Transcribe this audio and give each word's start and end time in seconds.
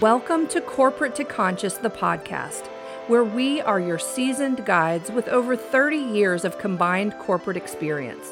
Welcome 0.00 0.46
to 0.50 0.60
Corporate 0.60 1.16
to 1.16 1.24
Conscious, 1.24 1.74
the 1.74 1.90
podcast, 1.90 2.68
where 3.08 3.24
we 3.24 3.60
are 3.60 3.80
your 3.80 3.98
seasoned 3.98 4.64
guides 4.64 5.10
with 5.10 5.26
over 5.26 5.56
30 5.56 5.96
years 5.96 6.44
of 6.44 6.56
combined 6.56 7.18
corporate 7.18 7.56
experience. 7.56 8.28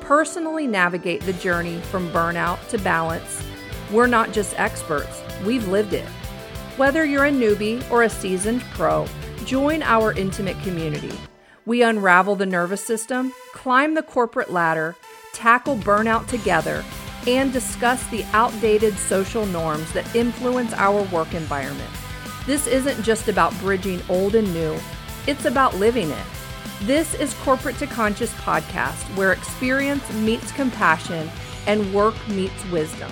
Personally 0.00 0.66
navigate 0.66 1.20
the 1.20 1.34
journey 1.34 1.80
from 1.80 2.08
burnout 2.12 2.66
to 2.68 2.78
balance. 2.78 3.46
We're 3.90 4.06
not 4.06 4.32
just 4.32 4.58
experts, 4.58 5.20
we've 5.44 5.68
lived 5.68 5.92
it. 5.92 6.08
Whether 6.78 7.04
you're 7.04 7.26
a 7.26 7.30
newbie 7.30 7.84
or 7.90 8.04
a 8.04 8.08
seasoned 8.08 8.62
pro, 8.70 9.06
join 9.44 9.82
our 9.82 10.14
intimate 10.14 10.58
community. 10.62 11.12
We 11.66 11.82
unravel 11.82 12.36
the 12.36 12.46
nervous 12.46 12.82
system, 12.82 13.34
climb 13.52 13.92
the 13.92 14.02
corporate 14.02 14.50
ladder, 14.50 14.96
tackle 15.34 15.76
burnout 15.76 16.26
together 16.28 16.82
and 17.26 17.52
discuss 17.52 18.04
the 18.08 18.24
outdated 18.32 18.96
social 18.98 19.46
norms 19.46 19.92
that 19.92 20.14
influence 20.14 20.72
our 20.74 21.02
work 21.04 21.34
environment. 21.34 21.90
This 22.46 22.66
isn't 22.66 23.02
just 23.02 23.28
about 23.28 23.56
bridging 23.60 24.02
old 24.08 24.34
and 24.34 24.52
new, 24.52 24.78
it's 25.26 25.44
about 25.44 25.76
living 25.76 26.10
it. 26.10 26.26
This 26.82 27.14
is 27.14 27.32
Corporate 27.34 27.78
to 27.78 27.86
Conscious 27.86 28.32
podcast, 28.34 29.02
where 29.16 29.32
experience 29.32 30.12
meets 30.14 30.50
compassion 30.50 31.30
and 31.68 31.94
work 31.94 32.16
meets 32.28 32.64
wisdom. 32.70 33.10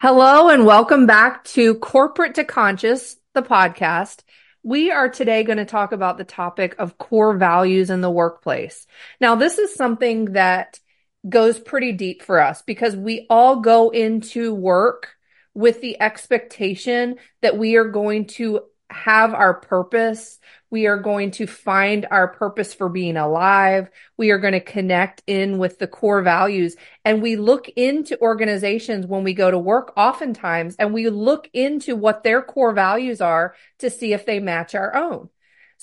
Hello, 0.00 0.48
and 0.48 0.66
welcome 0.66 1.06
back 1.06 1.44
to 1.44 1.74
Corporate 1.76 2.34
to 2.34 2.44
Conscious, 2.44 3.18
the 3.34 3.42
podcast. 3.42 4.22
We 4.62 4.90
are 4.92 5.08
today 5.08 5.42
going 5.42 5.58
to 5.58 5.64
talk 5.64 5.92
about 5.92 6.18
the 6.18 6.24
topic 6.24 6.76
of 6.78 6.98
core 6.98 7.36
values 7.36 7.90
in 7.90 8.00
the 8.00 8.10
workplace. 8.10 8.86
Now, 9.20 9.34
this 9.34 9.58
is 9.58 9.74
something 9.74 10.32
that 10.32 10.78
goes 11.28 11.58
pretty 11.58 11.92
deep 11.92 12.22
for 12.22 12.40
us 12.40 12.62
because 12.62 12.96
we 12.96 13.26
all 13.28 13.60
go 13.60 13.90
into 13.90 14.54
work 14.54 15.14
with 15.54 15.80
the 15.80 16.00
expectation 16.00 17.16
that 17.42 17.58
we 17.58 17.76
are 17.76 17.88
going 17.88 18.26
to 18.26 18.60
have 18.92 19.34
our 19.34 19.54
purpose. 19.54 20.38
We 20.70 20.86
are 20.86 20.96
going 20.96 21.32
to 21.32 21.46
find 21.46 22.06
our 22.10 22.28
purpose 22.28 22.72
for 22.72 22.88
being 22.88 23.16
alive. 23.16 23.90
We 24.16 24.30
are 24.30 24.38
going 24.38 24.52
to 24.52 24.60
connect 24.60 25.22
in 25.26 25.58
with 25.58 25.78
the 25.78 25.86
core 25.86 26.22
values. 26.22 26.76
And 27.04 27.22
we 27.22 27.36
look 27.36 27.68
into 27.70 28.20
organizations 28.20 29.06
when 29.06 29.24
we 29.24 29.34
go 29.34 29.50
to 29.50 29.58
work 29.58 29.92
oftentimes 29.96 30.76
and 30.78 30.94
we 30.94 31.10
look 31.10 31.48
into 31.52 31.96
what 31.96 32.22
their 32.22 32.42
core 32.42 32.72
values 32.72 33.20
are 33.20 33.54
to 33.78 33.90
see 33.90 34.12
if 34.12 34.24
they 34.24 34.38
match 34.38 34.74
our 34.74 34.94
own. 34.94 35.28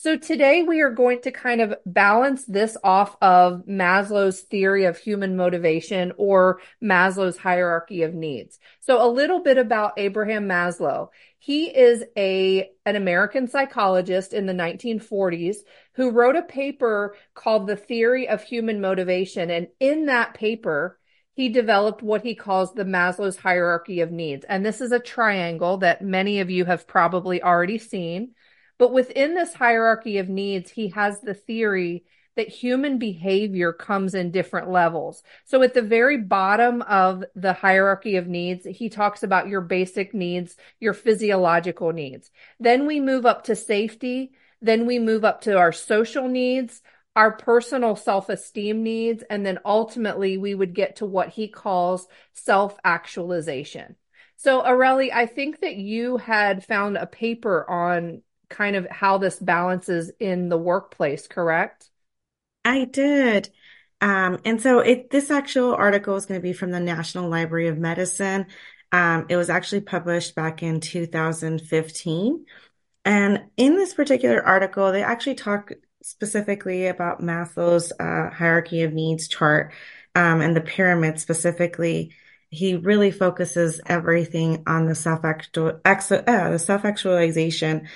So 0.02 0.16
today 0.16 0.64
we 0.64 0.80
are 0.80 0.92
going 0.92 1.20
to 1.24 1.32
kind 1.32 1.60
of 1.60 1.76
balance 1.86 2.46
this 2.46 2.78
off 2.86 3.18
of 3.22 3.66
Maslow's 3.66 4.40
theory 4.40 4.86
of 4.86 4.98
human 4.98 5.36
motivation 5.36 6.14
or 6.16 6.62
Maslow's 6.82 7.36
hierarchy 7.36 8.04
of 8.04 8.14
needs. 8.14 8.60
So 8.80 9.06
a 9.06 9.12
little 9.12 9.42
bit 9.42 9.58
about 9.58 9.96
Abraham 9.98 10.48
Maslow. 10.48 11.10
He 11.38 11.66
is 11.66 12.06
a 12.16 12.70
an 12.86 12.96
American 12.96 13.50
psychologist 13.50 14.32
in 14.32 14.46
the 14.46 14.54
1940s 14.54 15.58
who 15.96 16.12
wrote 16.12 16.38
a 16.38 16.44
paper 16.44 17.18
called 17.34 17.68
The 17.68 17.76
Theory 17.76 18.30
of 18.30 18.42
Human 18.42 18.80
Motivation 18.80 19.52
and 19.52 19.68
in 19.82 20.06
that 20.06 20.34
paper 20.34 20.98
he 21.34 21.50
developed 21.50 22.02
what 22.02 22.22
he 22.22 22.36
calls 22.36 22.74
the 22.74 22.84
Maslow's 22.84 23.38
hierarchy 23.38 24.02
of 24.02 24.12
needs. 24.12 24.46
And 24.48 24.66
this 24.66 24.82
is 24.82 24.92
a 24.92 25.00
triangle 25.00 25.78
that 25.78 26.02
many 26.02 26.40
of 26.40 26.50
you 26.50 26.66
have 26.66 26.88
probably 26.88 27.42
already 27.42 27.78
seen. 27.78 28.32
But 28.80 28.92
within 28.92 29.36
this 29.36 29.54
hierarchy 29.54 30.18
of 30.18 30.30
needs, 30.30 30.72
he 30.72 30.88
has 30.90 31.20
the 31.20 31.36
theory 31.36 32.06
that 32.36 32.48
human 32.48 32.98
behavior 32.98 33.74
comes 33.74 34.16
in 34.16 34.32
different 34.32 34.72
levels. 34.72 35.22
So 35.44 35.62
at 35.62 35.74
the 35.74 35.82
very 35.82 36.18
bottom 36.18 36.82
of 36.84 37.26
the 37.36 37.52
hierarchy 37.52 38.16
of 38.16 38.28
needs, 38.28 38.66
he 38.66 38.88
talks 38.88 39.22
about 39.22 39.50
your 39.50 39.60
basic 39.60 40.14
needs, 40.14 40.56
your 40.80 40.94
physiological 40.94 41.92
needs. 41.92 42.32
Then 42.58 42.88
we 42.88 43.02
move 43.02 43.26
up 43.26 43.44
to 43.46 43.56
safety. 43.58 44.32
Then 44.62 44.86
we 44.86 45.00
move 45.00 45.26
up 45.26 45.42
to 45.42 45.58
our 45.58 45.74
social 45.74 46.30
needs, 46.30 46.82
our 47.16 47.34
personal 47.34 47.98
self 47.98 48.30
esteem 48.30 48.84
needs. 48.84 49.22
And 49.30 49.46
then 49.46 49.60
ultimately 49.66 50.38
we 50.38 50.56
would 50.56 50.74
get 50.74 50.98
to 50.98 51.06
what 51.06 51.30
he 51.30 51.50
calls 51.50 52.08
self 52.32 52.78
actualization. 52.86 53.98
So, 54.38 54.62
Areli, 54.62 55.12
I 55.12 55.26
think 55.26 55.60
that 55.60 55.76
you 55.76 56.16
had 56.16 56.64
found 56.64 56.96
a 56.96 57.06
paper 57.06 57.70
on 57.70 58.22
kind 58.50 58.76
of 58.76 58.88
how 58.90 59.18
this 59.18 59.38
balances 59.38 60.12
in 60.20 60.50
the 60.50 60.58
workplace, 60.58 61.28
correct? 61.28 61.90
I 62.66 62.86
did. 62.86 63.50
Um, 64.02 64.40
and 64.46 64.62
so 64.62 64.80
it, 64.80 65.10
this 65.10 65.30
actual 65.32 65.74
article 65.74 66.16
is 66.16 66.26
going 66.26 66.40
to 66.40 66.44
be 66.44 66.54
from 66.54 66.72
the 66.72 66.80
National 66.80 67.30
Library 67.30 67.68
of 67.68 67.78
Medicine. 67.78 68.48
Um, 68.92 69.26
it 69.30 69.36
was 69.36 69.50
actually 69.50 69.82
published 69.82 70.36
back 70.36 70.64
in 70.64 70.80
2015. 70.80 72.46
And 73.06 73.44
in 73.58 73.76
this 73.76 73.94
particular 73.94 74.44
article, 74.46 74.92
they 74.92 75.04
actually 75.04 75.36
talk 75.36 75.72
specifically 76.02 76.88
about 76.88 77.22
Maslow's 77.22 77.92
uh, 78.00 78.30
hierarchy 78.30 78.84
of 78.84 78.94
needs 78.94 79.28
chart 79.28 79.74
um, 80.16 80.42
and 80.42 80.56
the 80.56 80.62
pyramid 80.62 81.20
specifically 81.20 82.14
he 82.52 82.76
really 82.76 83.12
focuses 83.12 83.80
everything 83.86 84.64
on 84.66 84.86
the 84.86 84.96
self 84.96 85.24
uh, 85.24 85.34
the 85.54 86.60
self 86.60 86.86
actualization 86.86 87.88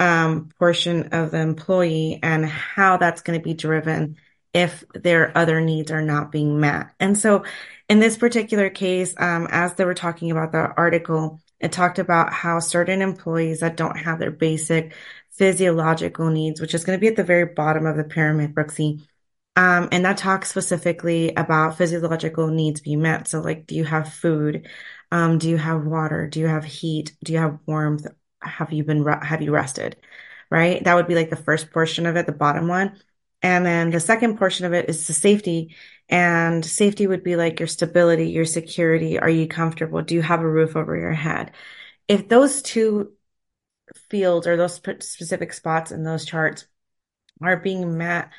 um, 0.00 0.48
portion 0.58 1.10
of 1.12 1.30
the 1.30 1.38
employee 1.38 2.18
and 2.22 2.44
how 2.46 2.96
that's 2.96 3.22
going 3.22 3.38
to 3.38 3.44
be 3.44 3.54
driven 3.54 4.16
if 4.52 4.82
their 4.94 5.36
other 5.38 5.60
needs 5.60 5.92
are 5.92 6.02
not 6.02 6.32
being 6.32 6.58
met. 6.58 6.88
And 6.98 7.16
so, 7.16 7.44
in 7.88 8.00
this 8.00 8.16
particular 8.16 8.70
case, 8.70 9.14
um, 9.18 9.46
as 9.50 9.74
they 9.74 9.84
were 9.84 9.94
talking 9.94 10.30
about 10.30 10.52
the 10.52 10.72
article, 10.76 11.40
it 11.60 11.70
talked 11.70 11.98
about 11.98 12.32
how 12.32 12.58
certain 12.60 13.02
employees 13.02 13.60
that 13.60 13.76
don't 13.76 13.96
have 13.96 14.18
their 14.18 14.30
basic 14.30 14.94
physiological 15.30 16.30
needs, 16.30 16.60
which 16.60 16.74
is 16.74 16.84
going 16.84 16.98
to 16.98 17.00
be 17.00 17.08
at 17.08 17.16
the 17.16 17.24
very 17.24 17.46
bottom 17.46 17.86
of 17.86 17.96
the 17.96 18.04
pyramid, 18.04 18.54
Brooksy, 18.54 19.02
um, 19.56 19.88
and 19.92 20.04
that 20.04 20.16
talks 20.16 20.48
specifically 20.48 21.34
about 21.34 21.76
physiological 21.76 22.48
needs 22.48 22.80
being 22.80 23.02
met. 23.02 23.28
So, 23.28 23.40
like, 23.40 23.66
do 23.66 23.74
you 23.74 23.84
have 23.84 24.12
food? 24.12 24.68
Um, 25.12 25.38
do 25.38 25.48
you 25.50 25.58
have 25.58 25.84
water? 25.84 26.26
Do 26.28 26.40
you 26.40 26.46
have 26.46 26.64
heat? 26.64 27.14
Do 27.22 27.32
you 27.32 27.38
have 27.38 27.58
warmth? 27.66 28.06
Have 28.40 28.72
you 28.72 28.84
been, 28.84 29.04
have 29.06 29.42
you 29.42 29.52
rested? 29.52 29.96
Right? 30.50 30.82
That 30.82 30.94
would 30.94 31.06
be 31.06 31.14
like 31.14 31.30
the 31.30 31.36
first 31.36 31.70
portion 31.70 32.06
of 32.06 32.16
it, 32.16 32.26
the 32.26 32.32
bottom 32.32 32.68
one. 32.68 32.98
And 33.42 33.64
then 33.64 33.90
the 33.90 34.00
second 34.00 34.36
portion 34.36 34.66
of 34.66 34.72
it 34.72 34.88
is 34.88 35.06
the 35.06 35.12
safety. 35.12 35.76
And 36.08 36.64
safety 36.64 37.06
would 37.06 37.22
be 37.22 37.36
like 37.36 37.60
your 37.60 37.68
stability, 37.68 38.30
your 38.30 38.44
security. 38.44 39.18
Are 39.18 39.30
you 39.30 39.46
comfortable? 39.46 40.02
Do 40.02 40.14
you 40.14 40.22
have 40.22 40.40
a 40.40 40.50
roof 40.50 40.76
over 40.76 40.96
your 40.96 41.12
head? 41.12 41.52
If 42.08 42.28
those 42.28 42.62
two 42.62 43.12
fields 44.08 44.46
or 44.46 44.56
those 44.56 44.74
specific 44.74 45.52
spots 45.52 45.92
in 45.92 46.02
those 46.02 46.24
charts 46.24 46.66
are 47.40 47.56
being 47.56 47.96
met, 47.96 48.30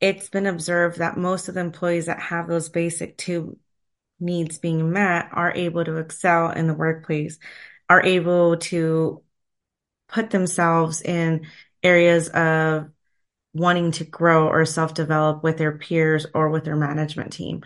it's 0.00 0.28
been 0.28 0.46
observed 0.46 0.98
that 0.98 1.16
most 1.16 1.48
of 1.48 1.54
the 1.54 1.60
employees 1.60 2.06
that 2.06 2.20
have 2.20 2.48
those 2.48 2.68
basic 2.68 3.18
two 3.18 3.58
needs 4.20 4.58
being 4.58 4.92
met 4.92 5.28
are 5.32 5.52
able 5.54 5.84
to 5.84 5.96
excel 5.96 6.50
in 6.50 6.66
the 6.66 6.74
workplace, 6.74 7.38
are 7.88 8.02
able 8.02 8.56
to 8.56 9.22
put 10.08 10.30
themselves 10.30 11.02
in 11.02 11.46
areas 11.82 12.28
of 12.28 12.90
wanting 13.54 13.92
to 13.92 14.04
grow 14.04 14.48
or 14.48 14.64
self 14.64 14.94
develop 14.94 15.42
with 15.42 15.58
their 15.58 15.76
peers 15.76 16.26
or 16.34 16.50
with 16.50 16.64
their 16.64 16.76
management 16.76 17.32
team. 17.32 17.62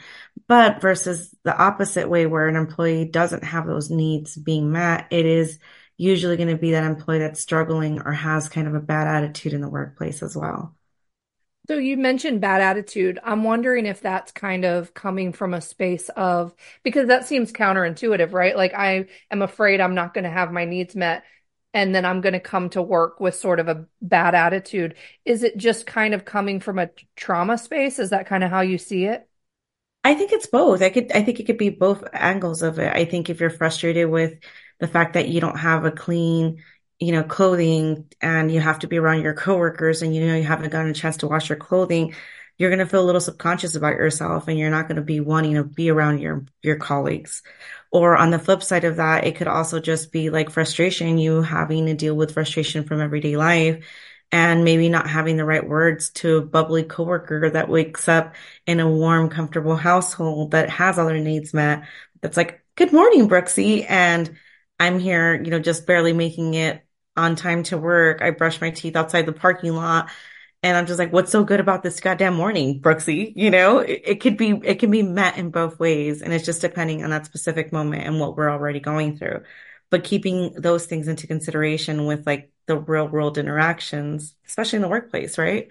But 0.46 0.80
versus 0.80 1.34
the 1.44 1.56
opposite 1.56 2.08
way 2.08 2.26
where 2.26 2.48
an 2.48 2.56
employee 2.56 3.04
doesn't 3.04 3.44
have 3.44 3.66
those 3.66 3.90
needs 3.90 4.36
being 4.36 4.72
met, 4.72 5.08
it 5.10 5.26
is 5.26 5.58
usually 5.96 6.36
going 6.36 6.48
to 6.48 6.56
be 6.56 6.72
that 6.72 6.84
employee 6.84 7.20
that's 7.20 7.40
struggling 7.40 8.00
or 8.00 8.12
has 8.12 8.48
kind 8.48 8.66
of 8.66 8.74
a 8.74 8.80
bad 8.80 9.06
attitude 9.06 9.52
in 9.52 9.60
the 9.60 9.68
workplace 9.68 10.22
as 10.22 10.36
well. 10.36 10.74
So 11.68 11.78
you 11.78 11.96
mentioned 11.96 12.40
bad 12.40 12.60
attitude. 12.60 13.20
I'm 13.22 13.44
wondering 13.44 13.86
if 13.86 14.00
that's 14.00 14.32
kind 14.32 14.64
of 14.64 14.94
coming 14.94 15.32
from 15.32 15.54
a 15.54 15.60
space 15.60 16.08
of 16.08 16.52
because 16.82 17.06
that 17.06 17.26
seems 17.28 17.52
counterintuitive, 17.52 18.32
right? 18.32 18.56
Like 18.56 18.74
I 18.74 19.06
am 19.30 19.42
afraid 19.42 19.80
I'm 19.80 19.94
not 19.94 20.12
going 20.12 20.24
to 20.24 20.30
have 20.30 20.50
my 20.50 20.64
needs 20.64 20.96
met 20.96 21.22
and 21.74 21.94
then 21.94 22.04
I'm 22.04 22.20
going 22.20 22.34
to 22.34 22.40
come 22.40 22.68
to 22.70 22.82
work 22.82 23.20
with 23.20 23.34
sort 23.34 23.60
of 23.60 23.68
a 23.68 23.86
bad 24.00 24.34
attitude. 24.34 24.94
Is 25.24 25.42
it 25.42 25.56
just 25.56 25.86
kind 25.86 26.14
of 26.14 26.24
coming 26.24 26.60
from 26.60 26.78
a 26.78 26.90
trauma 27.16 27.58
space? 27.58 27.98
Is 27.98 28.10
that 28.10 28.26
kind 28.26 28.44
of 28.44 28.50
how 28.50 28.60
you 28.60 28.78
see 28.78 29.04
it? 29.04 29.28
I 30.04 30.14
think 30.14 30.32
it's 30.32 30.46
both. 30.46 30.82
I 30.82 30.90
could 30.90 31.12
I 31.12 31.22
think 31.22 31.38
it 31.40 31.44
could 31.46 31.58
be 31.58 31.68
both 31.70 32.04
angles 32.12 32.62
of 32.62 32.78
it. 32.78 32.92
I 32.94 33.04
think 33.04 33.30
if 33.30 33.40
you're 33.40 33.50
frustrated 33.50 34.10
with 34.10 34.38
the 34.80 34.88
fact 34.88 35.14
that 35.14 35.28
you 35.28 35.40
don't 35.40 35.58
have 35.58 35.84
a 35.84 35.90
clean 35.92 36.62
you 37.02 37.10
know, 37.10 37.24
clothing 37.24 38.06
and 38.20 38.48
you 38.52 38.60
have 38.60 38.78
to 38.78 38.86
be 38.86 38.96
around 38.96 39.22
your 39.22 39.34
coworkers 39.34 40.02
and 40.02 40.14
you 40.14 40.24
know 40.24 40.36
you 40.36 40.44
haven't 40.44 40.70
gotten 40.70 40.88
a 40.88 40.94
chance 40.94 41.16
to 41.16 41.26
wash 41.26 41.48
your 41.48 41.58
clothing, 41.58 42.14
you're 42.58 42.70
going 42.70 42.78
to 42.78 42.86
feel 42.86 43.02
a 43.02 43.06
little 43.06 43.20
subconscious 43.20 43.74
about 43.74 43.94
yourself 43.94 44.48
and 44.48 44.58
you're 44.58 44.70
not 44.70 44.88
going 44.88 44.96
to 44.96 45.02
be 45.02 45.20
wanting 45.20 45.54
to 45.54 45.64
be 45.64 45.90
around 45.90 46.20
your 46.20 46.44
your 46.62 46.76
colleagues. 46.76 47.42
Or 47.90 48.16
on 48.16 48.30
the 48.30 48.38
flip 48.38 48.62
side 48.62 48.84
of 48.84 48.96
that, 48.96 49.26
it 49.26 49.36
could 49.36 49.48
also 49.48 49.78
just 49.80 50.12
be 50.12 50.30
like 50.30 50.50
frustration, 50.50 51.18
you 51.18 51.42
having 51.42 51.86
to 51.86 51.94
deal 51.94 52.14
with 52.14 52.32
frustration 52.32 52.84
from 52.84 53.00
everyday 53.00 53.36
life 53.36 53.84
and 54.32 54.64
maybe 54.64 54.88
not 54.88 55.08
having 55.08 55.36
the 55.36 55.44
right 55.44 55.66
words 55.66 56.08
to 56.10 56.38
a 56.38 56.42
bubbly 56.42 56.84
coworker 56.84 57.50
that 57.50 57.68
wakes 57.68 58.08
up 58.08 58.34
in 58.66 58.80
a 58.80 58.90
warm, 58.90 59.28
comfortable 59.28 59.76
household 59.76 60.52
that 60.52 60.70
has 60.70 60.98
all 60.98 61.06
their 61.06 61.18
needs 61.18 61.52
met. 61.52 61.84
That's 62.22 62.38
like, 62.38 62.64
good 62.74 62.92
morning, 62.92 63.28
Brooksy. 63.28 63.84
And 63.86 64.38
I'm 64.80 64.98
here, 64.98 65.34
you 65.34 65.50
know, 65.50 65.58
just 65.58 65.86
barely 65.86 66.14
making 66.14 66.54
it 66.54 66.82
on 67.14 67.36
time 67.36 67.62
to 67.64 67.76
work. 67.76 68.22
I 68.22 68.30
brush 68.30 68.60
my 68.60 68.70
teeth 68.70 68.96
outside 68.96 69.26
the 69.26 69.32
parking 69.32 69.74
lot. 69.74 70.08
And 70.62 70.76
I'm 70.76 70.86
just 70.86 70.98
like, 70.98 71.12
what's 71.12 71.32
so 71.32 71.42
good 71.42 71.58
about 71.58 71.82
this 71.82 71.98
goddamn 71.98 72.34
morning, 72.34 72.80
Brooksy? 72.80 73.32
You 73.34 73.50
know, 73.50 73.80
it, 73.80 74.02
it 74.04 74.20
could 74.20 74.36
be, 74.36 74.50
it 74.62 74.78
can 74.78 74.90
be 74.92 75.02
met 75.02 75.36
in 75.36 75.50
both 75.50 75.80
ways. 75.80 76.22
And 76.22 76.32
it's 76.32 76.44
just 76.44 76.60
depending 76.60 77.02
on 77.02 77.10
that 77.10 77.26
specific 77.26 77.72
moment 77.72 78.04
and 78.04 78.20
what 78.20 78.36
we're 78.36 78.50
already 78.50 78.78
going 78.78 79.16
through. 79.16 79.42
But 79.90 80.04
keeping 80.04 80.52
those 80.54 80.86
things 80.86 81.08
into 81.08 81.26
consideration 81.26 82.06
with 82.06 82.26
like 82.26 82.52
the 82.66 82.78
real 82.78 83.08
world 83.08 83.38
interactions, 83.38 84.36
especially 84.46 84.76
in 84.76 84.82
the 84.82 84.88
workplace, 84.88 85.36
right? 85.36 85.68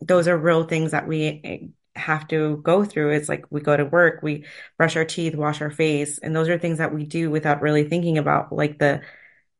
Those 0.00 0.26
are 0.28 0.36
real 0.36 0.64
things 0.64 0.90
that 0.90 1.06
we 1.06 1.40
eh, 1.44 1.58
have 1.94 2.26
to 2.28 2.58
go 2.58 2.84
through. 2.84 3.12
It's 3.12 3.28
like 3.28 3.46
we 3.50 3.60
go 3.60 3.76
to 3.76 3.84
work, 3.84 4.22
we 4.22 4.44
brush 4.76 4.96
our 4.96 5.04
teeth, 5.04 5.36
wash 5.36 5.60
our 5.60 5.70
face, 5.70 6.18
and 6.18 6.34
those 6.34 6.48
are 6.48 6.58
things 6.58 6.78
that 6.78 6.92
we 6.92 7.04
do 7.04 7.30
without 7.30 7.62
really 7.62 7.88
thinking 7.88 8.18
about 8.18 8.52
like 8.52 8.78
the 8.78 9.02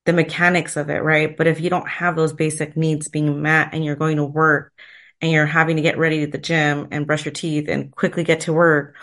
the 0.06 0.12
mechanics 0.12 0.76
of 0.76 0.88
it, 0.91 1.03
right? 1.03 1.37
But 1.37 1.47
if 1.49 1.61
you 1.61 1.70
don't 1.70 1.88
have 1.88 2.17
those 2.17 2.32
basic 2.32 2.76
needs 2.76 3.08
being 3.08 3.43
met 3.43 3.70
and 3.73 3.85
you're 3.85 3.97
going 3.97 4.17
to 4.19 4.25
work 4.25 4.73
and 5.20 5.31
you're 5.32 5.47
having 5.47 5.76
to 5.76 5.82
get 5.82 5.99
ready 5.99 6.23
at 6.23 6.32
the 6.32 6.38
gym 6.38 6.88
and 6.93 7.06
brush 7.06 7.25
your 7.25 7.32
teeth 7.32 7.69
and 7.69 7.94
quickly 7.94 8.25
get 8.25 8.41
to 8.43 8.53
work, 8.53 8.97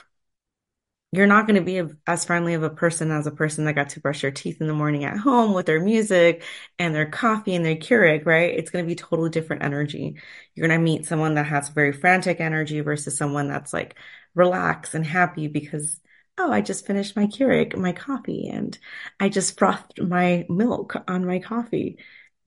you're 1.12 1.28
not 1.28 1.46
going 1.46 1.56
to 1.56 1.62
be 1.62 1.94
as 2.08 2.26
friendly 2.26 2.56
of 2.56 2.64
a 2.64 2.72
person 2.72 3.12
as 3.12 3.28
a 3.28 3.32
person 3.32 3.66
that 3.66 3.76
got 3.76 3.90
to 3.90 4.00
brush 4.00 4.22
their 4.22 4.32
teeth 4.32 4.60
in 4.62 4.68
the 4.68 4.74
morning 4.74 5.04
at 5.04 5.18
home 5.18 5.54
with 5.54 5.68
their 5.68 5.80
music 5.80 6.44
and 6.80 6.96
their 6.96 7.06
coffee 7.06 7.54
and 7.54 7.64
their 7.64 7.76
Keurig, 7.76 8.26
right? 8.26 8.58
It's 8.58 8.72
going 8.72 8.84
to 8.84 8.90
be 8.90 8.96
totally 8.96 9.30
different 9.30 9.64
energy. 9.64 10.16
You're 10.56 10.68
going 10.68 10.80
to 10.80 10.84
meet 10.84 11.06
someone 11.06 11.36
that 11.36 11.46
has 11.46 11.70
very 11.70 11.92
frantic 11.92 12.40
energy 12.40 12.80
versus 12.82 13.16
someone 13.16 13.48
that's 13.48 13.74
like 13.74 13.96
relaxed 14.34 14.96
and 14.96 15.06
happy 15.06 15.48
because, 15.48 16.00
oh, 16.38 16.52
I 16.52 16.62
just 16.62 16.86
finished 16.86 17.16
my 17.16 17.28
Keurig, 17.28 17.76
my 17.78 17.92
coffee, 17.92 18.50
and 18.50 18.78
I 19.20 19.30
just 19.30 19.58
frothed 19.58 20.02
my 20.02 20.46
milk 20.50 20.96
on 21.08 21.26
my 21.26 21.40
coffee 21.40 21.98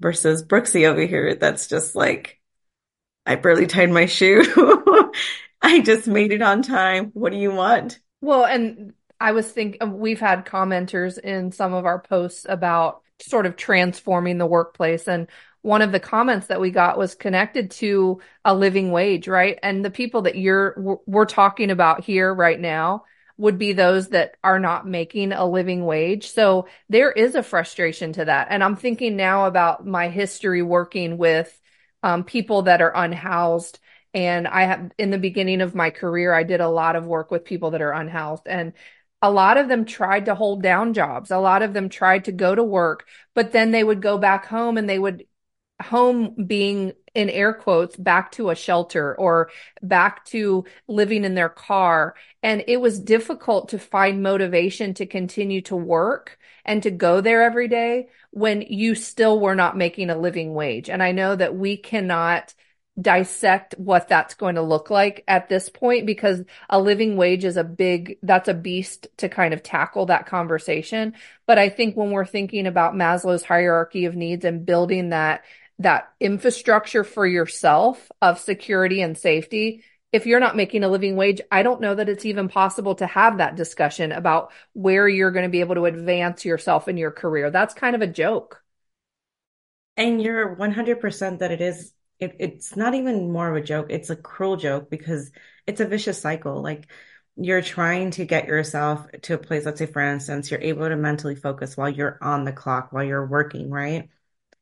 versus 0.01 0.45
Brooksy 0.45 0.87
over 0.87 1.03
here. 1.03 1.35
That's 1.35 1.69
just 1.69 1.95
like, 1.95 2.41
I 3.25 3.37
barely 3.37 3.67
tied 3.67 3.91
my 3.91 4.07
shoe. 4.07 4.43
I 5.63 5.81
just 5.81 6.07
made 6.07 6.33
it 6.33 6.43
on 6.43 6.63
time. 6.63 7.11
What 7.15 7.33
do 7.33 7.39
you 7.39 7.51
want? 7.51 7.99
Well, 8.21 8.45
and 8.45 8.93
I 9.21 9.33
was 9.33 9.51
thinking 9.51 9.83
uh, 9.83 9.87
we've 9.87 10.21
had 10.21 10.47
commenters 10.47 11.19
in 11.19 11.53
some 11.53 11.73
of 11.73 11.87
our 11.87 12.01
posts 12.01 12.47
about 12.49 13.03
sort 13.21 13.47
of 13.47 13.57
transforming 13.57 14.39
the 14.39 14.47
workplace. 14.47 15.09
And 15.09 15.29
one 15.63 15.83
of 15.83 15.91
the 15.91 16.01
comments 16.01 16.49
that 16.49 16.61
we 16.61 16.71
got 16.71 16.99
was 16.99 17.15
connected 17.15 17.71
to 17.73 18.21
a 18.45 18.55
living 18.55 18.93
wage, 18.93 19.27
right? 19.27 19.59
And 19.63 19.85
the 19.85 19.91
people 19.91 20.23
that 20.23 20.37
you're, 20.37 21.01
we're 21.07 21.25
talking 21.25 21.71
about 21.71 22.05
here 22.05 22.33
right 22.33 22.61
now 22.61 23.05
would 23.39 23.59
be 23.59 23.73
those 23.73 24.09
that 24.09 24.37
are 24.43 24.59
not 24.59 24.87
making 24.87 25.33
a 25.33 25.47
living 25.47 25.85
wage. 25.85 26.31
So 26.31 26.69
there 26.89 27.13
is 27.13 27.35
a 27.35 27.43
frustration 27.43 28.13
to 28.15 28.25
that. 28.25 28.49
And 28.51 28.65
I'm 28.65 28.77
thinking 28.77 29.17
now 29.17 29.47
about 29.47 29.87
my 29.87 30.09
history 30.09 30.63
working 30.63 31.19
with 31.19 31.61
um, 32.03 32.25
people 32.25 32.63
that 32.63 32.81
are 32.81 32.95
unhoused 32.95 33.79
and 34.15 34.49
I 34.49 34.63
have, 34.63 34.93
in 34.97 35.11
the 35.11 35.19
beginning 35.19 35.61
of 35.61 35.75
my 35.75 35.91
career, 35.91 36.33
I 36.33 36.43
did 36.43 36.63
a 36.63 36.69
lot 36.69 36.97
of 36.97 37.05
work 37.05 37.31
with 37.31 37.45
people 37.45 37.73
that 37.73 37.83
are 37.83 37.93
unhoused 37.93 38.45
and 38.47 38.73
a 39.21 39.31
lot 39.31 39.59
of 39.59 39.69
them 39.69 39.85
tried 39.85 40.27
to 40.27 40.35
hold 40.35 40.63
down 40.63 40.95
jobs. 40.95 41.31
A 41.31 41.39
lot 41.39 41.63
of 41.63 41.75
them 41.75 41.89
tried 41.89 42.27
to 42.27 42.33
go 42.33 42.55
to 42.55 42.65
work, 42.65 43.07
but 43.35 43.53
then 43.53 43.71
they 43.71 43.85
would 43.85 44.01
go 44.01 44.19
back 44.19 44.47
home 44.47 44.79
and 44.79 44.89
they 44.89 44.99
would 44.99 45.27
home 45.83 46.35
being 46.47 46.93
in 47.17 47.31
air 47.31 47.55
quotes 47.55 47.97
back 47.97 48.31
to 48.33 48.51
a 48.51 48.55
shelter 48.55 49.15
or 49.19 49.51
back 49.83 50.25
to 50.27 50.67
living 50.87 51.25
in 51.25 51.35
their 51.35 51.49
car. 51.49 52.15
And 52.43 52.63
it 52.69 52.77
was 52.77 53.01
difficult 53.01 53.71
to 53.71 53.79
find 53.79 54.23
motivation 54.23 54.93
to 54.95 55.07
continue 55.07 55.63
to 55.63 55.75
work 55.75 56.39
and 56.65 56.83
to 56.83 56.91
go 56.91 57.23
there 57.23 57.43
every 57.43 57.69
day 57.69 58.09
when 58.31 58.61
you 58.61 58.95
still 58.95 59.41
were 59.41 59.55
not 59.55 59.79
making 59.79 60.11
a 60.11 60.19
living 60.19 60.53
wage. 60.53 60.91
And 60.91 61.03
I 61.03 61.13
know 61.13 61.35
that 61.35 61.57
we 61.57 61.79
cannot 61.79 62.53
dissect 63.01 63.75
what 63.79 64.09
that's 64.09 64.35
going 64.35 64.55
to 64.55 64.63
look 64.63 64.89
like 64.89 65.23
at 65.29 65.49
this 65.49 65.69
point 65.69 66.07
because 66.07 66.43
a 66.71 66.81
living 66.81 67.17
wage 67.17 67.45
is 67.45 67.59
a 67.59 67.65
big 67.65 68.17
that's 68.23 68.49
a 68.49 68.55
beast 68.55 69.07
to 69.19 69.29
kind 69.29 69.53
of 69.53 69.63
tackle 69.63 70.07
that 70.07 70.25
conversation 70.25 71.13
but 71.47 71.59
i 71.59 71.69
think 71.69 71.95
when 71.95 72.11
we're 72.11 72.25
thinking 72.25 72.67
about 72.67 72.95
maslow's 72.95 73.45
hierarchy 73.45 74.07
of 74.07 74.17
needs 74.17 74.47
and 74.47 74.65
building 74.65 75.11
that 75.11 75.45
that 75.79 76.09
infrastructure 76.21 77.05
for 77.05 77.27
yourself 77.27 78.11
of 78.23 78.39
security 78.39 79.01
and 79.03 79.17
safety 79.17 79.85
if 80.13 80.25
you're 80.25 80.41
not 80.41 80.57
making 80.57 80.85
a 80.85 80.89
living 80.89 81.17
wage 81.17 81.41
i 81.51 81.63
don't 81.63 81.81
know 81.81 81.95
that 81.95 82.09
it's 82.09 82.25
even 82.25 82.49
possible 82.49 82.95
to 82.95 83.07
have 83.07 83.39
that 83.39 83.57
discussion 83.57 84.13
about 84.13 84.53
where 84.73 85.09
you're 85.09 85.31
going 85.31 85.45
to 85.45 85.51
be 85.51 85.61
able 85.61 85.75
to 85.75 85.85
advance 85.85 86.45
yourself 86.45 86.89
in 86.89 86.97
your 86.97 87.11
career 87.11 87.51
that's 87.51 87.75
kind 87.75 87.95
of 87.95 88.03
a 88.03 88.07
joke 88.07 88.63
and 89.97 90.21
you're 90.23 90.55
100% 90.57 91.39
that 91.39 91.51
it 91.51 91.61
is 91.61 91.93
it, 92.19 92.37
it's 92.39 92.77
not 92.77 92.95
even 92.95 93.31
more 93.33 93.51
of 93.51 93.57
a 93.57 93.67
joke. 93.67 93.87
It's 93.91 94.11
a 94.11 94.17
cruel 94.17 94.57
joke 94.57 94.91
because 94.91 95.31
it's 95.67 95.81
a 95.81 95.87
vicious 95.87 96.21
cycle. 96.21 96.63
Like 96.63 96.91
you're 97.37 97.63
trying 97.63 98.13
to 98.13 98.25
get 98.25 98.47
yourself 98.47 99.07
to 99.23 99.35
a 99.35 99.39
place, 99.39 99.67
let's 99.67 99.79
say, 99.79 99.87
for 99.87 100.01
instance, 100.03 100.51
you're 100.51 100.61
able 100.61 100.89
to 100.89 100.97
mentally 100.97 101.35
focus 101.35 101.77
while 101.77 101.91
you're 101.91 102.19
on 102.23 102.45
the 102.45 102.53
clock, 102.53 102.93
while 102.93 103.05
you're 103.05 103.27
working, 103.27 103.71
right? 103.71 104.09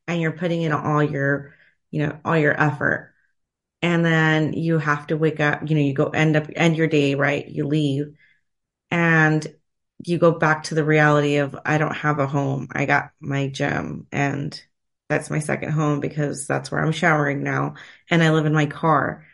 And 0.07 0.21
you're 0.21 0.33
putting 0.33 0.63
in 0.63 0.73
all 0.73 1.03
your, 1.03 1.55
you 1.91 2.07
know, 2.07 2.19
all 2.25 2.37
your 2.37 2.59
effort. 2.61 3.15
And 3.83 4.05
then 4.05 4.53
you 4.55 4.79
have 4.79 5.07
to 5.09 5.17
wake 5.17 5.41
up, 5.41 5.69
you 5.69 5.75
know, 5.75 5.83
you 5.83 5.95
go 5.95 6.09
end 6.09 6.37
up, 6.37 6.49
end 6.55 6.77
your 6.77 6.87
day, 6.87 7.15
right? 7.15 7.47
You 7.47 7.67
leave 7.67 8.15
and 8.91 9.47
you 10.05 10.19
go 10.19 10.33
back 10.33 10.65
to 10.65 10.75
the 10.75 10.85
reality 10.85 11.37
of, 11.37 11.57
I 11.65 11.79
don't 11.79 11.97
have 11.97 12.19
a 12.19 12.27
home. 12.27 12.69
I 12.73 12.87
got 12.87 13.11
my 13.21 13.49
gym 13.49 14.07
and 14.13 14.61
that's 15.09 15.31
my 15.31 15.39
second 15.39 15.73
home 15.73 16.01
because 16.01 16.47
that's 16.47 16.71
where 16.71 16.83
I'm 16.83 16.93
showering 16.93 17.43
now 17.43 17.75
and 18.11 18.23
I 18.23 18.31
live 18.31 18.47
in 18.47 18.55
my 18.55 18.67
car. 18.67 19.27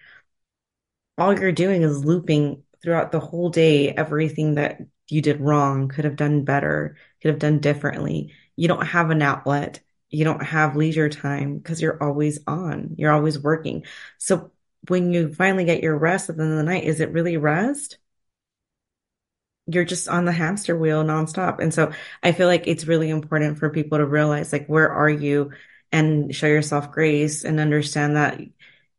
All 1.18 1.38
you're 1.38 1.52
doing 1.52 1.82
is 1.82 2.04
looping 2.04 2.62
throughout 2.82 3.12
the 3.12 3.20
whole 3.20 3.50
day 3.50 3.90
everything 3.90 4.54
that 4.56 4.80
you 5.08 5.22
did 5.22 5.40
wrong, 5.40 5.88
could 5.88 6.04
have 6.04 6.16
done 6.16 6.44
better, 6.44 6.96
could 7.20 7.30
have 7.30 7.38
done 7.38 7.58
differently. 7.58 8.32
You 8.56 8.68
don't 8.68 8.86
have 8.86 9.10
an 9.10 9.22
outlet. 9.22 9.80
You 10.10 10.24
don't 10.24 10.42
have 10.42 10.76
leisure 10.76 11.08
time 11.08 11.58
because 11.58 11.80
you're 11.80 12.02
always 12.02 12.40
on. 12.46 12.94
You're 12.98 13.12
always 13.12 13.38
working. 13.38 13.84
So 14.18 14.50
when 14.88 15.12
you 15.12 15.32
finally 15.32 15.64
get 15.64 15.82
your 15.82 15.96
rest 15.96 16.30
at 16.30 16.36
the 16.36 16.42
end 16.42 16.52
of 16.52 16.58
the 16.58 16.64
night, 16.64 16.84
is 16.84 17.00
it 17.00 17.12
really 17.12 17.36
rest? 17.36 17.98
you're 19.72 19.84
just 19.84 20.08
on 20.08 20.24
the 20.24 20.32
hamster 20.32 20.76
wheel 20.76 21.04
nonstop. 21.04 21.60
And 21.60 21.72
so 21.72 21.92
I 22.22 22.32
feel 22.32 22.48
like 22.48 22.66
it's 22.66 22.86
really 22.86 23.10
important 23.10 23.58
for 23.58 23.70
people 23.70 23.98
to 23.98 24.06
realize 24.06 24.52
like, 24.52 24.66
where 24.66 24.90
are 24.90 25.10
you 25.10 25.52
and 25.92 26.34
show 26.34 26.46
yourself 26.46 26.92
grace 26.92 27.44
and 27.44 27.60
understand 27.60 28.16
that 28.16 28.40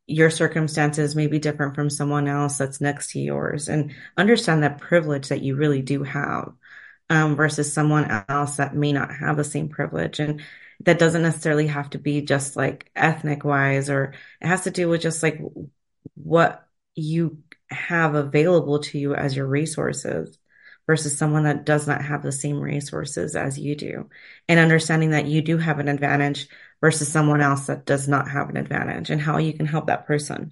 your 0.07 0.29
circumstances 0.29 1.15
may 1.15 1.27
be 1.27 1.39
different 1.39 1.75
from 1.75 1.89
someone 1.89 2.27
else 2.27 2.57
that's 2.57 2.81
next 2.81 3.11
to 3.11 3.19
yours 3.19 3.69
and 3.69 3.93
understand 4.17 4.63
that 4.63 4.79
privilege 4.79 5.29
that 5.29 5.41
you 5.41 5.55
really 5.55 5.81
do 5.81 6.03
have 6.03 6.53
um, 7.09 7.35
versus 7.35 7.71
someone 7.71 8.23
else 8.27 8.57
that 8.57 8.75
may 8.75 8.91
not 8.91 9.13
have 9.13 9.37
the 9.37 9.43
same 9.43 9.69
privilege. 9.69 10.19
And 10.19 10.41
that 10.85 10.99
doesn't 10.99 11.21
necessarily 11.21 11.67
have 11.67 11.89
to 11.91 11.99
be 11.99 12.21
just 12.21 12.55
like 12.55 12.91
ethnic 12.95 13.43
wise, 13.43 13.89
or 13.89 14.13
it 14.39 14.47
has 14.47 14.61
to 14.61 14.71
do 14.71 14.89
with 14.89 15.01
just 15.01 15.21
like 15.23 15.39
what 16.15 16.67
you 16.95 17.43
have 17.69 18.15
available 18.15 18.79
to 18.79 18.97
you 18.97 19.15
as 19.15 19.35
your 19.35 19.47
resources 19.47 20.37
versus 20.87 21.17
someone 21.17 21.43
that 21.43 21.65
does 21.65 21.87
not 21.87 22.03
have 22.03 22.23
the 22.23 22.31
same 22.31 22.59
resources 22.59 23.35
as 23.35 23.57
you 23.57 23.75
do. 23.75 24.09
And 24.47 24.59
understanding 24.59 25.11
that 25.11 25.27
you 25.27 25.41
do 25.41 25.57
have 25.57 25.79
an 25.79 25.87
advantage 25.87 26.47
versus 26.81 27.07
someone 27.07 27.41
else 27.41 27.67
that 27.67 27.85
does 27.85 28.07
not 28.07 28.29
have 28.29 28.49
an 28.49 28.57
advantage 28.57 29.09
and 29.09 29.21
how 29.21 29.37
you 29.37 29.53
can 29.53 29.65
help 29.65 29.87
that 29.87 30.07
person. 30.07 30.51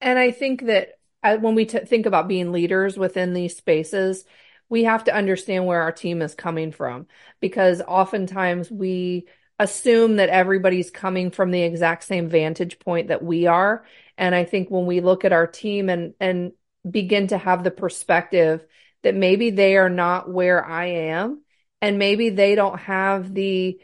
And 0.00 0.18
I 0.18 0.30
think 0.30 0.66
that 0.66 0.98
uh, 1.22 1.36
when 1.38 1.54
we 1.54 1.64
t- 1.64 1.78
think 1.78 2.06
about 2.06 2.28
being 2.28 2.52
leaders 2.52 2.98
within 2.98 3.32
these 3.32 3.56
spaces, 3.56 4.24
we 4.68 4.84
have 4.84 5.04
to 5.04 5.14
understand 5.14 5.66
where 5.66 5.82
our 5.82 5.92
team 5.92 6.22
is 6.22 6.34
coming 6.34 6.72
from 6.72 7.06
because 7.40 7.80
oftentimes 7.80 8.70
we 8.70 9.26
assume 9.62 10.16
that 10.16 10.28
everybody's 10.28 10.90
coming 10.90 11.30
from 11.30 11.50
the 11.50 11.62
exact 11.62 12.04
same 12.04 12.28
vantage 12.28 12.78
point 12.78 13.08
that 13.08 13.22
we 13.22 13.46
are. 13.46 13.84
And 14.18 14.34
I 14.34 14.44
think 14.44 14.70
when 14.70 14.86
we 14.86 15.00
look 15.00 15.24
at 15.24 15.32
our 15.32 15.46
team 15.46 15.88
and, 15.88 16.14
and 16.20 16.52
begin 16.88 17.28
to 17.28 17.38
have 17.38 17.64
the 17.64 17.70
perspective 17.70 18.64
that 19.02 19.14
maybe 19.14 19.50
they 19.50 19.76
are 19.76 19.88
not 19.88 20.30
where 20.30 20.64
I 20.64 20.86
am 20.86 21.42
and 21.80 21.98
maybe 21.98 22.30
they 22.30 22.54
don't 22.54 22.78
have 22.78 23.34
the 23.34 23.80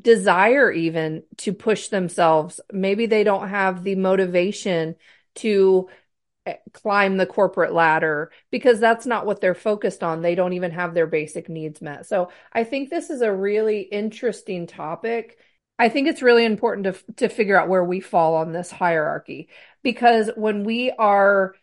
desire 0.00 0.70
even 0.70 1.24
to 1.38 1.52
push 1.52 1.88
themselves. 1.88 2.60
Maybe 2.72 3.06
they 3.06 3.24
don't 3.24 3.48
have 3.48 3.82
the 3.82 3.96
motivation 3.96 4.94
to 5.36 5.88
climb 6.72 7.16
the 7.16 7.26
corporate 7.26 7.72
ladder 7.72 8.30
because 8.50 8.80
that's 8.80 9.06
not 9.06 9.26
what 9.26 9.40
they're 9.40 9.54
focused 9.54 10.02
on. 10.02 10.22
They 10.22 10.34
don't 10.34 10.52
even 10.52 10.70
have 10.72 10.94
their 10.94 11.06
basic 11.06 11.48
needs 11.48 11.80
met. 11.80 12.06
So 12.06 12.30
I 12.52 12.64
think 12.64 12.90
this 12.90 13.10
is 13.10 13.22
a 13.22 13.32
really 13.32 13.80
interesting 13.80 14.66
topic. 14.66 15.38
I 15.78 15.88
think 15.88 16.08
it's 16.08 16.22
really 16.22 16.44
important 16.44 16.84
to 16.84 17.14
to 17.14 17.28
figure 17.28 17.58
out 17.58 17.68
where 17.68 17.84
we 17.84 18.00
fall 18.00 18.34
on 18.36 18.52
this 18.52 18.70
hierarchy 18.70 19.48
because 19.82 20.30
when 20.36 20.64
we 20.64 20.90
are 20.90 21.54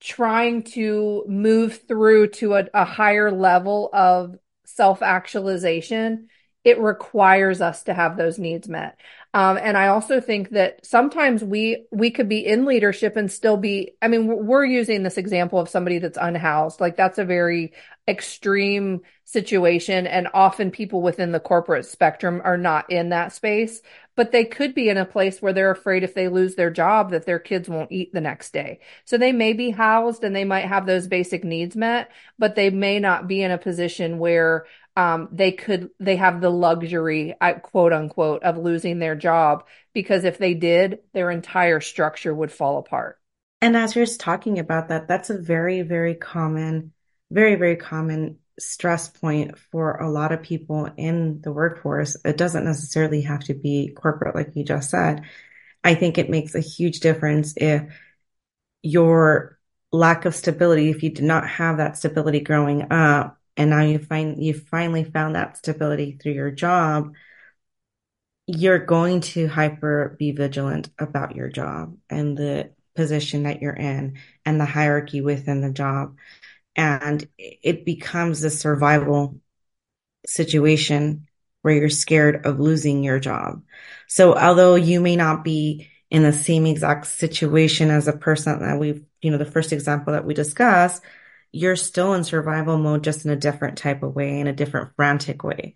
trying 0.00 0.62
to 0.62 1.24
move 1.28 1.82
through 1.88 2.28
to 2.28 2.54
a, 2.54 2.64
a 2.72 2.84
higher 2.84 3.30
level 3.30 3.90
of 3.92 4.36
self-actualization, 4.64 6.28
it 6.64 6.78
requires 6.80 7.60
us 7.60 7.84
to 7.84 7.94
have 7.94 8.16
those 8.16 8.38
needs 8.38 8.68
met. 8.68 8.98
Um, 9.34 9.58
and 9.58 9.76
I 9.76 9.88
also 9.88 10.20
think 10.20 10.50
that 10.50 10.84
sometimes 10.86 11.44
we 11.44 11.84
we 11.90 12.10
could 12.10 12.28
be 12.28 12.44
in 12.46 12.64
leadership 12.64 13.16
and 13.16 13.30
still 13.30 13.58
be. 13.58 13.92
I 14.00 14.08
mean, 14.08 14.46
we're 14.46 14.64
using 14.64 15.02
this 15.02 15.18
example 15.18 15.58
of 15.58 15.68
somebody 15.68 15.98
that's 15.98 16.18
unhoused. 16.20 16.80
Like 16.80 16.96
that's 16.96 17.18
a 17.18 17.24
very 17.24 17.74
extreme 18.08 19.02
situation, 19.24 20.06
and 20.06 20.28
often 20.32 20.70
people 20.70 21.02
within 21.02 21.32
the 21.32 21.40
corporate 21.40 21.84
spectrum 21.84 22.40
are 22.42 22.56
not 22.56 22.90
in 22.90 23.10
that 23.10 23.32
space. 23.32 23.82
But 24.16 24.32
they 24.32 24.44
could 24.44 24.74
be 24.74 24.88
in 24.88 24.96
a 24.96 25.04
place 25.04 25.40
where 25.40 25.52
they're 25.52 25.70
afraid 25.70 26.02
if 26.02 26.14
they 26.14 26.26
lose 26.26 26.56
their 26.56 26.70
job 26.70 27.12
that 27.12 27.24
their 27.24 27.38
kids 27.38 27.68
won't 27.68 27.92
eat 27.92 28.12
the 28.12 28.20
next 28.20 28.52
day. 28.52 28.80
So 29.04 29.16
they 29.16 29.30
may 29.30 29.52
be 29.52 29.70
housed 29.70 30.24
and 30.24 30.34
they 30.34 30.44
might 30.44 30.64
have 30.64 30.86
those 30.86 31.06
basic 31.06 31.44
needs 31.44 31.76
met, 31.76 32.10
but 32.36 32.56
they 32.56 32.70
may 32.70 32.98
not 32.98 33.28
be 33.28 33.42
in 33.42 33.52
a 33.52 33.58
position 33.58 34.18
where 34.18 34.66
um, 34.98 35.28
they 35.30 35.52
could 35.52 35.90
they 36.00 36.16
have 36.16 36.40
the 36.40 36.50
luxury 36.50 37.32
quote 37.62 37.92
unquote 37.92 38.42
of 38.42 38.58
losing 38.58 38.98
their 38.98 39.14
job 39.14 39.64
because 39.94 40.24
if 40.24 40.38
they 40.38 40.54
did 40.54 40.98
their 41.14 41.30
entire 41.30 41.80
structure 41.80 42.34
would 42.34 42.50
fall 42.50 42.78
apart. 42.78 43.16
And 43.60 43.76
as 43.76 43.94
you're 43.94 44.06
talking 44.06 44.58
about 44.58 44.88
that 44.88 45.06
that's 45.06 45.30
a 45.30 45.38
very 45.38 45.82
very 45.82 46.16
common 46.16 46.92
very 47.30 47.54
very 47.54 47.76
common 47.76 48.38
stress 48.58 49.08
point 49.08 49.56
for 49.70 49.98
a 49.98 50.10
lot 50.10 50.32
of 50.32 50.42
people 50.42 50.90
in 50.96 51.42
the 51.42 51.52
workforce. 51.52 52.16
It 52.24 52.36
doesn't 52.36 52.64
necessarily 52.64 53.22
have 53.22 53.44
to 53.44 53.54
be 53.54 53.92
corporate 53.94 54.34
like 54.34 54.56
you 54.56 54.64
just 54.64 54.90
said. 54.90 55.22
I 55.84 55.94
think 55.94 56.18
it 56.18 56.28
makes 56.28 56.56
a 56.56 56.60
huge 56.60 56.98
difference 56.98 57.54
if 57.56 57.84
your 58.82 59.60
lack 59.92 60.24
of 60.24 60.34
stability 60.34 60.90
if 60.90 61.04
you 61.04 61.10
did 61.10 61.24
not 61.24 61.48
have 61.48 61.76
that 61.76 61.96
stability 61.96 62.40
growing 62.40 62.90
up 62.90 63.37
and 63.58 63.68
now 63.68 63.82
you 63.82 63.98
find 63.98 64.42
you 64.42 64.54
finally 64.54 65.04
found 65.04 65.34
that 65.34 65.58
stability 65.58 66.12
through 66.12 66.32
your 66.32 66.50
job 66.50 67.12
you're 68.50 68.78
going 68.78 69.20
to 69.20 69.46
hyper 69.46 70.16
be 70.18 70.32
vigilant 70.32 70.88
about 70.98 71.36
your 71.36 71.50
job 71.50 71.94
and 72.08 72.34
the 72.34 72.70
position 72.96 73.42
that 73.42 73.60
you're 73.60 73.76
in 73.76 74.18
and 74.46 74.58
the 74.58 74.64
hierarchy 74.64 75.20
within 75.20 75.60
the 75.60 75.70
job. 75.70 76.16
And 76.74 77.28
it 77.36 77.84
becomes 77.84 78.42
a 78.42 78.50
survival 78.50 79.38
situation 80.26 81.28
where 81.60 81.74
you're 81.74 81.90
scared 81.90 82.46
of 82.46 82.58
losing 82.58 83.04
your 83.04 83.20
job. 83.20 83.62
So 84.06 84.34
although 84.34 84.76
you 84.76 85.00
may 85.00 85.14
not 85.14 85.44
be 85.44 85.90
in 86.10 86.22
the 86.22 86.32
same 86.32 86.64
exact 86.64 87.06
situation 87.06 87.90
as 87.90 88.08
a 88.08 88.16
person 88.16 88.60
that 88.60 88.78
we've 88.78 89.04
you 89.20 89.30
know 89.30 89.36
the 89.36 89.44
first 89.44 89.74
example 89.74 90.14
that 90.14 90.24
we 90.24 90.32
discussed 90.32 91.02
you're 91.52 91.76
still 91.76 92.14
in 92.14 92.24
survival 92.24 92.78
mode, 92.78 93.04
just 93.04 93.24
in 93.24 93.30
a 93.30 93.36
different 93.36 93.78
type 93.78 94.02
of 94.02 94.14
way, 94.14 94.40
in 94.40 94.46
a 94.46 94.52
different 94.52 94.94
frantic 94.96 95.42
way. 95.42 95.74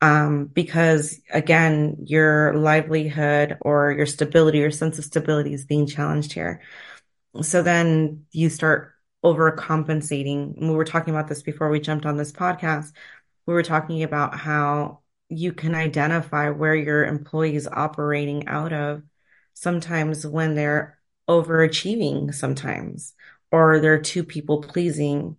Um, 0.00 0.46
because 0.46 1.20
again, 1.32 1.98
your 2.06 2.54
livelihood 2.54 3.56
or 3.60 3.92
your 3.92 4.06
stability 4.06 4.58
your 4.58 4.72
sense 4.72 4.98
of 4.98 5.04
stability 5.04 5.54
is 5.54 5.64
being 5.64 5.86
challenged 5.86 6.32
here. 6.32 6.60
So 7.40 7.62
then 7.62 8.24
you 8.32 8.50
start 8.50 8.94
overcompensating. 9.24 10.60
We 10.60 10.70
were 10.70 10.84
talking 10.84 11.14
about 11.14 11.28
this 11.28 11.42
before 11.42 11.70
we 11.70 11.78
jumped 11.78 12.04
on 12.04 12.16
this 12.16 12.32
podcast. 12.32 12.92
We 13.46 13.54
were 13.54 13.62
talking 13.62 14.02
about 14.02 14.36
how 14.36 15.00
you 15.28 15.52
can 15.52 15.74
identify 15.74 16.50
where 16.50 16.74
your 16.74 17.04
employee 17.04 17.54
is 17.54 17.68
operating 17.68 18.48
out 18.48 18.72
of 18.72 19.02
sometimes 19.54 20.26
when 20.26 20.54
they're 20.54 20.98
overachieving 21.28 22.34
sometimes 22.34 23.14
or 23.52 23.78
they're 23.78 24.00
too 24.00 24.24
people 24.24 24.62
pleasing, 24.62 25.36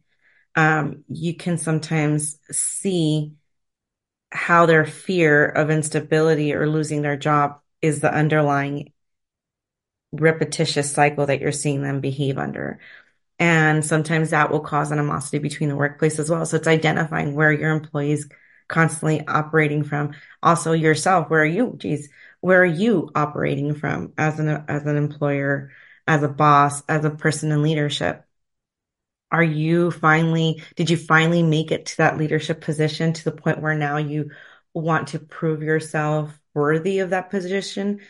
um, 0.56 1.04
you 1.10 1.36
can 1.36 1.58
sometimes 1.58 2.38
see 2.52 3.34
how 4.32 4.66
their 4.66 4.86
fear 4.86 5.46
of 5.46 5.70
instability 5.70 6.54
or 6.54 6.70
losing 6.70 7.02
their 7.02 7.18
job 7.18 7.60
is 7.82 8.00
the 8.00 8.14
underlying 8.14 8.94
repetitious 10.12 10.92
cycle 10.92 11.26
that 11.26 11.42
you're 11.42 11.52
seeing 11.52 11.82
them 11.82 12.00
behave 12.00 12.38
under. 12.38 12.80
And 13.40 13.84
sometimes 13.84 14.30
that 14.30 14.52
will 14.52 14.60
cause 14.60 14.92
animosity 14.92 15.40
between 15.40 15.70
the 15.70 15.76
workplace 15.76 16.20
as 16.20 16.30
well. 16.30 16.46
So 16.46 16.58
it's 16.58 16.68
identifying 16.68 17.34
where 17.34 17.52
your 17.52 17.72
employees 17.72 18.30
constantly 18.68 19.26
operating 19.28 19.84
from. 19.84 20.14
Also 20.42 20.74
yourself, 20.74 21.30
where 21.30 21.42
are 21.42 21.46
you? 21.46 21.74
Geez, 21.78 22.10
where 22.42 22.62
are 22.62 22.66
you 22.66 23.10
operating 23.16 23.74
from 23.74 24.14
as 24.18 24.40
an 24.40 24.50
as 24.68 24.86
an 24.86 24.98
employer? 24.98 25.72
As 26.08 26.24
a 26.24 26.28
boss, 26.28 26.84
as 26.88 27.06
a 27.06 27.10
person 27.10 27.52
in 27.52 27.64
leadership? 27.64 28.26
Are 29.32 29.44
you 29.44 29.90
finally, 29.90 30.62
did 30.76 30.90
you 30.90 30.98
finally 30.98 31.42
make 31.42 31.72
it 31.72 31.88
to 31.88 31.98
that 31.98 32.18
leadership 32.18 32.62
position 32.62 33.14
to 33.14 33.24
the 33.24 33.32
point 33.32 33.62
where 33.62 33.76
now 33.76 33.98
you 33.98 34.30
want 34.74 35.10
to 35.10 35.20
prove 35.20 35.64
yourself 35.64 36.40
worthy 36.54 37.00
of 37.00 37.10
that 37.12 37.32
position 37.32 38.02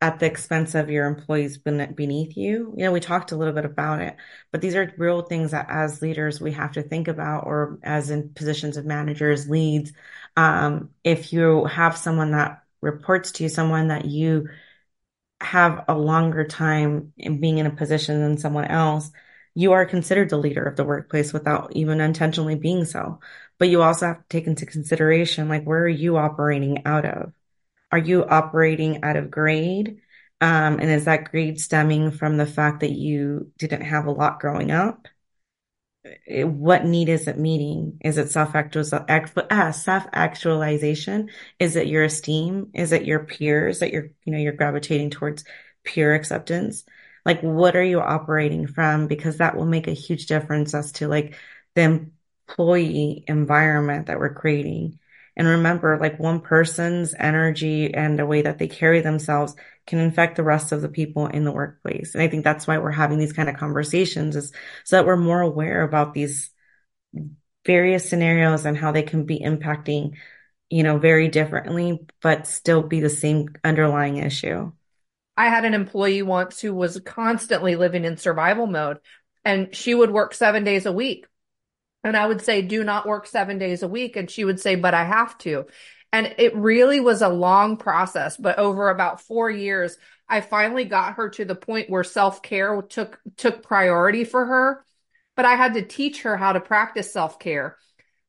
at 0.00 0.18
the 0.18 0.26
expense 0.26 0.74
of 0.74 0.90
your 0.90 1.06
employees 1.06 1.58
beneath 1.58 2.36
you? 2.36 2.74
You 2.76 2.84
know, 2.84 2.92
we 2.92 2.98
talked 2.98 3.30
a 3.30 3.36
little 3.36 3.54
bit 3.54 3.64
about 3.64 4.00
it, 4.00 4.16
but 4.50 4.60
these 4.60 4.74
are 4.74 4.92
real 4.96 5.22
things 5.22 5.52
that 5.52 5.66
as 5.70 6.02
leaders 6.02 6.40
we 6.40 6.52
have 6.52 6.72
to 6.72 6.82
think 6.82 7.06
about, 7.06 7.46
or 7.46 7.78
as 7.84 8.10
in 8.10 8.30
positions 8.30 8.76
of 8.76 8.84
managers, 8.84 9.48
leads. 9.48 9.92
Um, 10.36 10.90
if 11.04 11.32
you 11.32 11.66
have 11.66 11.96
someone 11.96 12.32
that 12.32 12.64
reports 12.80 13.32
to 13.32 13.44
you, 13.44 13.48
someone 13.48 13.88
that 13.88 14.06
you 14.06 14.48
have 15.40 15.84
a 15.88 15.96
longer 15.96 16.44
time 16.44 17.12
in 17.16 17.40
being 17.40 17.58
in 17.58 17.66
a 17.66 17.70
position 17.70 18.20
than 18.20 18.38
someone 18.38 18.66
else, 18.66 19.10
you 19.54 19.72
are 19.72 19.86
considered 19.86 20.30
the 20.30 20.36
leader 20.36 20.64
of 20.64 20.76
the 20.76 20.84
workplace 20.84 21.32
without 21.32 21.72
even 21.74 22.00
intentionally 22.00 22.54
being 22.54 22.84
so. 22.84 23.20
But 23.58 23.68
you 23.68 23.82
also 23.82 24.06
have 24.06 24.18
to 24.18 24.28
take 24.28 24.46
into 24.46 24.66
consideration, 24.66 25.48
like, 25.48 25.64
where 25.64 25.82
are 25.82 25.88
you 25.88 26.16
operating 26.16 26.86
out 26.86 27.04
of? 27.04 27.32
Are 27.90 27.98
you 27.98 28.24
operating 28.24 29.02
out 29.02 29.16
of 29.16 29.30
grade? 29.30 30.00
Um, 30.40 30.78
and 30.78 30.90
is 30.90 31.06
that 31.06 31.30
grade 31.30 31.60
stemming 31.60 32.12
from 32.12 32.36
the 32.36 32.46
fact 32.46 32.80
that 32.80 32.92
you 32.92 33.50
didn't 33.58 33.82
have 33.82 34.06
a 34.06 34.12
lot 34.12 34.40
growing 34.40 34.70
up? 34.70 35.08
What 36.04 36.84
need 36.84 37.08
is 37.08 37.26
it 37.28 37.38
meeting? 37.38 37.98
Is 38.04 38.18
it 38.18 38.30
self 38.30 38.54
uh, 38.54 39.72
actualization? 40.12 41.30
Is 41.58 41.76
it 41.76 41.86
your 41.86 42.04
esteem? 42.04 42.70
Is 42.74 42.92
it 42.92 43.04
your 43.04 43.20
peers 43.20 43.80
that 43.80 43.92
you're 43.92 44.10
you 44.24 44.32
know 44.32 44.38
you're 44.38 44.52
gravitating 44.52 45.10
towards 45.10 45.44
peer 45.84 46.14
acceptance? 46.14 46.84
Like 47.24 47.40
what 47.42 47.76
are 47.76 47.82
you 47.82 48.00
operating 48.00 48.66
from? 48.66 49.06
Because 49.06 49.38
that 49.38 49.56
will 49.56 49.66
make 49.66 49.88
a 49.88 49.92
huge 49.92 50.26
difference 50.26 50.74
as 50.74 50.92
to 50.92 51.08
like 51.08 51.36
the 51.74 52.08
employee 52.48 53.24
environment 53.26 54.06
that 54.06 54.18
we're 54.18 54.34
creating. 54.34 54.98
And 55.38 55.46
remember, 55.46 55.98
like 55.98 56.18
one 56.18 56.40
person's 56.40 57.14
energy 57.16 57.94
and 57.94 58.18
the 58.18 58.26
way 58.26 58.42
that 58.42 58.58
they 58.58 58.66
carry 58.66 59.00
themselves 59.00 59.54
can 59.86 60.00
infect 60.00 60.36
the 60.36 60.42
rest 60.42 60.72
of 60.72 60.82
the 60.82 60.88
people 60.88 61.28
in 61.28 61.44
the 61.44 61.52
workplace. 61.52 62.14
And 62.14 62.22
I 62.22 62.28
think 62.28 62.42
that's 62.42 62.66
why 62.66 62.78
we're 62.78 62.90
having 62.90 63.18
these 63.18 63.32
kind 63.32 63.48
of 63.48 63.56
conversations 63.56 64.34
is 64.34 64.52
so 64.84 64.96
that 64.96 65.06
we're 65.06 65.16
more 65.16 65.40
aware 65.40 65.82
about 65.82 66.12
these 66.12 66.50
various 67.64 68.08
scenarios 68.08 68.64
and 68.64 68.76
how 68.76 68.90
they 68.90 69.02
can 69.02 69.24
be 69.24 69.38
impacting, 69.38 70.16
you 70.68 70.82
know, 70.82 70.98
very 70.98 71.28
differently, 71.28 72.00
but 72.20 72.48
still 72.48 72.82
be 72.82 73.00
the 73.00 73.08
same 73.08 73.48
underlying 73.62 74.16
issue. 74.16 74.72
I 75.36 75.50
had 75.50 75.64
an 75.64 75.74
employee 75.74 76.22
once 76.22 76.60
who 76.60 76.74
was 76.74 77.00
constantly 77.04 77.76
living 77.76 78.04
in 78.04 78.16
survival 78.16 78.66
mode 78.66 78.98
and 79.44 79.74
she 79.74 79.94
would 79.94 80.10
work 80.10 80.34
seven 80.34 80.64
days 80.64 80.84
a 80.84 80.92
week. 80.92 81.26
And 82.04 82.16
I 82.16 82.26
would 82.26 82.42
say, 82.42 82.62
do 82.62 82.84
not 82.84 83.06
work 83.06 83.26
seven 83.26 83.58
days 83.58 83.82
a 83.82 83.88
week. 83.88 84.16
And 84.16 84.30
she 84.30 84.44
would 84.44 84.60
say, 84.60 84.76
but 84.76 84.94
I 84.94 85.04
have 85.04 85.36
to. 85.38 85.66
And 86.12 86.34
it 86.38 86.56
really 86.56 87.00
was 87.00 87.20
a 87.20 87.28
long 87.28 87.76
process, 87.76 88.36
but 88.36 88.58
over 88.58 88.88
about 88.88 89.20
four 89.20 89.50
years, 89.50 89.98
I 90.28 90.40
finally 90.40 90.84
got 90.84 91.14
her 91.14 91.28
to 91.30 91.44
the 91.44 91.54
point 91.54 91.90
where 91.90 92.04
self-care 92.04 92.82
took 92.82 93.20
took 93.36 93.62
priority 93.62 94.24
for 94.24 94.46
her. 94.46 94.84
But 95.36 95.44
I 95.44 95.54
had 95.54 95.74
to 95.74 95.82
teach 95.82 96.22
her 96.22 96.36
how 96.36 96.52
to 96.52 96.60
practice 96.60 97.12
self-care 97.12 97.76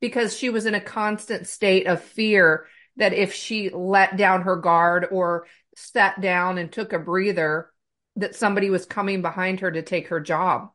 because 0.00 0.36
she 0.36 0.50
was 0.50 0.66
in 0.66 0.74
a 0.74 0.80
constant 0.80 1.46
state 1.46 1.86
of 1.86 2.02
fear 2.02 2.66
that 2.96 3.12
if 3.12 3.32
she 3.32 3.70
let 3.70 4.16
down 4.16 4.42
her 4.42 4.56
guard 4.56 5.06
or 5.10 5.46
sat 5.74 6.20
down 6.20 6.58
and 6.58 6.70
took 6.70 6.92
a 6.92 6.98
breather, 6.98 7.70
that 8.16 8.34
somebody 8.34 8.68
was 8.68 8.84
coming 8.84 9.22
behind 9.22 9.60
her 9.60 9.70
to 9.70 9.82
take 9.82 10.08
her 10.08 10.20
job. 10.20 10.70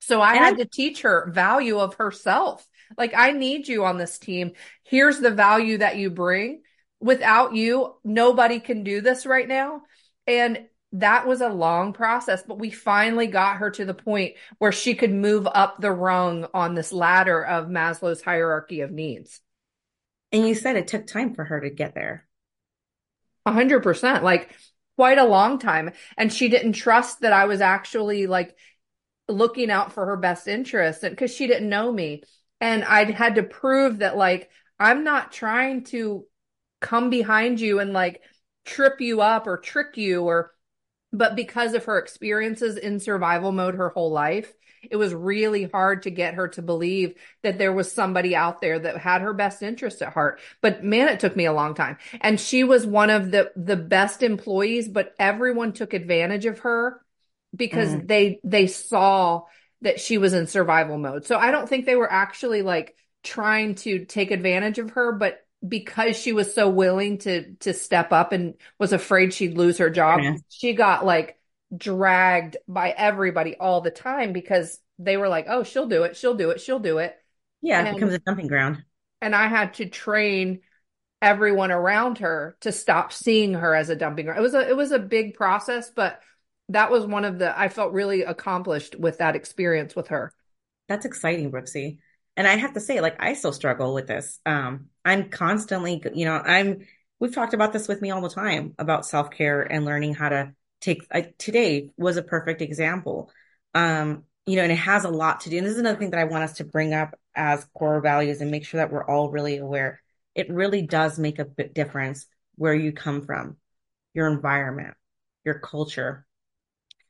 So 0.00 0.20
I 0.20 0.34
and 0.34 0.44
had 0.44 0.58
to 0.58 0.64
teach 0.64 1.02
her 1.02 1.30
value 1.30 1.78
of 1.78 1.94
herself 1.94 2.66
like, 2.96 3.12
I 3.14 3.32
need 3.32 3.68
you 3.68 3.84
on 3.84 3.98
this 3.98 4.18
team. 4.18 4.52
Here's 4.84 5.18
the 5.18 5.30
value 5.30 5.78
that 5.78 5.96
you 5.96 6.10
bring. 6.10 6.62
Without 7.00 7.54
you, 7.54 7.94
nobody 8.04 8.60
can 8.60 8.82
do 8.82 9.00
this 9.00 9.26
right 9.26 9.46
now. 9.46 9.82
And 10.26 10.66
that 10.92 11.26
was 11.26 11.42
a 11.42 11.48
long 11.48 11.92
process, 11.92 12.42
but 12.42 12.58
we 12.58 12.70
finally 12.70 13.26
got 13.26 13.58
her 13.58 13.70
to 13.72 13.84
the 13.84 13.94
point 13.94 14.34
where 14.56 14.72
she 14.72 14.94
could 14.94 15.12
move 15.12 15.46
up 15.46 15.80
the 15.80 15.92
rung 15.92 16.46
on 16.54 16.74
this 16.74 16.92
ladder 16.92 17.44
of 17.44 17.66
Maslow's 17.66 18.22
hierarchy 18.22 18.80
of 18.80 18.90
needs. 18.90 19.40
And 20.32 20.48
you 20.48 20.54
said 20.54 20.76
it 20.76 20.88
took 20.88 21.06
time 21.06 21.34
for 21.34 21.44
her 21.44 21.60
to 21.60 21.70
get 21.70 21.94
there. 21.94 22.26
A 23.44 23.52
hundred 23.52 23.82
percent. 23.82 24.24
Like 24.24 24.50
quite 24.96 25.18
a 25.18 25.24
long 25.24 25.58
time. 25.58 25.92
And 26.16 26.32
she 26.32 26.48
didn't 26.48 26.72
trust 26.72 27.20
that 27.20 27.32
I 27.32 27.44
was 27.44 27.60
actually 27.60 28.26
like 28.26 28.56
looking 29.28 29.70
out 29.70 29.92
for 29.92 30.06
her 30.06 30.16
best 30.16 30.48
interest 30.48 31.02
and 31.02 31.12
because 31.14 31.34
she 31.34 31.46
didn't 31.46 31.68
know 31.68 31.92
me. 31.92 32.22
And 32.60 32.84
I'd 32.84 33.10
had 33.10 33.36
to 33.36 33.42
prove 33.42 33.98
that 33.98 34.16
like 34.16 34.50
I'm 34.78 35.04
not 35.04 35.32
trying 35.32 35.84
to 35.84 36.24
come 36.80 37.10
behind 37.10 37.60
you 37.60 37.80
and 37.80 37.92
like 37.92 38.22
trip 38.64 39.00
you 39.00 39.20
up 39.20 39.46
or 39.46 39.58
trick 39.58 39.96
you 39.96 40.22
or 40.22 40.52
but 41.12 41.36
because 41.36 41.74
of 41.74 41.86
her 41.86 41.98
experiences 41.98 42.76
in 42.76 43.00
survival 43.00 43.50
mode 43.50 43.74
her 43.74 43.88
whole 43.88 44.10
life 44.10 44.52
it 44.90 44.96
was 44.96 45.14
really 45.14 45.64
hard 45.64 46.02
to 46.02 46.10
get 46.10 46.34
her 46.34 46.48
to 46.48 46.62
believe 46.62 47.14
that 47.42 47.58
there 47.58 47.72
was 47.72 47.90
somebody 47.90 48.34
out 48.36 48.60
there 48.60 48.78
that 48.78 48.98
had 48.98 49.22
her 49.22 49.32
best 49.32 49.62
interest 49.62 50.02
at 50.02 50.12
heart. 50.12 50.40
But 50.60 50.84
man, 50.84 51.08
it 51.08 51.20
took 51.20 51.36
me 51.36 51.46
a 51.46 51.52
long 51.52 51.74
time. 51.74 51.98
And 52.20 52.40
she 52.40 52.64
was 52.64 52.86
one 52.86 53.10
of 53.10 53.30
the, 53.30 53.52
the 53.56 53.76
best 53.76 54.22
employees, 54.22 54.88
but 54.88 55.14
everyone 55.18 55.72
took 55.72 55.94
advantage 55.94 56.46
of 56.46 56.60
her 56.60 57.00
because 57.54 57.90
mm. 57.90 58.06
they, 58.06 58.40
they 58.44 58.66
saw 58.66 59.42
that 59.82 60.00
she 60.00 60.18
was 60.18 60.34
in 60.34 60.46
survival 60.46 60.98
mode. 60.98 61.26
So 61.26 61.36
I 61.36 61.50
don't 61.50 61.68
think 61.68 61.86
they 61.86 61.96
were 61.96 62.10
actually 62.10 62.62
like 62.62 62.96
trying 63.22 63.74
to 63.76 64.04
take 64.04 64.30
advantage 64.30 64.78
of 64.78 64.90
her, 64.90 65.12
but 65.12 65.44
because 65.66 66.16
she 66.16 66.32
was 66.32 66.54
so 66.54 66.68
willing 66.68 67.18
to 67.18 67.54
to 67.56 67.72
step 67.72 68.12
up 68.12 68.32
and 68.32 68.54
was 68.78 68.92
afraid 68.92 69.34
she'd 69.34 69.56
lose 69.56 69.78
her 69.78 69.90
job, 69.90 70.20
yeah. 70.22 70.36
she 70.48 70.72
got 70.72 71.04
like 71.04 71.38
dragged 71.76 72.56
by 72.66 72.90
everybody 72.90 73.56
all 73.56 73.80
the 73.80 73.90
time 73.90 74.32
because 74.32 74.78
they 74.98 75.16
were 75.16 75.28
like, 75.28 75.46
oh, 75.48 75.62
she'll 75.62 75.86
do 75.88 76.04
it, 76.04 76.16
she'll 76.16 76.34
do 76.34 76.50
it, 76.50 76.60
she'll 76.60 76.78
do 76.78 76.98
it. 76.98 77.16
Yeah, 77.60 77.80
and, 77.80 77.88
it 77.88 77.94
becomes 77.94 78.14
a 78.14 78.18
dumping 78.20 78.46
ground. 78.46 78.84
And 79.20 79.34
I 79.34 79.48
had 79.48 79.74
to 79.74 79.86
train 79.86 80.60
everyone 81.20 81.72
around 81.72 82.18
her 82.18 82.56
to 82.60 82.70
stop 82.70 83.12
seeing 83.12 83.54
her 83.54 83.74
as 83.74 83.88
a 83.88 83.96
dumping 83.96 84.26
ground. 84.26 84.38
It 84.38 84.42
was 84.42 84.54
a 84.54 84.68
it 84.68 84.76
was 84.76 84.92
a 84.92 84.98
big 84.98 85.34
process, 85.34 85.90
but 85.90 86.20
that 86.70 86.90
was 86.90 87.06
one 87.06 87.24
of 87.24 87.38
the 87.38 87.58
I 87.58 87.68
felt 87.68 87.92
really 87.92 88.22
accomplished 88.22 88.98
with 88.98 89.18
that 89.18 89.36
experience 89.36 89.96
with 89.96 90.08
her. 90.08 90.32
That's 90.88 91.06
exciting, 91.06 91.50
Brooksy. 91.50 91.98
And 92.36 92.46
I 92.46 92.56
have 92.56 92.74
to 92.74 92.80
say, 92.80 93.00
like, 93.00 93.16
I 93.18 93.32
still 93.32 93.52
struggle 93.52 93.94
with 93.94 94.06
this. 94.06 94.38
Um, 94.46 94.86
I'm 95.04 95.28
constantly, 95.28 96.02
you 96.14 96.24
know, 96.24 96.34
I'm 96.36 96.86
we've 97.18 97.34
talked 97.34 97.54
about 97.54 97.72
this 97.72 97.88
with 97.88 98.00
me 98.00 98.10
all 98.10 98.20
the 98.20 98.28
time 98.28 98.74
about 98.78 99.06
self-care 99.06 99.62
and 99.62 99.84
learning 99.84 100.14
how 100.14 100.28
to 100.28 100.52
take 100.80 101.04
I, 101.10 101.32
today 101.38 101.90
was 101.96 102.16
a 102.16 102.22
perfect 102.22 102.62
example. 102.62 103.32
Um, 103.74 104.24
you 104.46 104.56
know, 104.56 104.62
and 104.62 104.72
it 104.72 104.76
has 104.76 105.04
a 105.04 105.10
lot 105.10 105.40
to 105.40 105.50
do. 105.50 105.58
And 105.58 105.66
this 105.66 105.74
is 105.74 105.80
another 105.80 105.98
thing 105.98 106.10
that 106.10 106.20
I 106.20 106.24
want 106.24 106.44
us 106.44 106.54
to 106.54 106.64
bring 106.64 106.94
up 106.94 107.18
as 107.34 107.66
core 107.74 108.00
values 108.00 108.40
and 108.40 108.50
make 108.50 108.64
sure 108.64 108.78
that 108.78 108.90
we're 108.90 109.04
all 109.04 109.30
really 109.30 109.58
aware. 109.58 110.00
It 110.34 110.50
really 110.50 110.82
does 110.82 111.18
make 111.18 111.38
a 111.38 111.44
difference 111.44 112.26
where 112.54 112.74
you 112.74 112.92
come 112.92 113.26
from, 113.26 113.56
your 114.14 114.28
environment, 114.28 114.94
your 115.44 115.58
culture. 115.58 116.24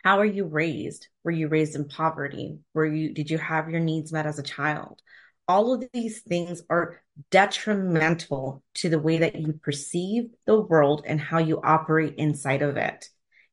How 0.04 0.18
are 0.20 0.24
you 0.24 0.44
raised? 0.44 1.08
Were 1.24 1.30
you 1.30 1.48
raised 1.48 1.74
in 1.74 1.88
poverty? 1.88 2.58
Were 2.74 2.86
you 2.86 3.12
did 3.12 3.30
you 3.30 3.38
have 3.38 3.70
your 3.70 3.80
needs 3.80 4.12
met 4.12 4.26
as 4.26 4.38
a 4.38 4.44
child? 4.44 5.00
All 5.46 5.72
of 5.72 5.84
these 5.92 6.20
things 6.20 6.62
are 6.68 7.00
detrimental 7.30 8.62
to 8.74 8.88
the 8.88 8.98
way 8.98 9.18
that 9.18 9.36
you 9.36 9.54
perceive 9.54 10.30
the 10.46 10.60
world 10.60 11.02
and 11.06 11.20
how 11.20 11.38
you 11.38 11.60
operate 11.62 12.14
inside 12.16 12.62
of 12.62 12.76
it 12.76 13.08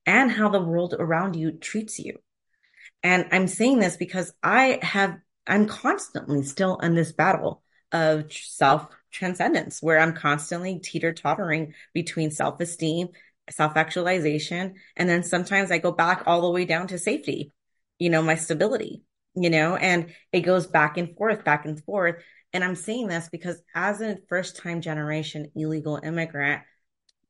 and 0.05 0.31
how 0.31 0.49
the 0.49 0.61
world 0.61 0.93
around 0.97 1.35
you 1.35 1.51
treats 1.51 1.99
you. 1.99 2.19
And 3.01 3.27
I'm 3.31 3.47
saying 3.47 3.79
this 3.79 3.97
because 3.97 4.33
I 4.43 4.79
have, 4.81 5.17
I'm 5.47 5.67
constantly 5.67 6.43
still 6.43 6.77
in 6.77 6.95
this 6.95 7.11
battle 7.11 7.63
of 7.91 8.31
self 8.31 8.87
transcendence 9.11 9.81
where 9.81 9.99
I'm 9.99 10.13
constantly 10.13 10.79
teeter 10.79 11.13
tottering 11.13 11.73
between 11.93 12.31
self 12.31 12.59
esteem, 12.59 13.09
self 13.49 13.77
actualization. 13.77 14.75
And 14.95 15.09
then 15.09 15.23
sometimes 15.23 15.71
I 15.71 15.77
go 15.77 15.91
back 15.91 16.23
all 16.25 16.41
the 16.41 16.51
way 16.51 16.65
down 16.65 16.87
to 16.87 16.97
safety, 16.97 17.51
you 17.99 18.09
know, 18.09 18.21
my 18.21 18.35
stability, 18.35 19.03
you 19.35 19.49
know, 19.49 19.75
and 19.75 20.13
it 20.31 20.41
goes 20.41 20.67
back 20.67 20.97
and 20.97 21.15
forth, 21.15 21.43
back 21.43 21.65
and 21.65 21.83
forth. 21.83 22.23
And 22.53 22.63
I'm 22.63 22.75
saying 22.75 23.07
this 23.07 23.29
because 23.29 23.61
as 23.73 24.01
a 24.01 24.17
first 24.29 24.57
time 24.57 24.81
generation 24.81 25.51
illegal 25.55 25.99
immigrant 26.01 26.61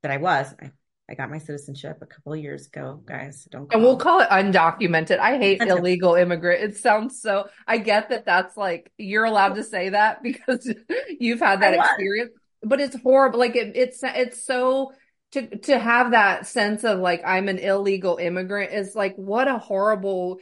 that 0.02 0.12
I 0.12 0.18
was, 0.18 0.54
I 0.62 0.72
I 1.08 1.14
got 1.14 1.30
my 1.30 1.38
citizenship 1.38 2.00
a 2.02 2.06
couple 2.08 2.34
of 2.34 2.40
years 2.40 2.66
ago, 2.66 3.00
guys. 3.06 3.48
Don't 3.52 3.72
and 3.72 3.84
we'll 3.84 3.98
call 3.98 4.22
it 4.22 4.30
undocumented. 4.30 5.20
I 5.20 5.38
hate 5.38 5.62
illegal 5.62 6.16
immigrant. 6.16 6.64
It 6.64 6.78
sounds 6.78 7.22
so. 7.22 7.48
I 7.68 7.78
get 7.78 8.10
that 8.10 8.26
that's 8.26 8.58
like 8.58 8.92
you're 8.98 9.26
allowed 9.26 9.56
to 9.56 9.64
say 9.64 9.90
that 9.90 10.24
because 10.24 10.72
you've 11.20 11.42
had 11.42 11.62
that 11.62 11.76
experience, 11.76 12.32
but 12.64 12.82
it's 12.82 13.00
horrible. 13.02 13.40
Like 13.40 13.56
it, 13.56 13.74
it's 13.76 14.00
it's 14.04 14.46
so 14.46 14.94
to 15.36 15.58
to 15.60 15.78
have 15.78 16.12
that 16.12 16.48
sense 16.48 16.84
of 16.84 17.00
like 17.00 17.22
I'm 17.26 17.50
an 17.50 17.60
illegal 17.60 18.18
immigrant 18.18 18.74
is 18.74 18.96
like 18.96 19.16
what 19.16 19.48
a 19.48 19.58
horrible 19.58 20.40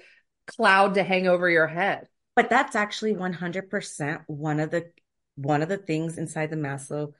cloud 0.47 0.95
to 0.95 1.03
hang 1.03 1.27
over 1.27 1.49
your 1.49 1.67
head. 1.67 2.08
But 2.36 2.49
that's 2.49 2.75
actually 2.75 3.13
100% 3.13 4.23
one 4.27 4.60
of 4.60 4.71
the 4.71 4.91
one 5.36 5.62
of 5.62 5.69
the 5.69 5.77
things 5.77 6.17
inside 6.17 6.51
the 6.51 6.56
Maslow 6.56 7.13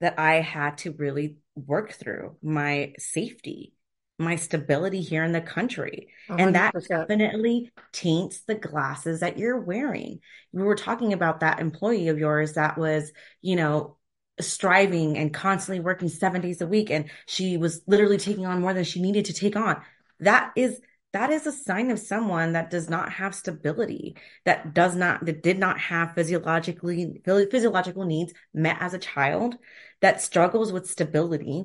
that 0.00 0.18
I 0.18 0.36
had 0.36 0.78
to 0.78 0.92
really 0.92 1.36
work 1.54 1.92
through 1.92 2.36
my 2.42 2.94
safety, 2.98 3.74
my 4.18 4.36
stability 4.36 5.02
here 5.02 5.24
in 5.24 5.32
the 5.32 5.42
country. 5.42 6.08
100%. 6.28 6.40
And 6.42 6.54
that 6.54 6.74
definitely 6.88 7.70
taints 7.92 8.40
the 8.46 8.54
glasses 8.54 9.20
that 9.20 9.36
you're 9.36 9.60
wearing. 9.60 10.20
We 10.52 10.62
were 10.62 10.74
talking 10.74 11.12
about 11.12 11.40
that 11.40 11.60
employee 11.60 12.08
of 12.08 12.18
yours 12.18 12.54
that 12.54 12.78
was, 12.78 13.12
you 13.42 13.56
know, 13.56 13.98
striving 14.42 15.16
and 15.16 15.32
constantly 15.32 15.80
working 15.80 16.08
seven 16.08 16.40
days 16.40 16.60
a 16.60 16.66
week. 16.66 16.90
And 16.90 17.10
she 17.26 17.56
was 17.56 17.82
literally 17.86 18.18
taking 18.18 18.46
on 18.46 18.60
more 18.60 18.74
than 18.74 18.84
she 18.84 19.00
needed 19.00 19.26
to 19.26 19.32
take 19.32 19.56
on. 19.56 19.80
That 20.20 20.52
is 20.56 20.80
that 21.12 21.30
is 21.30 21.46
a 21.46 21.52
sign 21.52 21.90
of 21.90 21.98
someone 21.98 22.52
that 22.52 22.70
does 22.70 22.88
not 22.88 23.12
have 23.12 23.34
stability 23.34 24.16
that 24.44 24.74
does 24.74 24.94
not 24.94 25.24
that 25.24 25.42
did 25.42 25.58
not 25.58 25.78
have 25.78 26.14
physiologically 26.14 27.20
physiological 27.24 28.04
needs 28.04 28.32
met 28.54 28.76
as 28.80 28.94
a 28.94 28.98
child 28.98 29.56
that 30.00 30.20
struggles 30.20 30.72
with 30.72 30.88
stability 30.88 31.64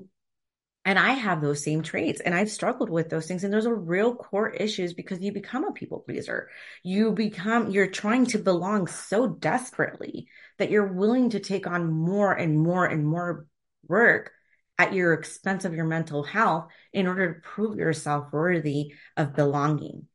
and 0.86 1.00
I 1.00 1.14
have 1.14 1.42
those 1.42 1.64
same 1.64 1.82
traits 1.82 2.22
and 2.22 2.36
I've 2.36 2.52
struggled 2.52 2.92
with 2.92 3.10
those 3.10 3.26
things. 3.26 3.44
And 3.44 3.52
those 3.52 3.66
are 3.66 3.76
real 3.76 4.14
core 4.14 4.52
issues 4.52 4.94
because 4.94 5.20
you 5.20 5.32
become 5.32 5.66
a 5.66 5.72
people 5.72 6.00
pleaser. 6.00 6.50
You 6.84 7.12
become, 7.12 7.72
you're 7.72 7.88
trying 7.88 8.28
to 8.28 8.38
belong 8.38 8.86
so 8.86 9.26
desperately 9.26 10.28
that 10.60 10.70
you're 10.70 10.94
willing 10.94 11.32
to 11.32 11.40
take 11.40 11.66
on 11.66 11.92
more 11.92 12.32
and 12.32 12.58
more 12.58 12.86
and 12.86 13.06
more 13.06 13.48
work 13.88 14.32
at 14.78 14.94
your 14.94 15.14
expense 15.14 15.66
of 15.66 15.74
your 15.74 15.86
mental 15.86 16.22
health 16.22 16.68
in 16.94 17.08
order 17.08 17.34
to 17.34 17.40
prove 17.42 17.78
yourself 17.78 18.32
worthy 18.32 18.94
of 19.18 19.36
belonging, 19.36 20.06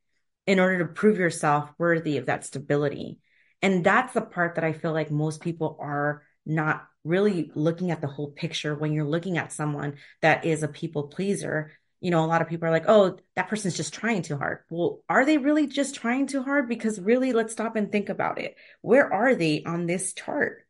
in 0.47 0.61
order 0.61 0.79
to 0.79 0.93
prove 0.93 1.19
yourself 1.19 1.71
worthy 1.79 2.17
of 2.19 2.27
that 2.27 2.45
stability. 2.45 3.19
And 3.61 3.83
that's 3.83 4.15
the 4.15 4.21
part 4.21 4.55
that 4.55 4.65
I 4.65 4.73
feel 4.73 4.93
like 4.93 5.11
most 5.11 5.41
people 5.41 5.77
are 5.81 6.23
not 6.47 6.87
really 7.05 7.51
looking 7.55 7.91
at 7.91 8.01
the 8.01 8.07
whole 8.07 8.31
picture 8.31 8.75
when 8.75 8.93
you're 8.93 9.05
looking 9.05 9.39
at 9.39 9.53
someone 9.53 9.97
that 10.23 10.45
is 10.45 10.63
a 10.63 10.69
people 10.69 11.05
pleaser. 11.05 11.73
You 12.01 12.11
know, 12.11 12.25
a 12.25 12.27
lot 12.27 12.43
of 12.43 12.49
people 12.49 12.67
are 12.67 12.73
like, 12.73 12.87
oh, 12.89 13.19
that 13.37 13.49
person's 13.49 13.77
just 13.77 13.93
trying 13.93 14.23
too 14.23 14.37
hard. 14.37 14.61
Well, 14.71 15.03
are 15.09 15.25
they 15.25 15.39
really 15.39 15.67
just 15.67 15.95
trying 15.95 16.27
too 16.27 16.43
hard? 16.43 16.69
Because 16.69 16.99
really, 16.99 17.33
let's 17.33 17.53
stop 17.53 17.77
and 17.77 17.93
think 17.93 18.09
about 18.09 18.41
it. 18.41 18.57
Where 18.81 19.13
are 19.13 19.35
they 19.35 19.63
on 19.65 19.87
this 19.87 20.15
chart? 20.15 20.67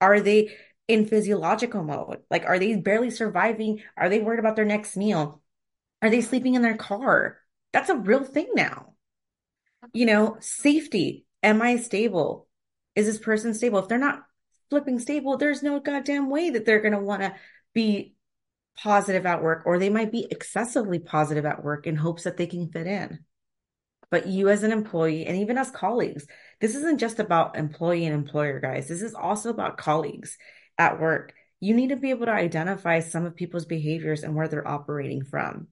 Are 0.00 0.20
they 0.20 0.54
in 0.86 1.06
physiological 1.06 1.82
mode? 1.82 2.18
Like, 2.30 2.44
are 2.44 2.58
they 2.58 2.76
barely 2.76 3.10
surviving? 3.10 3.82
Are 3.96 4.08
they 4.08 4.20
worried 4.20 4.40
about 4.40 4.56
their 4.56 4.64
next 4.64 4.96
meal? 4.96 5.42
Are 6.02 6.10
they 6.10 6.20
sleeping 6.20 6.54
in 6.54 6.62
their 6.62 6.76
car? 6.76 7.38
That's 7.72 7.90
a 7.90 7.96
real 7.96 8.24
thing 8.24 8.48
now. 8.54 8.94
You 9.92 10.06
know, 10.06 10.36
safety. 10.40 11.26
Am 11.42 11.62
I 11.62 11.76
stable? 11.76 12.46
Is 12.94 13.06
this 13.06 13.18
person 13.18 13.54
stable? 13.54 13.78
If 13.78 13.88
they're 13.88 13.98
not 13.98 14.22
flipping 14.70 14.98
stable, 14.98 15.36
there's 15.36 15.62
no 15.62 15.80
goddamn 15.80 16.30
way 16.30 16.50
that 16.50 16.64
they're 16.64 16.80
going 16.80 16.92
to 16.92 17.00
want 17.00 17.22
to 17.22 17.34
be 17.74 18.14
positive 18.76 19.26
at 19.26 19.42
work, 19.42 19.62
or 19.66 19.78
they 19.78 19.90
might 19.90 20.12
be 20.12 20.26
excessively 20.30 20.98
positive 20.98 21.44
at 21.44 21.64
work 21.64 21.86
in 21.86 21.96
hopes 21.96 22.24
that 22.24 22.36
they 22.36 22.46
can 22.46 22.70
fit 22.70 22.86
in. 22.86 23.20
But 24.10 24.26
you, 24.26 24.48
as 24.48 24.62
an 24.62 24.72
employee, 24.72 25.26
and 25.26 25.36
even 25.38 25.58
as 25.58 25.70
colleagues, 25.70 26.26
this 26.60 26.74
isn't 26.74 26.98
just 26.98 27.18
about 27.18 27.56
employee 27.56 28.06
and 28.06 28.14
employer, 28.14 28.58
guys. 28.60 28.88
This 28.88 29.02
is 29.02 29.14
also 29.14 29.50
about 29.50 29.76
colleagues 29.76 30.38
at 30.78 31.00
work, 31.00 31.34
you 31.60 31.74
need 31.74 31.88
to 31.88 31.96
be 31.96 32.10
able 32.10 32.26
to 32.26 32.32
identify 32.32 33.00
some 33.00 33.26
of 33.26 33.34
people's 33.34 33.64
behaviors 33.64 34.22
and 34.22 34.34
where 34.34 34.48
they're 34.48 34.66
operating 34.66 35.24
from. 35.24 35.66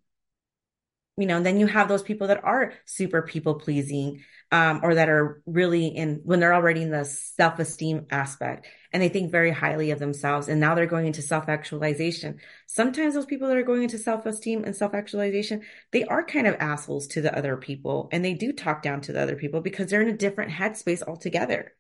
You 1.17 1.27
know, 1.27 1.39
and 1.39 1.47
then 1.47 1.59
you 1.59 1.67
have 1.67 1.89
those 1.89 2.03
people 2.03 2.27
that 2.27 2.45
are 2.45 2.75
super 2.85 3.23
people 3.23 3.55
pleasing, 3.55 4.23
um, 4.53 4.81
or 4.83 4.97
that 4.97 5.09
are 5.09 5.43
really 5.47 5.87
in 5.87 6.21
when 6.25 6.41
they're 6.41 6.55
already 6.55 6.83
in 6.83 6.91
the 6.91 7.05
self 7.05 7.59
esteem 7.59 8.07
aspect 8.11 8.67
and 8.97 9.03
they 9.03 9.11
think 9.11 9.31
very 9.31 9.51
highly 9.51 9.91
of 9.91 9.99
themselves. 9.99 10.49
And 10.49 10.59
now 10.59 10.75
they're 10.75 10.87
going 10.87 11.07
into 11.07 11.21
self 11.21 11.51
actualization. 11.51 12.41
Sometimes 12.67 13.13
those 13.13 13.27
people 13.27 13.47
that 13.49 13.57
are 13.59 13.63
going 13.63 13.83
into 13.83 13.99
self 13.99 14.25
esteem 14.25 14.65
and 14.65 14.75
self 14.75 14.95
actualization, 14.95 15.61
they 15.93 16.05
are 16.05 16.25
kind 16.25 16.47
of 16.47 16.57
assholes 16.61 17.07
to 17.09 17.21
the 17.21 17.37
other 17.37 17.59
people 17.59 18.09
and 18.11 18.25
they 18.25 18.33
do 18.33 18.55
talk 18.55 18.81
down 18.81 19.03
to 19.03 19.13
the 19.13 19.21
other 19.21 19.37
people 19.37 19.61
because 19.61 19.91
they're 19.91 20.01
in 20.01 20.09
a 20.09 20.17
different 20.17 20.51
headspace 20.51 21.03
altogether. 21.03 21.75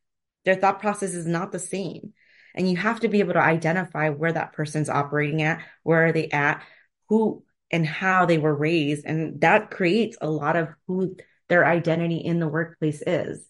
Their 0.44 0.56
thought 0.56 0.78
process 0.78 1.14
is 1.14 1.26
not 1.26 1.52
the 1.52 1.58
same. 1.58 2.12
And 2.54 2.70
you 2.70 2.76
have 2.76 3.00
to 3.00 3.08
be 3.08 3.20
able 3.20 3.32
to 3.32 3.40
identify 3.40 4.10
where 4.10 4.32
that 4.32 4.52
person's 4.52 4.90
operating 4.90 5.40
at, 5.40 5.64
where 5.84 6.08
are 6.08 6.12
they 6.12 6.28
at, 6.28 6.62
who 7.08 7.44
and 7.70 7.86
how 7.86 8.26
they 8.26 8.36
were 8.36 8.54
raised. 8.54 9.06
And 9.06 9.40
that 9.40 9.70
creates 9.70 10.18
a 10.20 10.28
lot 10.28 10.56
of 10.56 10.68
who 10.86 11.16
their 11.48 11.64
identity 11.64 12.18
in 12.18 12.40
the 12.40 12.48
workplace 12.48 13.02
is. 13.06 13.42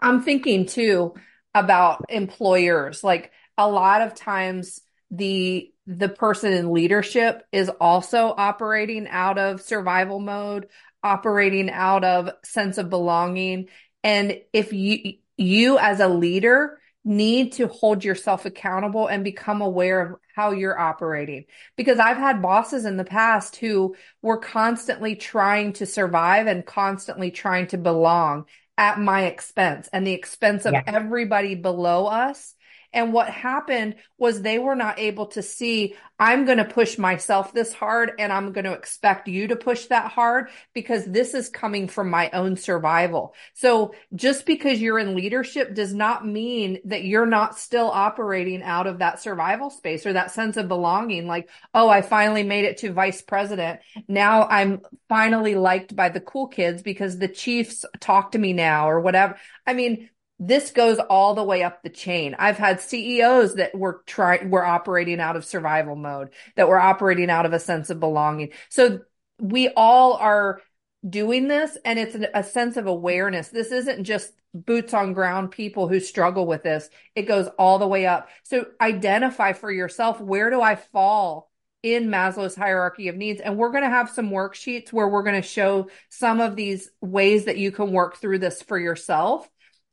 I'm 0.00 0.22
thinking 0.22 0.64
too 0.64 1.12
about 1.56 2.04
employers. 2.08 3.02
Like 3.02 3.32
a 3.58 3.68
lot 3.68 4.02
of 4.02 4.14
times 4.14 4.80
the 5.10 5.72
the 5.86 6.08
person 6.08 6.52
in 6.52 6.72
leadership 6.72 7.44
is 7.52 7.68
also 7.80 8.34
operating 8.36 9.06
out 9.08 9.38
of 9.38 9.60
survival 9.60 10.18
mode, 10.18 10.68
operating 11.02 11.70
out 11.70 12.02
of 12.02 12.30
sense 12.44 12.76
of 12.76 12.90
belonging. 12.90 13.68
And 14.02 14.40
if 14.52 14.72
you 14.72 15.14
you 15.36 15.78
as 15.78 16.00
a 16.00 16.08
leader 16.08 16.78
need 17.04 17.52
to 17.52 17.68
hold 17.68 18.02
yourself 18.02 18.46
accountable 18.46 19.06
and 19.06 19.22
become 19.22 19.62
aware 19.62 20.00
of 20.00 20.18
how 20.34 20.50
you're 20.50 20.78
operating. 20.78 21.44
Because 21.76 22.00
I've 22.00 22.16
had 22.16 22.42
bosses 22.42 22.84
in 22.84 22.96
the 22.96 23.04
past 23.04 23.56
who 23.56 23.94
were 24.22 24.38
constantly 24.38 25.14
trying 25.14 25.72
to 25.74 25.86
survive 25.86 26.48
and 26.48 26.66
constantly 26.66 27.30
trying 27.30 27.68
to 27.68 27.78
belong 27.78 28.46
at 28.78 28.98
my 28.98 29.24
expense 29.26 29.88
and 29.92 30.06
the 30.06 30.12
expense 30.12 30.66
of 30.66 30.72
yeah. 30.74 30.82
everybody 30.86 31.54
below 31.54 32.06
us. 32.06 32.54
And 32.96 33.12
what 33.12 33.28
happened 33.28 33.96
was 34.16 34.40
they 34.40 34.58
were 34.58 34.74
not 34.74 34.98
able 34.98 35.26
to 35.26 35.42
see, 35.42 35.94
I'm 36.18 36.46
going 36.46 36.56
to 36.56 36.64
push 36.64 36.96
myself 36.96 37.52
this 37.52 37.74
hard 37.74 38.12
and 38.18 38.32
I'm 38.32 38.52
going 38.52 38.64
to 38.64 38.72
expect 38.72 39.28
you 39.28 39.48
to 39.48 39.56
push 39.56 39.84
that 39.86 40.10
hard 40.10 40.48
because 40.72 41.04
this 41.04 41.34
is 41.34 41.50
coming 41.50 41.88
from 41.88 42.08
my 42.08 42.30
own 42.30 42.56
survival. 42.56 43.34
So 43.52 43.94
just 44.14 44.46
because 44.46 44.80
you're 44.80 44.98
in 44.98 45.14
leadership 45.14 45.74
does 45.74 45.92
not 45.92 46.26
mean 46.26 46.78
that 46.86 47.04
you're 47.04 47.26
not 47.26 47.58
still 47.58 47.90
operating 47.90 48.62
out 48.62 48.86
of 48.86 49.00
that 49.00 49.20
survival 49.20 49.68
space 49.68 50.06
or 50.06 50.14
that 50.14 50.30
sense 50.30 50.56
of 50.56 50.66
belonging. 50.66 51.26
Like, 51.26 51.50
oh, 51.74 51.90
I 51.90 52.00
finally 52.00 52.44
made 52.44 52.64
it 52.64 52.78
to 52.78 52.94
vice 52.94 53.20
president. 53.20 53.80
Now 54.08 54.44
I'm 54.48 54.80
finally 55.10 55.54
liked 55.54 55.94
by 55.94 56.08
the 56.08 56.20
cool 56.20 56.46
kids 56.46 56.80
because 56.80 57.18
the 57.18 57.28
chiefs 57.28 57.84
talk 58.00 58.32
to 58.32 58.38
me 58.38 58.54
now 58.54 58.88
or 58.88 59.00
whatever. 59.02 59.36
I 59.66 59.74
mean, 59.74 60.08
this 60.38 60.70
goes 60.70 60.98
all 60.98 61.34
the 61.34 61.42
way 61.42 61.62
up 61.62 61.82
the 61.82 61.88
chain. 61.88 62.36
I've 62.38 62.58
had 62.58 62.80
CEOs 62.80 63.54
that 63.54 63.74
were 63.74 64.02
trying, 64.06 64.50
were 64.50 64.64
operating 64.64 65.20
out 65.20 65.36
of 65.36 65.44
survival 65.44 65.96
mode, 65.96 66.30
that 66.56 66.68
were 66.68 66.78
operating 66.78 67.30
out 67.30 67.46
of 67.46 67.52
a 67.52 67.58
sense 67.58 67.88
of 67.88 68.00
belonging. 68.00 68.50
So 68.68 69.00
we 69.40 69.68
all 69.76 70.14
are 70.14 70.60
doing 71.08 71.48
this 71.48 71.78
and 71.84 71.98
it's 71.98 72.16
a 72.34 72.42
sense 72.42 72.76
of 72.76 72.86
awareness. 72.86 73.48
This 73.48 73.72
isn't 73.72 74.04
just 74.04 74.32
boots 74.52 74.92
on 74.94 75.12
ground 75.12 75.50
people 75.50 75.88
who 75.88 76.00
struggle 76.00 76.46
with 76.46 76.62
this. 76.62 76.88
It 77.14 77.22
goes 77.22 77.48
all 77.58 77.78
the 77.78 77.86
way 77.86 78.06
up. 78.06 78.28
So 78.42 78.66
identify 78.80 79.52
for 79.52 79.70
yourself, 79.70 80.20
where 80.20 80.50
do 80.50 80.60
I 80.60 80.76
fall 80.76 81.50
in 81.82 82.08
Maslow's 82.08 82.56
hierarchy 82.56 83.08
of 83.08 83.16
needs? 83.16 83.40
And 83.40 83.56
we're 83.56 83.70
going 83.70 83.84
to 83.84 83.90
have 83.90 84.10
some 84.10 84.30
worksheets 84.30 84.92
where 84.92 85.08
we're 85.08 85.22
going 85.22 85.40
to 85.40 85.46
show 85.46 85.88
some 86.08 86.40
of 86.40 86.56
these 86.56 86.90
ways 87.00 87.44
that 87.46 87.58
you 87.58 87.70
can 87.70 87.92
work 87.92 88.16
through 88.16 88.38
this 88.38 88.62
for 88.62 88.78
yourself 88.78 89.48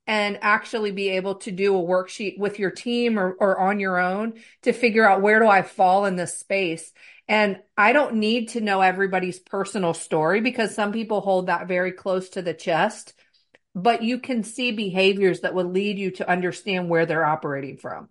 and 0.05 0.37
actually 0.41 0.91
be 0.91 1.09
able 1.09 1.35
to 1.35 1.51
do 1.51 1.77
a 1.77 1.81
worksheet 1.81 2.37
with 2.37 2.59
your 2.59 2.71
team 2.71 3.17
or, 3.17 3.31
or 3.33 3.59
on 3.59 3.79
your 3.79 3.99
own 3.99 4.33
to 4.63 4.73
figure 4.73 5.07
out 5.07 5.21
where 5.21 5.39
do 5.39 5.47
I 5.47 5.61
fall 5.61 6.05
in 6.05 6.15
this 6.15 6.37
space. 6.37 6.91
And 7.27 7.59
I 7.77 7.93
don't 7.93 8.15
need 8.15 8.49
to 8.49 8.61
know 8.61 8.81
everybody's 8.81 9.39
personal 9.39 9.93
story 9.93 10.41
because 10.41 10.75
some 10.75 10.91
people 10.91 11.21
hold 11.21 11.47
that 11.47 11.69
very 11.69 11.93
close 11.93 12.29
to 12.29 12.41
the 12.41 12.53
chest, 12.53 13.13
but 13.73 14.03
you 14.03 14.19
can 14.19 14.43
see 14.43 14.71
behaviors 14.71 15.41
that 15.41 15.55
would 15.55 15.67
lead 15.67 15.97
you 15.97 16.11
to 16.11 16.29
understand 16.29 16.89
where 16.89 17.05
they're 17.05 17.25
operating 17.25 17.77
from. 17.77 18.09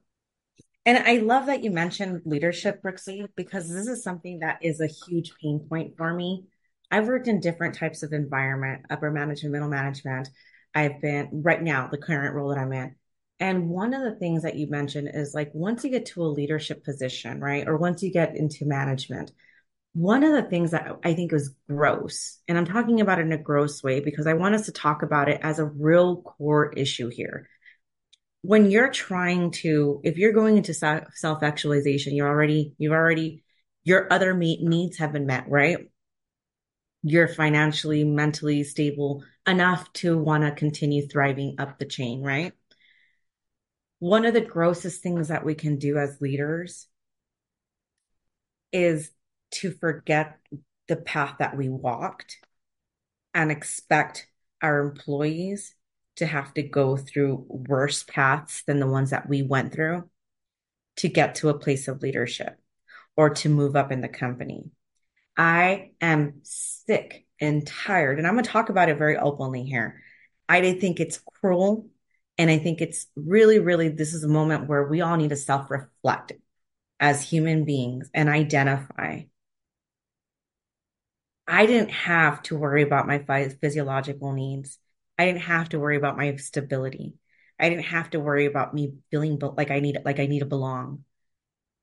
And 0.84 0.98
I 0.98 1.18
love 1.18 1.46
that 1.46 1.62
you 1.62 1.70
mentioned 1.70 2.22
leadership, 2.24 2.82
Brooksy, 2.82 3.26
because 3.36 3.68
this 3.68 3.86
is 3.86 4.02
something 4.02 4.40
that 4.40 4.58
is 4.62 4.80
a 4.80 4.88
huge 4.88 5.32
pain 5.40 5.60
point 5.68 5.96
for 5.96 6.12
me. 6.12 6.46
I've 6.90 7.06
worked 7.06 7.28
in 7.28 7.40
different 7.40 7.76
types 7.76 8.02
of 8.02 8.12
environment, 8.12 8.86
upper 8.90 9.10
management, 9.10 9.52
middle 9.52 9.68
management, 9.68 10.28
I've 10.74 11.00
been 11.00 11.42
right 11.42 11.62
now, 11.62 11.88
the 11.90 11.98
current 11.98 12.34
role 12.34 12.48
that 12.50 12.58
I'm 12.58 12.72
in. 12.72 12.96
And 13.40 13.68
one 13.68 13.92
of 13.92 14.02
the 14.02 14.14
things 14.18 14.42
that 14.42 14.56
you 14.56 14.68
mentioned 14.68 15.10
is 15.12 15.34
like 15.34 15.50
once 15.52 15.82
you 15.82 15.90
get 15.90 16.06
to 16.06 16.22
a 16.22 16.26
leadership 16.26 16.84
position, 16.84 17.40
right? 17.40 17.66
Or 17.66 17.76
once 17.76 18.02
you 18.02 18.12
get 18.12 18.36
into 18.36 18.64
management, 18.64 19.32
one 19.94 20.22
of 20.22 20.32
the 20.32 20.48
things 20.48 20.70
that 20.70 20.86
I 21.04 21.14
think 21.14 21.32
is 21.32 21.54
gross, 21.68 22.38
and 22.48 22.56
I'm 22.56 22.64
talking 22.64 23.00
about 23.00 23.18
it 23.18 23.26
in 23.26 23.32
a 23.32 23.38
gross 23.38 23.82
way 23.82 24.00
because 24.00 24.26
I 24.26 24.34
want 24.34 24.54
us 24.54 24.66
to 24.66 24.72
talk 24.72 25.02
about 25.02 25.28
it 25.28 25.40
as 25.42 25.58
a 25.58 25.66
real 25.66 26.22
core 26.22 26.72
issue 26.72 27.08
here. 27.08 27.48
When 28.42 28.70
you're 28.70 28.90
trying 28.90 29.50
to, 29.62 30.00
if 30.02 30.18
you're 30.18 30.32
going 30.32 30.56
into 30.56 30.72
self 30.72 31.42
actualization, 31.42 32.14
you're 32.14 32.28
already, 32.28 32.74
you've 32.78 32.92
already, 32.92 33.44
your 33.84 34.10
other 34.12 34.34
needs 34.34 34.98
have 34.98 35.12
been 35.12 35.26
met, 35.26 35.44
right? 35.48 35.90
You're 37.02 37.28
financially, 37.28 38.04
mentally 38.04 38.62
stable 38.64 39.24
enough 39.46 39.92
to 39.94 40.16
want 40.16 40.44
to 40.44 40.52
continue 40.52 41.06
thriving 41.06 41.56
up 41.58 41.78
the 41.78 41.84
chain, 41.84 42.22
right? 42.22 42.52
One 43.98 44.24
of 44.24 44.34
the 44.34 44.40
grossest 44.40 45.02
things 45.02 45.28
that 45.28 45.44
we 45.44 45.54
can 45.54 45.78
do 45.78 45.98
as 45.98 46.20
leaders 46.20 46.86
is 48.72 49.10
to 49.52 49.70
forget 49.72 50.38
the 50.88 50.96
path 50.96 51.36
that 51.38 51.56
we 51.56 51.68
walked 51.68 52.38
and 53.34 53.50
expect 53.50 54.26
our 54.60 54.80
employees 54.80 55.74
to 56.16 56.26
have 56.26 56.52
to 56.54 56.62
go 56.62 56.96
through 56.96 57.46
worse 57.48 58.02
paths 58.02 58.62
than 58.66 58.80
the 58.80 58.86
ones 58.86 59.10
that 59.10 59.28
we 59.28 59.42
went 59.42 59.72
through 59.72 60.08
to 60.96 61.08
get 61.08 61.36
to 61.36 61.48
a 61.48 61.58
place 61.58 61.88
of 61.88 62.02
leadership 62.02 62.58
or 63.16 63.30
to 63.30 63.48
move 63.48 63.76
up 63.76 63.90
in 63.90 64.00
the 64.00 64.08
company. 64.08 64.70
I 65.36 65.92
am 66.00 66.40
sick 66.42 67.26
and 67.40 67.66
tired. 67.66 68.18
And 68.18 68.26
I'm 68.26 68.34
going 68.34 68.44
to 68.44 68.50
talk 68.50 68.68
about 68.68 68.88
it 68.88 68.98
very 68.98 69.16
openly 69.16 69.64
here. 69.64 70.02
I 70.48 70.74
think 70.74 71.00
it's 71.00 71.18
cruel. 71.40 71.88
And 72.38 72.50
I 72.50 72.58
think 72.58 72.80
it's 72.80 73.06
really, 73.14 73.58
really, 73.58 73.88
this 73.88 74.14
is 74.14 74.24
a 74.24 74.28
moment 74.28 74.68
where 74.68 74.86
we 74.86 75.00
all 75.00 75.16
need 75.16 75.30
to 75.30 75.36
self 75.36 75.70
reflect 75.70 76.32
as 76.98 77.22
human 77.22 77.64
beings 77.64 78.10
and 78.14 78.28
identify. 78.28 79.22
I 81.46 81.66
didn't 81.66 81.90
have 81.90 82.42
to 82.44 82.56
worry 82.56 82.82
about 82.82 83.06
my 83.06 83.18
physiological 83.60 84.32
needs. 84.32 84.78
I 85.18 85.26
didn't 85.26 85.42
have 85.42 85.68
to 85.70 85.80
worry 85.80 85.96
about 85.96 86.16
my 86.16 86.36
stability. 86.36 87.14
I 87.58 87.68
didn't 87.68 87.84
have 87.86 88.10
to 88.10 88.20
worry 88.20 88.46
about 88.46 88.72
me 88.72 88.94
feeling 89.10 89.38
like 89.56 89.70
I 89.70 89.80
need 89.80 89.98
like 90.04 90.18
I 90.20 90.26
need 90.26 90.40
to 90.40 90.46
belong. 90.46 91.04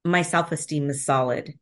My 0.04 0.24
self-esteem 0.24 0.90
is 0.90 1.06
solid 1.06 1.60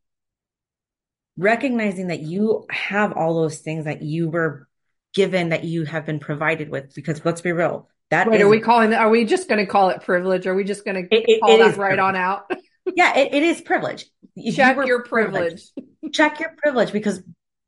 recognizing 1.38 2.08
that 2.08 2.22
you 2.22 2.66
have 2.70 3.14
all 3.14 3.36
those 3.36 3.60
things 3.60 3.86
that 3.86 4.02
you 4.02 4.30
were 4.30 4.68
given 5.14 5.50
that 5.50 5.64
you 5.64 5.86
have 5.86 6.06
been 6.06 6.20
provided 6.20 6.70
with 6.70 6.94
because 6.94 7.24
let's 7.24 7.42
be 7.42 7.52
real 7.52 7.90
that 8.10 8.30
Wait, 8.30 8.40
is, 8.40 8.46
are 8.46 8.50
we 8.50 8.60
calling 8.60 8.92
that 8.92 9.02
are 9.02 9.10
we 9.10 9.26
just 9.26 9.50
going 9.50 9.64
to 9.64 9.70
call 9.70 9.90
it 9.90 10.02
privilege? 10.02 10.48
Are 10.48 10.56
we 10.56 10.64
just 10.64 10.86
going 10.86 10.96
to 10.96 11.08
call 11.08 11.20
it 11.20 11.58
that 11.60 11.78
right 11.78 11.96
privilege. 11.96 12.00
on 12.00 12.16
out? 12.16 12.52
Yeah 12.96 13.18
it, 13.18 13.34
it 13.34 13.44
is 13.44 13.60
privilege. 13.60 14.06
Check 14.56 14.78
you 14.78 14.86
your 14.86 15.04
privilege. 15.04 15.62
check 16.14 16.40
your 16.40 16.54
privilege 16.58 16.94
because 16.94 17.22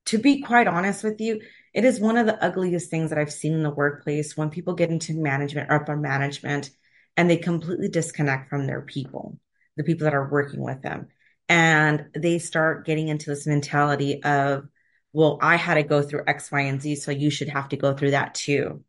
to 0.05 0.17
be 0.17 0.41
quite 0.41 0.67
honest 0.67 1.03
with 1.03 1.19
you 1.19 1.41
it 1.73 1.85
is 1.85 1.99
one 1.99 2.17
of 2.17 2.25
the 2.25 2.41
ugliest 2.43 2.89
things 2.89 3.09
that 3.09 3.19
i've 3.19 3.31
seen 3.31 3.53
in 3.53 3.63
the 3.63 3.69
workplace 3.69 4.37
when 4.37 4.49
people 4.49 4.73
get 4.73 4.89
into 4.89 5.13
management 5.13 5.69
or 5.69 5.75
upper 5.75 5.95
management 5.95 6.69
and 7.17 7.29
they 7.29 7.37
completely 7.37 7.89
disconnect 7.89 8.49
from 8.49 8.65
their 8.65 8.81
people 8.81 9.37
the 9.77 9.83
people 9.83 10.05
that 10.05 10.15
are 10.15 10.29
working 10.29 10.61
with 10.61 10.81
them 10.81 11.07
and 11.49 12.05
they 12.13 12.37
start 12.37 12.85
getting 12.85 13.07
into 13.07 13.31
this 13.31 13.47
mentality 13.47 14.23
of, 14.23 14.69
well, 15.11 15.39
I 15.41 15.55
had 15.55 15.73
to 15.73 15.83
go 15.83 16.03
through 16.03 16.25
X, 16.27 16.51
Y, 16.51 16.61
and 16.61 16.79
Z, 16.79 16.97
so 16.97 17.11
you 17.11 17.31
should 17.31 17.49
have 17.49 17.69
to 17.69 17.77
go 17.77 17.95
through 17.95 18.11
that 18.11 18.35
too. 18.35 18.83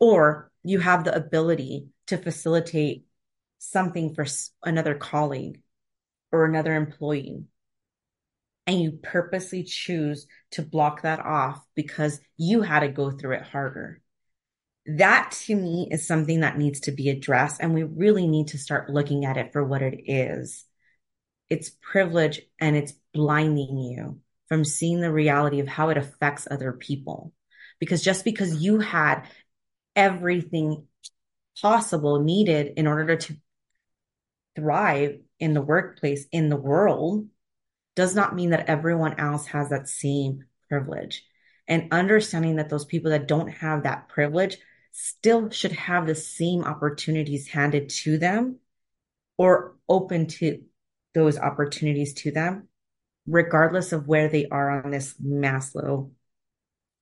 Or 0.00 0.50
you 0.64 0.78
have 0.80 1.04
the 1.04 1.14
ability 1.14 1.88
to 2.06 2.16
facilitate 2.16 3.04
something 3.58 4.14
for 4.14 4.26
another 4.64 4.94
colleague 4.94 5.60
or 6.32 6.46
another 6.46 6.74
employee. 6.74 7.44
And 8.66 8.80
you 8.80 8.92
purposely 9.02 9.62
choose 9.62 10.26
to 10.52 10.62
block 10.62 11.02
that 11.02 11.20
off 11.20 11.62
because 11.74 12.18
you 12.38 12.62
had 12.62 12.80
to 12.80 12.88
go 12.88 13.10
through 13.10 13.36
it 13.36 13.42
harder. 13.42 14.00
That 14.86 15.32
to 15.46 15.54
me 15.54 15.88
is 15.90 16.06
something 16.06 16.40
that 16.40 16.56
needs 16.56 16.80
to 16.80 16.92
be 16.92 17.10
addressed. 17.10 17.60
And 17.60 17.74
we 17.74 17.82
really 17.82 18.26
need 18.26 18.48
to 18.48 18.58
start 18.58 18.88
looking 18.88 19.26
at 19.26 19.36
it 19.36 19.52
for 19.52 19.62
what 19.62 19.82
it 19.82 20.00
is 20.06 20.64
it's 21.50 21.70
privilege 21.70 22.40
and 22.58 22.76
it's 22.76 22.92
blinding 23.12 23.78
you 23.78 24.20
from 24.48 24.64
seeing 24.64 25.00
the 25.00 25.12
reality 25.12 25.60
of 25.60 25.68
how 25.68 25.88
it 25.90 25.96
affects 25.96 26.48
other 26.50 26.72
people. 26.72 27.32
Because 27.80 28.02
just 28.02 28.24
because 28.24 28.62
you 28.62 28.80
had 28.80 29.26
everything 29.96 30.86
possible 31.60 32.20
needed 32.20 32.74
in 32.76 32.86
order 32.86 33.16
to 33.16 33.36
thrive 34.56 35.20
in 35.38 35.54
the 35.54 35.62
workplace, 35.62 36.26
in 36.30 36.48
the 36.48 36.56
world, 36.56 37.28
does 37.96 38.14
not 38.14 38.34
mean 38.34 38.50
that 38.50 38.68
everyone 38.68 39.18
else 39.18 39.46
has 39.46 39.70
that 39.70 39.88
same 39.88 40.44
privilege. 40.68 41.24
And 41.66 41.92
understanding 41.92 42.56
that 42.56 42.68
those 42.68 42.84
people 42.84 43.10
that 43.10 43.28
don't 43.28 43.48
have 43.48 43.84
that 43.84 44.08
privilege 44.08 44.56
still 44.92 45.50
should 45.50 45.72
have 45.72 46.06
the 46.06 46.14
same 46.14 46.64
opportunities 46.64 47.48
handed 47.48 47.88
to 47.88 48.18
them 48.18 48.58
or 49.38 49.76
open 49.88 50.26
to 50.26 50.62
those 51.14 51.38
opportunities 51.38 52.14
to 52.14 52.30
them, 52.30 52.68
regardless 53.26 53.92
of 53.92 54.08
where 54.08 54.28
they 54.28 54.46
are 54.48 54.82
on 54.84 54.90
this 54.90 55.14
Maslow 55.20 56.10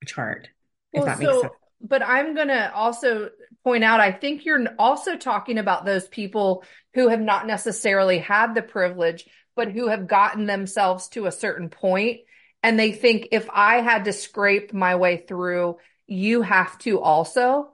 chart. 0.05 0.49
If 0.91 1.03
Well, 1.03 1.05
that 1.05 1.19
makes 1.19 1.31
so, 1.33 1.41
sense. 1.41 1.53
but 1.81 2.03
I'm 2.03 2.35
going 2.35 2.49
to 2.49 2.73
also 2.73 3.29
point 3.63 3.83
out, 3.83 3.99
I 3.99 4.11
think 4.11 4.45
you're 4.45 4.65
also 4.77 5.17
talking 5.17 5.57
about 5.57 5.85
those 5.85 6.07
people 6.07 6.63
who 6.93 7.07
have 7.09 7.21
not 7.21 7.47
necessarily 7.47 8.19
had 8.19 8.53
the 8.53 8.61
privilege, 8.61 9.25
but 9.55 9.71
who 9.71 9.87
have 9.87 10.07
gotten 10.07 10.45
themselves 10.45 11.07
to 11.09 11.25
a 11.25 11.31
certain 11.31 11.69
point 11.69 12.21
and 12.61 12.79
they 12.79 12.93
think 12.93 13.29
if 13.31 13.49
I 13.51 13.81
had 13.81 14.05
to 14.05 14.13
scrape 14.13 14.73
my 14.73 14.95
way 14.95 15.17
through, 15.17 15.77
you 16.07 16.41
have 16.41 16.77
to 16.79 17.01
also, 17.01 17.73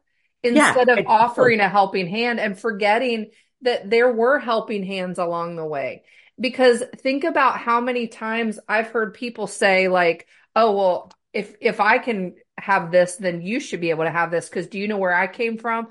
Yeah, 0.52 0.74
instead 0.74 0.90
of 0.90 1.00
I, 1.00 1.04
offering 1.06 1.60
a 1.60 1.70
helping 1.70 2.08
hand 2.08 2.40
and 2.40 2.58
forgetting 2.58 3.32
that 3.62 3.90
there 3.90 4.12
were 4.12 4.40
helping 4.40 4.84
hands 4.84 5.20
along 5.20 5.56
the 5.58 5.66
way. 5.66 6.04
Because 6.40 6.84
think 6.98 7.24
about 7.24 7.58
how 7.58 7.82
many 7.82 8.08
times 8.08 8.60
I've 8.68 8.88
heard 8.88 9.14
people 9.14 9.48
say 9.48 9.88
like, 9.88 10.28
"Oh, 10.56 10.76
well, 10.76 11.12
if 11.34 11.56
if 11.62 11.80
I 11.80 11.98
can 11.98 12.36
have 12.58 12.92
this, 12.92 13.16
then 13.18 13.42
you 13.42 13.60
should 13.60 13.82
be 13.82 13.90
able 13.90 14.06
to 14.06 14.12
have 14.12 14.32
this 14.32 14.48
because 14.50 14.68
do 14.68 14.80
you 14.80 14.88
know 14.88 14.98
where 14.98 15.14
I 15.14 15.28
came 15.28 15.58
from?" 15.58 15.90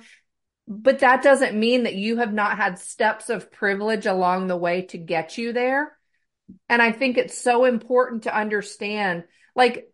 But 0.66 1.00
that 1.00 1.22
doesn't 1.22 1.58
mean 1.58 1.84
that 1.84 1.94
you 1.94 2.18
have 2.18 2.32
not 2.32 2.56
had 2.56 2.78
steps 2.78 3.30
of 3.30 3.50
privilege 3.50 4.06
along 4.06 4.46
the 4.46 4.56
way 4.56 4.82
to 4.86 4.98
get 4.98 5.38
you 5.38 5.52
there. 5.52 5.96
And 6.68 6.82
I 6.82 6.92
think 6.92 7.16
it's 7.16 7.36
so 7.36 7.64
important 7.64 8.24
to 8.24 8.36
understand 8.36 9.24
like, 9.54 9.87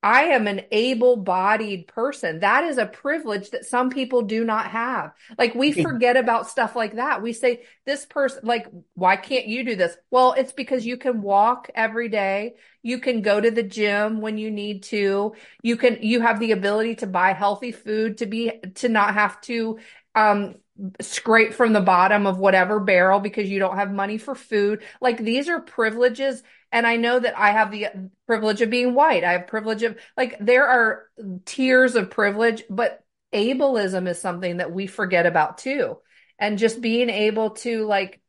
I 0.00 0.24
am 0.26 0.46
an 0.46 0.62
able 0.70 1.16
bodied 1.16 1.88
person. 1.88 2.40
That 2.40 2.62
is 2.62 2.78
a 2.78 2.86
privilege 2.86 3.50
that 3.50 3.66
some 3.66 3.90
people 3.90 4.22
do 4.22 4.44
not 4.44 4.66
have. 4.70 5.12
Like, 5.36 5.56
we 5.56 5.72
forget 5.72 6.16
about 6.16 6.48
stuff 6.48 6.76
like 6.76 6.94
that. 6.94 7.20
We 7.20 7.32
say, 7.32 7.64
this 7.84 8.06
person, 8.06 8.42
like, 8.44 8.68
why 8.94 9.16
can't 9.16 9.48
you 9.48 9.64
do 9.64 9.74
this? 9.74 9.96
Well, 10.10 10.34
it's 10.38 10.52
because 10.52 10.86
you 10.86 10.98
can 10.98 11.20
walk 11.20 11.68
every 11.74 12.08
day. 12.08 12.54
You 12.82 13.00
can 13.00 13.22
go 13.22 13.40
to 13.40 13.50
the 13.50 13.64
gym 13.64 14.20
when 14.20 14.38
you 14.38 14.52
need 14.52 14.84
to. 14.84 15.34
You 15.62 15.76
can, 15.76 15.98
you 16.00 16.20
have 16.20 16.38
the 16.38 16.52
ability 16.52 16.96
to 16.96 17.08
buy 17.08 17.32
healthy 17.32 17.72
food 17.72 18.18
to 18.18 18.26
be, 18.26 18.52
to 18.76 18.88
not 18.88 19.14
have 19.14 19.40
to, 19.42 19.80
um, 20.14 20.54
scrape 21.00 21.54
from 21.54 21.72
the 21.72 21.80
bottom 21.80 22.24
of 22.24 22.38
whatever 22.38 22.78
barrel 22.78 23.18
because 23.18 23.50
you 23.50 23.58
don't 23.58 23.76
have 23.76 23.90
money 23.90 24.16
for 24.16 24.36
food. 24.36 24.82
Like 25.00 25.18
these 25.18 25.48
are 25.48 25.60
privileges. 25.60 26.44
And 26.70 26.86
I 26.86 26.96
know 26.96 27.18
that 27.18 27.38
I 27.38 27.50
have 27.52 27.70
the 27.70 28.10
privilege 28.26 28.60
of 28.60 28.70
being 28.70 28.94
white. 28.94 29.24
I 29.24 29.32
have 29.32 29.46
privilege 29.46 29.82
of 29.82 29.96
like 30.16 30.36
there 30.38 30.66
are 30.66 31.08
tiers 31.44 31.94
of 31.94 32.10
privilege, 32.10 32.62
but 32.68 33.02
ableism 33.32 34.08
is 34.08 34.20
something 34.20 34.58
that 34.58 34.72
we 34.72 34.86
forget 34.86 35.26
about 35.26 35.58
too. 35.58 35.98
And 36.38 36.58
just 36.58 36.80
being 36.80 37.10
able 37.10 37.50
to 37.50 37.84
like 37.86 38.20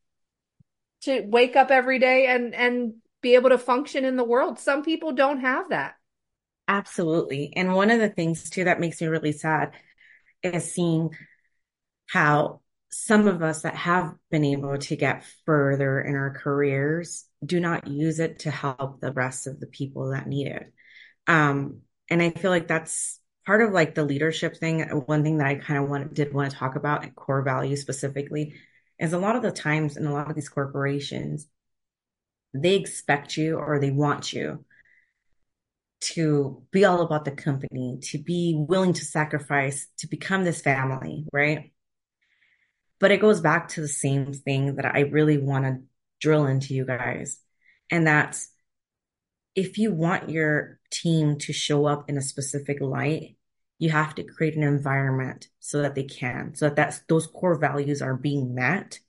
to 1.01 1.21
wake 1.21 1.55
up 1.55 1.71
every 1.71 1.99
day 1.99 2.27
and 2.27 2.53
and 2.53 2.95
be 3.21 3.35
able 3.35 3.49
to 3.49 3.57
function 3.57 4.05
in 4.05 4.15
the 4.15 4.23
world. 4.23 4.59
Some 4.59 4.83
people 4.83 5.11
don't 5.11 5.41
have 5.41 5.69
that. 5.69 5.95
absolutely. 6.67 7.53
And 7.55 7.73
one 7.75 7.91
of 7.91 7.99
the 7.99 8.09
things 8.09 8.49
too 8.49 8.65
that 8.65 8.79
makes 8.79 9.01
me 9.01 9.07
really 9.07 9.31
sad 9.31 9.73
is 10.43 10.71
seeing 10.71 11.11
how 12.07 12.61
some 12.89 13.27
of 13.27 13.43
us 13.43 13.61
that 13.61 13.75
have 13.75 14.15
been 14.31 14.43
able 14.43 14.77
to 14.77 14.95
get 14.95 15.23
further 15.45 16.01
in 16.01 16.15
our 16.15 16.31
careers 16.31 17.25
do 17.45 17.59
not 17.59 17.87
use 17.87 18.19
it 18.19 18.39
to 18.39 18.51
help 18.51 18.99
the 18.99 19.11
rest 19.11 19.47
of 19.47 19.59
the 19.59 19.67
people 19.67 20.11
that 20.11 20.27
need 20.27 20.47
it. 20.47 20.73
Um, 21.27 21.81
and 22.09 22.21
I 22.21 22.31
feel 22.31 22.49
like 22.49 22.67
that's 22.67 23.19
part 23.45 23.61
of 23.61 23.71
like 23.71 23.95
the 23.95 24.03
leadership 24.03 24.57
thing. 24.57 24.81
One 25.05 25.23
thing 25.23 25.37
that 25.37 25.47
I 25.47 25.55
kind 25.55 25.83
of 25.83 25.89
want, 25.89 26.13
did 26.13 26.33
want 26.33 26.51
to 26.51 26.57
talk 26.57 26.75
about 26.75 27.03
and 27.03 27.15
core 27.15 27.43
values 27.43 27.81
specifically 27.81 28.55
is 28.97 29.13
a 29.13 29.19
lot 29.19 29.35
of 29.35 29.43
the 29.43 29.51
times 29.51 29.95
in 29.95 30.05
a 30.05 30.13
lot 30.13 30.29
of 30.29 30.35
these 30.35 30.49
corporations, 30.49 31.47
they 32.53 32.75
expect 32.75 33.37
you 33.37 33.57
or 33.57 33.79
they 33.79 33.91
want 33.91 34.33
you 34.33 34.65
to 36.01 36.63
be 36.71 36.85
all 36.85 37.01
about 37.01 37.25
the 37.25 37.31
company, 37.31 37.99
to 38.01 38.17
be 38.17 38.55
willing 38.67 38.93
to 38.93 39.05
sacrifice, 39.05 39.87
to 39.99 40.07
become 40.07 40.43
this 40.43 40.61
family, 40.61 41.25
right? 41.31 41.71
But 42.99 43.11
it 43.11 43.21
goes 43.21 43.41
back 43.41 43.69
to 43.69 43.81
the 43.81 43.87
same 43.87 44.33
thing 44.33 44.75
that 44.75 44.85
I 44.85 45.01
really 45.01 45.37
want 45.37 45.65
to 45.65 45.81
drill 46.19 46.45
into 46.45 46.73
you 46.73 46.85
guys. 46.85 47.39
And 47.89 48.05
that's 48.05 48.49
if 49.55 49.77
you 49.77 49.91
want 49.91 50.29
your 50.29 50.79
team 50.91 51.37
to 51.39 51.53
show 51.53 51.85
up 51.85 52.09
in 52.09 52.17
a 52.17 52.21
specific 52.21 52.81
light, 52.81 53.37
you 53.77 53.89
have 53.89 54.15
to 54.15 54.23
create 54.23 54.55
an 54.55 54.63
environment 54.63 55.47
so 55.59 55.81
that 55.81 55.95
they 55.95 56.03
can, 56.03 56.53
so 56.55 56.65
that 56.65 56.75
that's, 56.75 56.99
those 57.07 57.27
core 57.27 57.57
values 57.57 58.01
are 58.01 58.15
being 58.15 58.53
met 58.53 58.99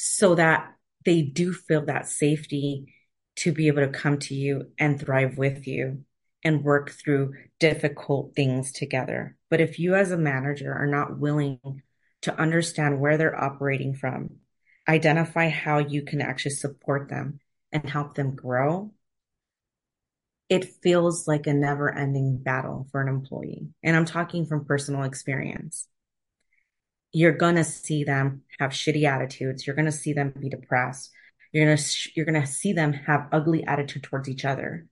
so 0.00 0.36
that 0.36 0.74
they 1.04 1.22
do 1.22 1.52
feel 1.52 1.84
that 1.86 2.06
safety 2.06 2.94
to 3.34 3.50
be 3.52 3.66
able 3.66 3.82
to 3.82 3.88
come 3.88 4.16
to 4.16 4.34
you 4.34 4.70
and 4.78 5.00
thrive 5.00 5.36
with 5.36 5.66
you 5.66 6.04
and 6.44 6.62
work 6.62 6.90
through 6.90 7.34
difficult 7.58 8.32
things 8.36 8.70
together. 8.70 9.36
But 9.50 9.60
if 9.60 9.80
you 9.80 9.96
as 9.96 10.12
a 10.12 10.16
manager 10.16 10.72
are 10.72 10.86
not 10.86 11.18
willing 11.18 11.82
to 12.22 12.40
understand 12.40 13.00
where 13.00 13.16
they're 13.16 13.38
operating 13.38 13.94
from, 13.94 14.36
identify 14.88 15.48
how 15.48 15.78
you 15.78 16.02
can 16.02 16.20
actually 16.20 16.52
support 16.52 17.08
them 17.08 17.40
and 17.72 17.88
help 17.88 18.14
them 18.14 18.34
grow, 18.34 18.92
it 20.48 20.64
feels 20.82 21.28
like 21.28 21.46
a 21.46 21.52
never 21.52 21.94
ending 21.94 22.38
battle 22.38 22.86
for 22.90 23.00
an 23.02 23.08
employee. 23.08 23.68
And 23.82 23.96
I'm 23.96 24.06
talking 24.06 24.46
from 24.46 24.64
personal 24.64 25.02
experience. 25.02 25.86
You're 27.12 27.32
going 27.32 27.56
to 27.56 27.64
see 27.64 28.04
them 28.04 28.42
have 28.58 28.70
shitty 28.70 29.04
attitudes. 29.04 29.66
You're 29.66 29.76
going 29.76 29.86
to 29.86 29.92
see 29.92 30.12
them 30.12 30.32
be 30.38 30.48
depressed. 30.48 31.10
You're 31.52 31.66
going 31.66 31.76
to, 31.76 32.10
you're 32.14 32.26
going 32.26 32.40
to 32.40 32.46
see 32.46 32.72
them 32.72 32.92
have 32.92 33.28
ugly 33.32 33.64
attitude 33.64 34.02
towards 34.02 34.28
each 34.28 34.44
other. 34.44 34.86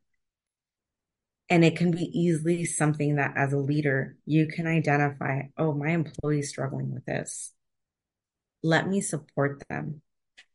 And 1.49 1.65
it 1.65 1.77
can 1.77 1.93
be 1.93 2.11
easily 2.13 2.65
something 2.65 3.17
that 3.17 3.35
as 3.37 3.53
a 3.53 3.59
leader, 3.59 4.17
you 4.27 4.49
can 4.49 4.67
identify, 4.67 5.43
oh, 5.57 5.73
my 5.73 5.91
employee 5.91 6.41
is 6.41 6.49
struggling 6.49 6.93
with 6.93 7.05
this. 7.05 7.53
Let 8.63 8.89
me 8.89 9.01
support 9.01 9.63
them 9.69 10.03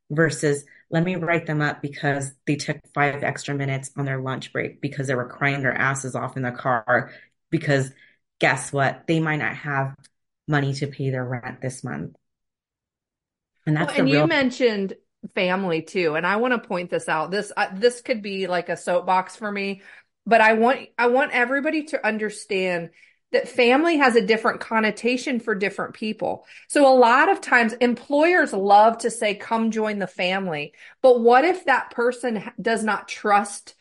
versus 0.10 0.65
let 0.89 1.04
me 1.04 1.15
write 1.15 1.45
them 1.45 1.62
up 1.62 1.82
because 1.82 2.34
they 2.45 2.58
took 2.58 2.77
five 2.93 3.23
extra 3.23 3.56
minutes 3.56 3.91
on 3.95 4.04
their 4.04 4.19
lunch 4.19 4.51
break 4.51 4.82
because 4.82 5.08
they 5.08 5.15
were 5.15 5.30
crying 5.30 5.62
their 5.62 5.73
asses 5.73 6.15
off 6.15 6.36
in 6.36 6.43
the 6.43 6.51
car 6.51 7.12
because 7.49 7.91
guess 8.39 8.73
what? 8.73 9.08
They 9.08 9.21
might 9.21 9.38
not 9.38 9.56
have 9.56 9.95
money 10.47 10.73
to 10.73 10.88
pay 10.88 11.10
their 11.10 11.23
rent 11.23 11.62
this 11.62 11.84
month. 11.84 12.15
And 13.65 13.77
that's 13.77 13.97
and 13.97 14.10
you 14.10 14.15
real 14.15 14.27
mentioned 14.27 14.95
family 15.36 15.84
too, 15.84 16.15
and 16.15 16.25
I 16.25 16.38
want 16.38 16.54
to 16.54 16.67
point 16.67 16.89
this 16.89 17.08
out. 17.08 17.30
This 17.30 17.51
uh, 17.56 17.67
this 17.75 18.01
could 18.01 18.23
be 18.23 18.47
like 18.47 18.69
a 18.69 18.77
soapbox 18.77 19.36
for 19.36 19.51
me, 19.51 19.82
but 20.25 20.41
I 20.41 20.53
want 20.53 20.89
I 20.97 21.07
want 21.07 21.31
everybody 21.31 21.84
to 21.86 22.05
understand 22.05 22.91
that 23.31 23.47
family 23.47 23.97
has 23.97 24.15
a 24.15 24.25
different 24.25 24.60
connotation 24.60 25.39
for 25.39 25.55
different 25.55 25.93
people. 25.93 26.45
So 26.67 26.86
a 26.86 26.93
lot 26.93 27.29
of 27.29 27.39
times 27.39 27.73
employers 27.73 28.51
love 28.51 28.99
to 28.99 29.12
say 29.12 29.36
come 29.36 29.71
join 29.71 29.99
the 29.99 30.07
family, 30.07 30.73
but 31.01 31.21
what 31.21 31.45
if 31.45 31.65
that 31.65 31.91
person 31.91 32.43
does 32.62 32.84
not 32.84 33.07
trust 33.07 33.75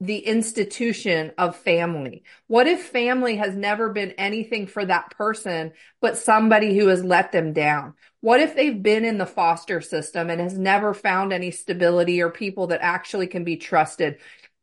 the 0.00 0.18
institution 0.18 1.32
of 1.38 1.56
family? 1.56 2.22
What 2.46 2.68
if 2.68 2.84
family 2.84 3.36
has 3.36 3.56
never 3.56 3.88
been 3.88 4.12
anything 4.12 4.66
for 4.68 4.84
that 4.84 5.10
person, 5.10 5.72
but 6.00 6.16
somebody 6.16 6.76
who 6.76 6.86
has 6.88 7.02
let 7.02 7.32
them 7.32 7.52
down? 7.52 7.94
What 8.20 8.40
if 8.40 8.54
they've 8.54 8.80
been 8.80 9.04
in 9.04 9.18
the 9.18 9.26
foster 9.26 9.80
system 9.80 10.30
and 10.30 10.40
has 10.40 10.56
never 10.56 10.94
found 10.94 11.32
any 11.32 11.50
stability 11.50 12.20
or 12.20 12.30
people 12.30 12.68
that 12.68 12.80
actually 12.80 13.26
can 13.26 13.42
be 13.42 13.56
trusted? 13.56 14.18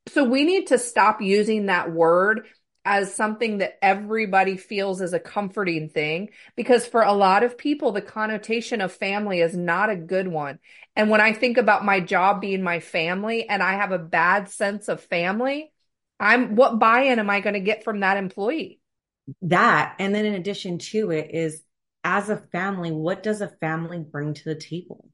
So 0.07 0.23
we 0.23 0.43
need 0.43 0.67
to 0.67 0.77
stop 0.77 1.21
using 1.21 1.65
that 1.65 1.91
word 1.91 2.47
as 2.83 3.15
something 3.15 3.57
that 3.59 3.79
everybody 3.81 4.57
feels 4.57 5.01
is 5.01 5.13
a 5.13 5.19
comforting 5.19 5.89
thing 5.89 6.29
because 6.55 6.85
for 6.85 7.01
a 7.01 7.13
lot 7.13 7.43
of 7.43 7.57
people 7.57 7.91
the 7.91 8.01
connotation 8.01 8.79
of 8.79 8.93
family 8.93 9.41
is 9.41 9.57
not 9.57 9.89
a 9.89 9.95
good 9.95 10.27
one 10.27 10.59
and 10.95 11.09
when 11.09 11.21
I 11.21 11.33
think 11.33 11.57
about 11.57 11.83
my 11.83 11.99
job 11.99 12.41
being 12.41 12.63
my 12.63 12.79
family 12.79 13.47
and 13.49 13.61
I 13.61 13.73
have 13.73 13.91
a 13.91 13.99
bad 13.99 14.49
sense 14.49 14.87
of 14.87 15.01
family, 15.01 15.71
I'm 16.19 16.55
what 16.55 16.79
buy-in 16.79 17.19
am 17.19 17.29
I 17.29 17.41
going 17.41 17.55
to 17.55 17.59
get 17.59 17.83
from 17.83 17.99
that 17.99 18.17
employee? 18.17 18.79
that. 19.41 19.95
And 19.99 20.13
then 20.13 20.25
in 20.25 20.35
addition 20.35 20.77
to 20.77 21.11
it 21.11 21.31
is 21.33 21.63
as 22.03 22.29
a 22.29 22.37
family, 22.37 22.91
what 22.91 23.23
does 23.23 23.41
a 23.41 23.47
family 23.47 23.99
bring 23.99 24.35
to 24.35 24.43
the 24.45 24.55
table? 24.55 25.09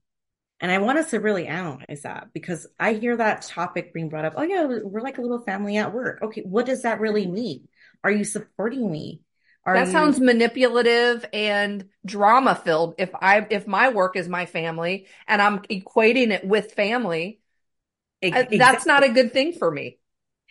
And 0.61 0.71
I 0.71 0.77
want 0.77 0.99
us 0.99 1.09
to 1.09 1.19
really 1.19 1.47
analyze 1.47 2.03
that 2.03 2.27
because 2.33 2.67
I 2.79 2.93
hear 2.93 3.17
that 3.17 3.41
topic 3.41 3.93
being 3.93 4.09
brought 4.09 4.25
up. 4.25 4.33
Oh, 4.37 4.43
yeah, 4.43 4.65
we're 4.65 5.01
like 5.01 5.17
a 5.17 5.21
little 5.21 5.41
family 5.41 5.77
at 5.77 5.91
work. 5.91 6.21
Okay, 6.21 6.41
what 6.41 6.67
does 6.67 6.83
that 6.83 6.99
really 6.99 7.25
mean? 7.25 7.67
Are 8.03 8.11
you 8.11 8.23
supporting 8.23 8.89
me? 8.89 9.21
Are 9.65 9.73
That 9.73 9.87
you 9.87 9.91
sounds 9.91 10.19
manipulative 10.19 11.25
and 11.33 11.89
drama 12.05 12.55
filled. 12.55 12.95
If 12.99 13.09
I 13.15 13.45
if 13.49 13.67
my 13.67 13.89
work 13.89 14.15
is 14.15 14.29
my 14.29 14.45
family 14.45 15.07
and 15.27 15.41
I'm 15.41 15.59
equating 15.63 16.29
it 16.31 16.45
with 16.45 16.73
family, 16.73 17.39
uh, 18.23 18.45
that's 18.51 18.85
not 18.85 19.03
a 19.03 19.09
good 19.09 19.33
thing 19.33 19.53
for 19.53 19.69
me. 19.69 19.97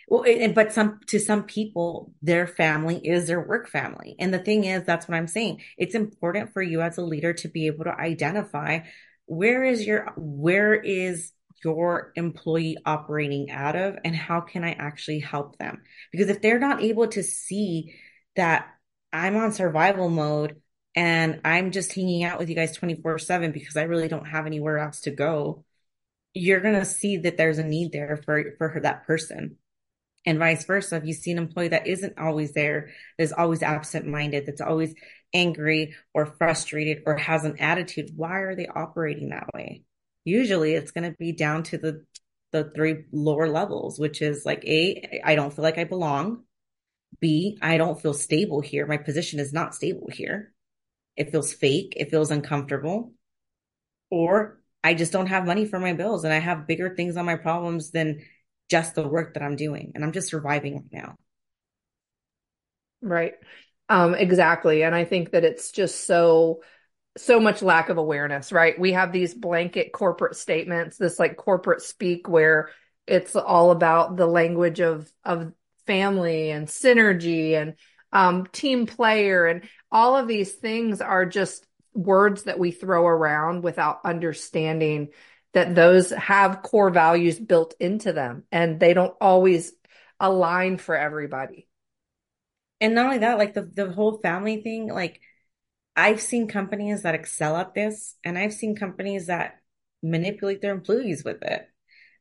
Well, 0.07 0.23
and, 0.23 0.53
but 0.53 0.73
some 0.73 0.99
to 1.07 1.19
some 1.19 1.43
people, 1.43 2.13
their 2.21 2.47
family 2.47 2.97
is 2.97 3.27
their 3.27 3.39
work 3.39 3.69
family. 3.69 4.15
And 4.19 4.33
the 4.33 4.39
thing 4.39 4.65
is, 4.65 4.83
that's 4.83 5.07
what 5.07 5.15
I'm 5.15 5.27
saying. 5.27 5.61
It's 5.77 5.95
important 5.95 6.53
for 6.53 6.61
you 6.61 6.81
as 6.81 6.97
a 6.97 7.01
leader 7.01 7.33
to 7.33 7.47
be 7.47 7.67
able 7.67 7.85
to 7.85 7.97
identify 7.97 8.79
where 9.25 9.63
is 9.63 9.85
your 9.85 10.11
where 10.17 10.73
is 10.73 11.31
your 11.63 12.11
employee 12.15 12.77
operating 12.85 13.51
out 13.51 13.75
of 13.75 13.97
and 14.03 14.15
how 14.15 14.41
can 14.41 14.63
I 14.63 14.71
actually 14.71 15.19
help 15.19 15.57
them? 15.57 15.81
Because 16.11 16.29
if 16.29 16.41
they're 16.41 16.59
not 16.59 16.81
able 16.81 17.07
to 17.09 17.23
see 17.23 17.95
that 18.35 18.67
I'm 19.13 19.35
on 19.35 19.51
survival 19.51 20.09
mode 20.09 20.61
and 20.95 21.41
I'm 21.45 21.71
just 21.71 21.93
hanging 21.93 22.23
out 22.23 22.39
with 22.39 22.49
you 22.49 22.55
guys 22.55 22.75
24 22.75 23.19
7 23.19 23.51
because 23.51 23.77
I 23.77 23.83
really 23.83 24.07
don't 24.07 24.25
have 24.25 24.45
anywhere 24.45 24.79
else 24.79 25.01
to 25.01 25.11
go, 25.11 25.63
you're 26.33 26.61
going 26.61 26.75
to 26.75 26.85
see 26.85 27.17
that 27.17 27.37
there's 27.37 27.59
a 27.59 27.63
need 27.63 27.91
there 27.91 28.21
for, 28.25 28.55
for 28.57 28.79
that 28.81 29.05
person 29.05 29.57
and 30.25 30.39
vice 30.39 30.65
versa. 30.65 30.97
If 30.97 31.05
you 31.05 31.13
see 31.13 31.31
an 31.31 31.37
employee 31.37 31.69
that 31.69 31.87
isn't 31.87 32.17
always 32.17 32.53
there, 32.53 32.91
that's 33.17 33.31
always 33.31 33.63
absent 33.63 34.07
minded, 34.07 34.45
that's 34.45 34.61
always 34.61 34.93
angry 35.33 35.95
or 36.13 36.25
frustrated 36.25 37.03
or 37.05 37.17
has 37.17 37.45
an 37.45 37.59
attitude, 37.59 38.11
why 38.15 38.39
are 38.39 38.55
they 38.55 38.67
operating 38.67 39.29
that 39.29 39.53
way? 39.53 39.83
Usually 40.25 40.73
it's 40.73 40.91
going 40.91 41.09
to 41.09 41.17
be 41.17 41.31
down 41.31 41.63
to 41.63 41.77
the, 41.77 42.05
the 42.51 42.65
three 42.75 43.05
lower 43.11 43.47
levels, 43.47 43.99
which 43.99 44.21
is 44.21 44.45
like 44.45 44.63
A, 44.65 45.21
I 45.23 45.35
don't 45.35 45.53
feel 45.53 45.63
like 45.63 45.77
I 45.77 45.85
belong. 45.85 46.43
B, 47.19 47.57
I 47.61 47.77
don't 47.77 48.01
feel 48.01 48.13
stable 48.13 48.61
here. 48.61 48.85
My 48.85 48.97
position 48.97 49.39
is 49.39 49.53
not 49.53 49.75
stable 49.75 50.09
here. 50.11 50.53
It 51.17 51.31
feels 51.31 51.53
fake. 51.53 51.93
It 51.97 52.09
feels 52.09 52.31
uncomfortable. 52.31 53.13
Or 54.09 54.61
I 54.83 54.93
just 54.93 55.11
don't 55.11 55.27
have 55.27 55.45
money 55.45 55.65
for 55.65 55.79
my 55.79 55.93
bills 55.93 56.23
and 56.23 56.33
I 56.33 56.39
have 56.39 56.67
bigger 56.67 56.95
things 56.95 57.17
on 57.17 57.25
my 57.25 57.35
problems 57.35 57.91
than 57.91 58.21
just 58.69 58.95
the 58.95 59.07
work 59.07 59.33
that 59.33 59.43
I'm 59.43 59.55
doing 59.55 59.91
and 59.95 60.03
I'm 60.03 60.11
just 60.11 60.29
surviving 60.29 60.75
right 60.75 60.85
now. 60.91 61.15
Right. 63.01 63.33
Um, 63.91 64.15
exactly. 64.15 64.83
And 64.83 64.95
I 64.95 65.03
think 65.03 65.31
that 65.31 65.43
it's 65.43 65.69
just 65.69 66.07
so, 66.07 66.61
so 67.17 67.41
much 67.41 67.61
lack 67.61 67.89
of 67.89 67.97
awareness, 67.97 68.53
right? 68.53 68.79
We 68.79 68.93
have 68.93 69.11
these 69.11 69.33
blanket 69.33 69.91
corporate 69.91 70.37
statements, 70.37 70.95
this 70.95 71.19
like 71.19 71.35
corporate 71.35 71.81
speak 71.81 72.29
where 72.29 72.69
it's 73.05 73.35
all 73.35 73.71
about 73.71 74.15
the 74.15 74.27
language 74.27 74.79
of, 74.79 75.11
of 75.25 75.51
family 75.87 76.51
and 76.51 76.69
synergy 76.69 77.61
and 77.61 77.73
um, 78.13 78.45
team 78.53 78.85
player. 78.85 79.45
And 79.45 79.67
all 79.91 80.15
of 80.15 80.25
these 80.25 80.53
things 80.53 81.01
are 81.01 81.25
just 81.25 81.67
words 81.93 82.43
that 82.43 82.59
we 82.59 82.71
throw 82.71 83.05
around 83.05 83.61
without 83.61 83.99
understanding 84.05 85.09
that 85.51 85.75
those 85.75 86.11
have 86.11 86.61
core 86.61 86.91
values 86.91 87.37
built 87.37 87.73
into 87.77 88.13
them 88.13 88.45
and 88.53 88.79
they 88.79 88.93
don't 88.93 89.17
always 89.19 89.73
align 90.17 90.77
for 90.77 90.95
everybody. 90.95 91.67
And 92.81 92.95
not 92.95 93.05
only 93.05 93.19
that, 93.19 93.37
like 93.37 93.53
the, 93.53 93.61
the 93.61 93.91
whole 93.91 94.19
family 94.21 94.61
thing, 94.61 94.89
like 94.91 95.21
I've 95.95 96.19
seen 96.19 96.47
companies 96.47 97.03
that 97.03 97.15
excel 97.15 97.55
at 97.55 97.73
this 97.73 98.15
and 98.23 98.37
I've 98.37 98.53
seen 98.53 98.75
companies 98.75 99.27
that 99.27 99.59
manipulate 100.03 100.61
their 100.61 100.73
employees 100.73 101.23
with 101.23 101.41
it. 101.43 101.67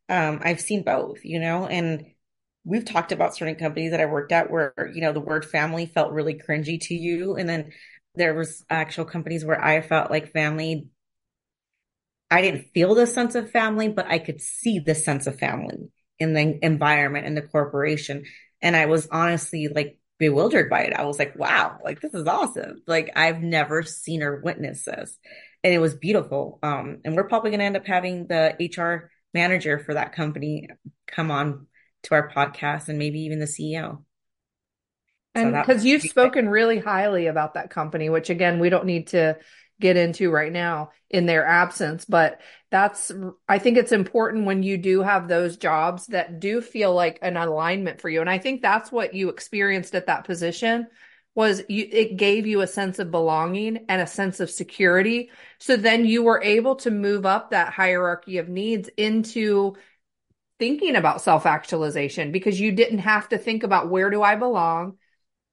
Um, 0.08 0.40
I've 0.44 0.60
seen 0.60 0.82
both, 0.84 1.24
you 1.24 1.40
know, 1.40 1.66
and 1.66 2.04
we've 2.64 2.84
talked 2.84 3.10
about 3.10 3.34
certain 3.34 3.54
companies 3.54 3.92
that 3.92 4.00
I 4.00 4.06
worked 4.06 4.32
at 4.32 4.50
where, 4.50 4.74
you 4.92 5.00
know, 5.00 5.12
the 5.12 5.20
word 5.20 5.44
family 5.44 5.86
felt 5.86 6.12
really 6.12 6.34
cringy 6.34 6.78
to 6.82 6.94
you. 6.94 7.36
And 7.36 7.48
then 7.48 7.72
there 8.14 8.34
was 8.34 8.64
actual 8.68 9.06
companies 9.06 9.44
where 9.44 9.62
I 9.62 9.80
felt 9.80 10.10
like 10.10 10.32
family 10.32 10.90
I 12.30 12.42
didn't 12.42 12.68
feel 12.72 12.94
the 12.94 13.06
sense 13.06 13.34
of 13.34 13.50
family, 13.50 13.88
but 13.88 14.06
I 14.06 14.18
could 14.18 14.40
see 14.40 14.78
the 14.78 14.94
sense 14.94 15.26
of 15.26 15.38
family 15.38 15.90
in 16.18 16.32
the 16.32 16.64
environment 16.64 17.26
and 17.26 17.36
the 17.36 17.42
corporation. 17.42 18.24
And 18.62 18.76
I 18.76 18.86
was 18.86 19.08
honestly 19.10 19.68
like 19.68 19.98
bewildered 20.20 20.68
by 20.68 20.82
it. 20.82 20.92
I 20.92 21.04
was 21.04 21.18
like, 21.18 21.34
wow, 21.34 21.78
like 21.82 22.00
this 22.00 22.14
is 22.14 22.26
awesome. 22.26 22.82
Like 22.86 23.10
I've 23.16 23.40
never 23.40 23.82
seen 23.82 24.22
or 24.22 24.40
witnessed 24.40 24.84
this. 24.84 25.18
And 25.64 25.74
it 25.74 25.78
was 25.78 25.94
beautiful. 25.94 26.60
Um, 26.62 26.98
and 27.04 27.16
we're 27.16 27.28
probably 27.28 27.50
going 27.50 27.60
to 27.60 27.66
end 27.66 27.76
up 27.76 27.86
having 27.86 28.26
the 28.26 28.54
HR 28.60 29.10
manager 29.34 29.78
for 29.78 29.94
that 29.94 30.14
company 30.14 30.68
come 31.08 31.30
on 31.30 31.66
to 32.04 32.14
our 32.14 32.30
podcast 32.30 32.88
and 32.88 32.98
maybe 32.98 33.20
even 33.20 33.40
the 33.40 33.46
CEO. 33.46 34.04
And 35.34 35.52
because 35.54 35.82
so 35.82 35.88
you've 35.88 36.02
spoken 36.02 36.48
really 36.48 36.78
highly 36.78 37.26
about 37.26 37.54
that 37.54 37.70
company, 37.70 38.10
which 38.10 38.30
again, 38.30 38.58
we 38.58 38.68
don't 38.68 38.86
need 38.86 39.08
to 39.08 39.38
get 39.80 39.96
into 39.96 40.30
right 40.30 40.52
now 40.52 40.90
in 41.08 41.26
their 41.26 41.44
absence. 41.44 42.04
But 42.04 42.40
that's, 42.70 43.10
I 43.48 43.58
think 43.58 43.76
it's 43.76 43.92
important 43.92 44.46
when 44.46 44.62
you 44.62 44.76
do 44.78 45.02
have 45.02 45.26
those 45.26 45.56
jobs 45.56 46.06
that 46.08 46.38
do 46.38 46.60
feel 46.60 46.94
like 46.94 47.18
an 47.22 47.36
alignment 47.36 48.00
for 48.00 48.08
you. 48.08 48.20
And 48.20 48.30
I 48.30 48.38
think 48.38 48.62
that's 48.62 48.92
what 48.92 49.14
you 49.14 49.28
experienced 49.28 49.94
at 49.94 50.06
that 50.06 50.24
position 50.24 50.86
was 51.34 51.62
you, 51.68 51.88
it 51.90 52.16
gave 52.16 52.46
you 52.46 52.60
a 52.60 52.66
sense 52.66 52.98
of 52.98 53.10
belonging 53.10 53.86
and 53.88 54.02
a 54.02 54.06
sense 54.06 54.40
of 54.40 54.50
security. 54.50 55.30
So 55.58 55.76
then 55.76 56.04
you 56.04 56.22
were 56.22 56.42
able 56.42 56.76
to 56.76 56.90
move 56.90 57.24
up 57.24 57.50
that 57.50 57.72
hierarchy 57.72 58.38
of 58.38 58.48
needs 58.48 58.88
into 58.96 59.74
thinking 60.58 60.96
about 60.96 61.22
self 61.22 61.46
actualization 61.46 62.32
because 62.32 62.60
you 62.60 62.72
didn't 62.72 62.98
have 62.98 63.28
to 63.30 63.38
think 63.38 63.62
about 63.62 63.90
where 63.90 64.10
do 64.10 64.22
I 64.22 64.36
belong? 64.36 64.98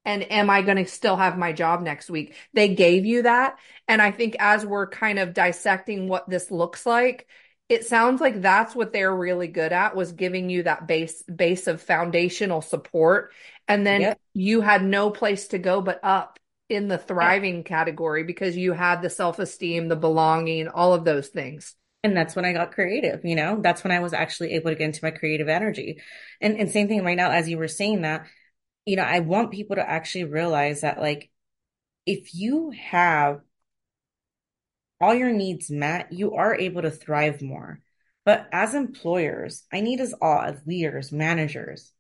And 0.08 0.32
am 0.32 0.50
I 0.50 0.62
going 0.62 0.78
to 0.78 0.86
still 0.86 1.17
have 1.17 1.38
my 1.38 1.52
job 1.52 1.82
next 1.82 2.10
week? 2.10 2.34
They 2.54 2.70
gave 2.70 3.06
you 3.06 3.24
that. 3.24 3.60
And 3.89 4.02
I 4.02 4.12
think 4.12 4.38
as 4.39 4.65
we're 4.65 4.88
kind 4.88 5.20
of 5.20 5.34
dissecting 5.34 6.08
what 6.08 6.30
this 6.30 6.50
looks 6.50 6.86
like, 6.86 7.28
it 7.67 7.86
sounds 7.86 8.22
like 8.22 8.41
that's 8.41 8.74
what 8.74 8.93
they're 8.93 9.13
really 9.13 9.50
good 9.50 9.74
at 9.74 9.98
was 9.98 10.13
giving 10.13 10.50
you 10.50 10.63
that 10.63 10.88
base 10.88 11.22
base 11.24 11.67
of 11.67 11.82
foundational 11.82 12.62
support 12.62 13.34
and 13.67 13.86
then 13.86 14.00
yep. 14.00 14.20
you 14.34 14.62
had 14.62 14.82
no 14.82 15.10
place 15.10 15.48
to 15.50 15.58
go 15.58 15.82
but 15.82 16.00
up 16.02 16.39
in 16.70 16.88
the 16.88 16.98
thriving 16.98 17.58
yep. 17.58 17.65
category 17.65 18.24
because 18.24 18.56
you 18.56 18.72
had 18.72 19.02
the 19.02 19.10
self-esteem 19.10 19.89
the 19.89 19.98
belonging 19.98 20.70
all 20.70 20.93
of 20.93 21.04
those 21.04 21.28
things 21.28 21.76
and 22.04 22.15
that's 22.15 22.38
when 22.38 22.46
I 22.46 22.54
got 22.54 22.72
creative, 22.72 23.26
you 23.26 23.36
know, 23.36 23.60
that's 23.60 23.84
when 23.84 23.91
I 23.91 24.00
was 24.00 24.13
actually 24.13 24.54
able 24.54 24.70
to 24.70 24.76
get 24.76 24.86
into 24.86 25.04
my 25.04 25.12
creative 25.12 25.50
energy. 25.50 26.00
And, 26.39 26.58
and 26.58 26.70
same 26.70 26.88
thing 26.88 27.04
right 27.04 27.17
now, 27.17 27.32
as 27.32 27.50
you 27.50 27.58
were 27.58 27.67
saying 27.67 28.04
that, 28.04 28.28
you 28.88 28.95
know, 28.95 29.04
I 29.04 29.19
want 29.19 29.52
people 29.52 29.76
to 29.76 29.88
actually 29.88 30.23
realize 30.23 30.82
that 30.82 31.00
like 31.00 31.30
if 32.06 32.34
you 32.34 32.71
have 32.71 33.41
all 35.02 35.13
your 35.13 35.32
needs 35.32 35.69
met, 35.69 36.13
you 36.13 36.36
are 36.36 36.56
able 36.56 36.82
to 36.82 36.89
thrive 36.89 37.41
more. 37.41 37.82
But 38.23 38.47
as 38.54 38.73
employers, 38.73 39.63
I 39.73 39.82
need 39.82 40.00
us 40.00 40.13
all 40.21 40.39
as 40.39 40.62
leaders, 40.65 41.12
managers, 41.12 41.91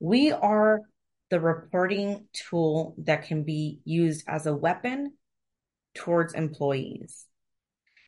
we 0.00 0.32
are 0.32 0.80
the 1.28 1.38
reporting 1.38 2.26
tool 2.32 2.94
that 2.98 3.26
can 3.26 3.44
be 3.44 3.80
used 3.84 4.24
as 4.26 4.46
a 4.46 4.56
weapon 4.56 5.12
towards 5.94 6.32
employees. 6.32 7.26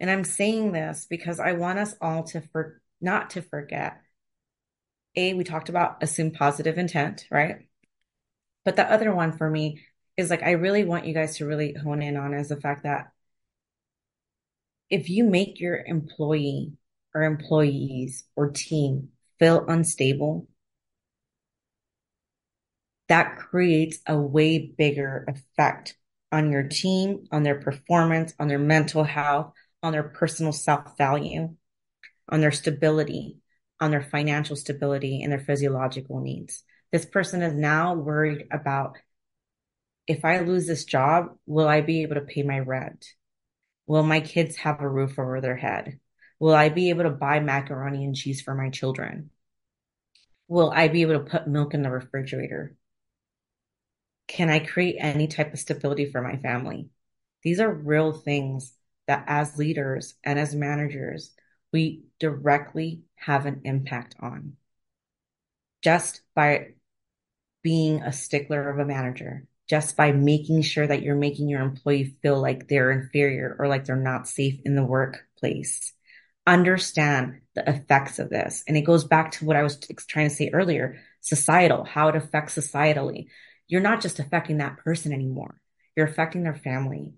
And 0.00 0.10
I'm 0.10 0.24
saying 0.24 0.72
this 0.72 1.06
because 1.08 1.40
I 1.40 1.52
want 1.52 1.78
us 1.78 1.94
all 2.00 2.24
to 2.24 2.40
for 2.52 2.80
not 3.02 3.30
to 3.30 3.42
forget. 3.42 4.00
A, 5.14 5.34
we 5.34 5.44
talked 5.44 5.68
about 5.68 6.02
assume 6.02 6.30
positive 6.30 6.78
intent, 6.78 7.26
right? 7.30 7.66
But 8.64 8.76
the 8.76 8.90
other 8.90 9.14
one 9.14 9.32
for 9.32 9.48
me 9.48 9.82
is 10.16 10.30
like, 10.30 10.42
I 10.42 10.52
really 10.52 10.84
want 10.84 11.06
you 11.06 11.14
guys 11.14 11.36
to 11.38 11.46
really 11.46 11.74
hone 11.74 12.02
in 12.02 12.16
on 12.16 12.34
is 12.34 12.48
the 12.48 12.60
fact 12.60 12.84
that 12.84 13.10
if 14.90 15.08
you 15.08 15.24
make 15.24 15.60
your 15.60 15.82
employee 15.84 16.72
or 17.14 17.22
employees 17.22 18.24
or 18.36 18.50
team 18.50 19.08
feel 19.38 19.64
unstable, 19.66 20.48
that 23.08 23.36
creates 23.36 23.98
a 24.06 24.16
way 24.16 24.58
bigger 24.58 25.24
effect 25.28 25.96
on 26.32 26.50
your 26.50 26.64
team, 26.64 27.26
on 27.30 27.42
their 27.42 27.60
performance, 27.60 28.34
on 28.38 28.48
their 28.48 28.58
mental 28.58 29.04
health, 29.04 29.52
on 29.82 29.92
their 29.92 30.02
personal 30.02 30.52
self 30.52 30.96
value, 30.96 31.54
on 32.28 32.40
their 32.40 32.50
stability, 32.50 33.36
on 33.80 33.90
their 33.90 34.02
financial 34.02 34.56
stability, 34.56 35.22
and 35.22 35.30
their 35.30 35.38
physiological 35.38 36.20
needs. 36.20 36.64
This 36.94 37.06
person 37.06 37.42
is 37.42 37.54
now 37.54 37.94
worried 37.94 38.46
about 38.52 38.98
if 40.06 40.24
I 40.24 40.38
lose 40.38 40.68
this 40.68 40.84
job, 40.84 41.36
will 41.44 41.66
I 41.66 41.80
be 41.80 42.02
able 42.02 42.14
to 42.14 42.20
pay 42.20 42.44
my 42.44 42.60
rent? 42.60 43.04
Will 43.88 44.04
my 44.04 44.20
kids 44.20 44.54
have 44.58 44.80
a 44.80 44.88
roof 44.88 45.18
over 45.18 45.40
their 45.40 45.56
head? 45.56 45.98
Will 46.38 46.54
I 46.54 46.68
be 46.68 46.90
able 46.90 47.02
to 47.02 47.10
buy 47.10 47.40
macaroni 47.40 48.04
and 48.04 48.14
cheese 48.14 48.42
for 48.42 48.54
my 48.54 48.70
children? 48.70 49.30
Will 50.46 50.70
I 50.70 50.86
be 50.86 51.02
able 51.02 51.14
to 51.14 51.28
put 51.28 51.48
milk 51.48 51.74
in 51.74 51.82
the 51.82 51.90
refrigerator? 51.90 52.76
Can 54.28 54.48
I 54.48 54.60
create 54.60 54.98
any 55.00 55.26
type 55.26 55.52
of 55.52 55.58
stability 55.58 56.12
for 56.12 56.22
my 56.22 56.36
family? 56.36 56.90
These 57.42 57.58
are 57.58 57.74
real 57.74 58.12
things 58.12 58.72
that 59.08 59.24
as 59.26 59.58
leaders 59.58 60.14
and 60.22 60.38
as 60.38 60.54
managers, 60.54 61.32
we 61.72 62.04
directly 62.20 63.02
have 63.16 63.46
an 63.46 63.62
impact 63.64 64.14
on 64.20 64.58
just 65.84 66.22
by 66.34 66.68
being 67.64 68.02
a 68.02 68.12
stickler 68.12 68.70
of 68.70 68.78
a 68.78 68.84
manager 68.84 69.48
just 69.68 69.96
by 69.96 70.12
making 70.12 70.62
sure 70.62 70.86
that 70.86 71.02
you're 71.02 71.16
making 71.16 71.48
your 71.48 71.62
employee 71.62 72.14
feel 72.22 72.40
like 72.40 72.68
they're 72.68 72.92
inferior 72.92 73.56
or 73.58 73.66
like 73.66 73.86
they're 73.86 73.96
not 73.96 74.28
safe 74.28 74.60
in 74.64 74.76
the 74.76 74.84
workplace. 74.84 75.92
Understand 76.46 77.40
the 77.54 77.68
effects 77.68 78.18
of 78.18 78.28
this. 78.28 78.62
And 78.68 78.76
it 78.76 78.82
goes 78.82 79.04
back 79.04 79.32
to 79.32 79.46
what 79.46 79.56
I 79.56 79.62
was 79.62 79.78
trying 80.06 80.28
to 80.28 80.34
say 80.34 80.50
earlier. 80.52 81.00
societal, 81.22 81.84
how 81.84 82.08
it 82.08 82.16
affects 82.16 82.54
societally. 82.54 83.28
You're 83.66 83.80
not 83.80 84.02
just 84.02 84.18
affecting 84.18 84.58
that 84.58 84.76
person 84.76 85.12
anymore. 85.12 85.58
You're 85.96 86.06
affecting 86.06 86.42
their 86.42 86.54
family. 86.54 87.14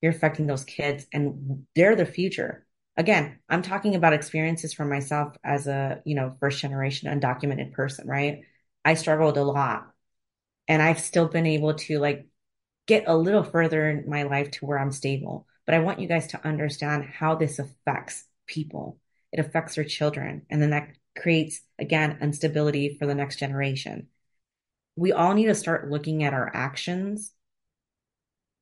You're 0.00 0.12
affecting 0.12 0.46
those 0.46 0.64
kids 0.64 1.06
and 1.12 1.66
they're 1.76 1.96
the 1.96 2.06
future. 2.06 2.66
Again, 2.96 3.38
I'm 3.50 3.60
talking 3.60 3.94
about 3.94 4.14
experiences 4.14 4.72
for 4.72 4.86
myself 4.86 5.36
as 5.44 5.66
a, 5.66 6.00
you 6.06 6.14
know, 6.14 6.34
first 6.40 6.58
generation 6.60 7.20
undocumented 7.20 7.72
person, 7.72 8.08
right? 8.08 8.40
I 8.84 8.94
struggled 8.94 9.36
a 9.36 9.44
lot 9.44 9.92
and 10.68 10.80
I've 10.80 11.00
still 11.00 11.28
been 11.28 11.46
able 11.46 11.74
to 11.74 11.98
like 11.98 12.26
get 12.86 13.04
a 13.06 13.16
little 13.16 13.42
further 13.42 13.88
in 13.88 14.08
my 14.08 14.24
life 14.24 14.50
to 14.52 14.66
where 14.66 14.78
I'm 14.78 14.92
stable. 14.92 15.46
But 15.66 15.74
I 15.74 15.80
want 15.80 16.00
you 16.00 16.08
guys 16.08 16.28
to 16.28 16.46
understand 16.46 17.04
how 17.04 17.36
this 17.36 17.58
affects 17.58 18.24
people. 18.46 18.98
It 19.32 19.40
affects 19.40 19.74
their 19.76 19.84
children. 19.84 20.46
And 20.50 20.60
then 20.60 20.70
that 20.70 20.88
creates, 21.16 21.60
again, 21.78 22.18
instability 22.20 22.96
for 22.98 23.06
the 23.06 23.14
next 23.14 23.38
generation. 23.38 24.08
We 24.96 25.12
all 25.12 25.34
need 25.34 25.46
to 25.46 25.54
start 25.54 25.90
looking 25.90 26.24
at 26.24 26.34
our 26.34 26.50
actions 26.54 27.32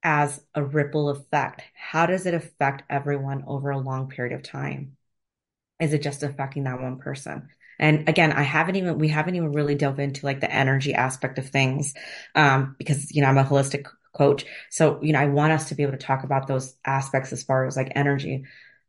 as 0.02 0.42
a 0.54 0.62
ripple 0.62 1.08
effect. 1.08 1.62
How 1.74 2.06
does 2.06 2.26
it 2.26 2.34
affect 2.34 2.84
everyone 2.90 3.44
over 3.46 3.70
a 3.70 3.78
long 3.78 4.08
period 4.08 4.34
of 4.34 4.42
time? 4.42 4.96
Is 5.80 5.92
it 5.92 6.02
just 6.02 6.22
affecting 6.22 6.64
that 6.64 6.80
one 6.80 6.98
person? 6.98 7.48
And 7.78 8.08
again, 8.08 8.32
I 8.32 8.42
haven't 8.42 8.76
even, 8.76 8.98
we 8.98 9.08
haven't 9.08 9.36
even 9.36 9.52
really 9.52 9.74
delved 9.74 10.00
into 10.00 10.26
like 10.26 10.40
the 10.40 10.52
energy 10.52 10.94
aspect 10.94 11.38
of 11.38 11.48
things. 11.48 11.94
Um, 12.34 12.74
because, 12.78 13.14
you 13.14 13.22
know, 13.22 13.28
I'm 13.28 13.38
a 13.38 13.44
holistic 13.44 13.86
coach. 14.12 14.44
So, 14.70 15.00
you 15.02 15.12
know, 15.12 15.20
I 15.20 15.26
want 15.26 15.52
us 15.52 15.68
to 15.68 15.74
be 15.74 15.82
able 15.82 15.92
to 15.92 15.98
talk 15.98 16.24
about 16.24 16.46
those 16.46 16.74
aspects 16.84 17.32
as 17.32 17.42
far 17.42 17.66
as 17.66 17.76
like 17.76 17.92
energy. 17.94 18.44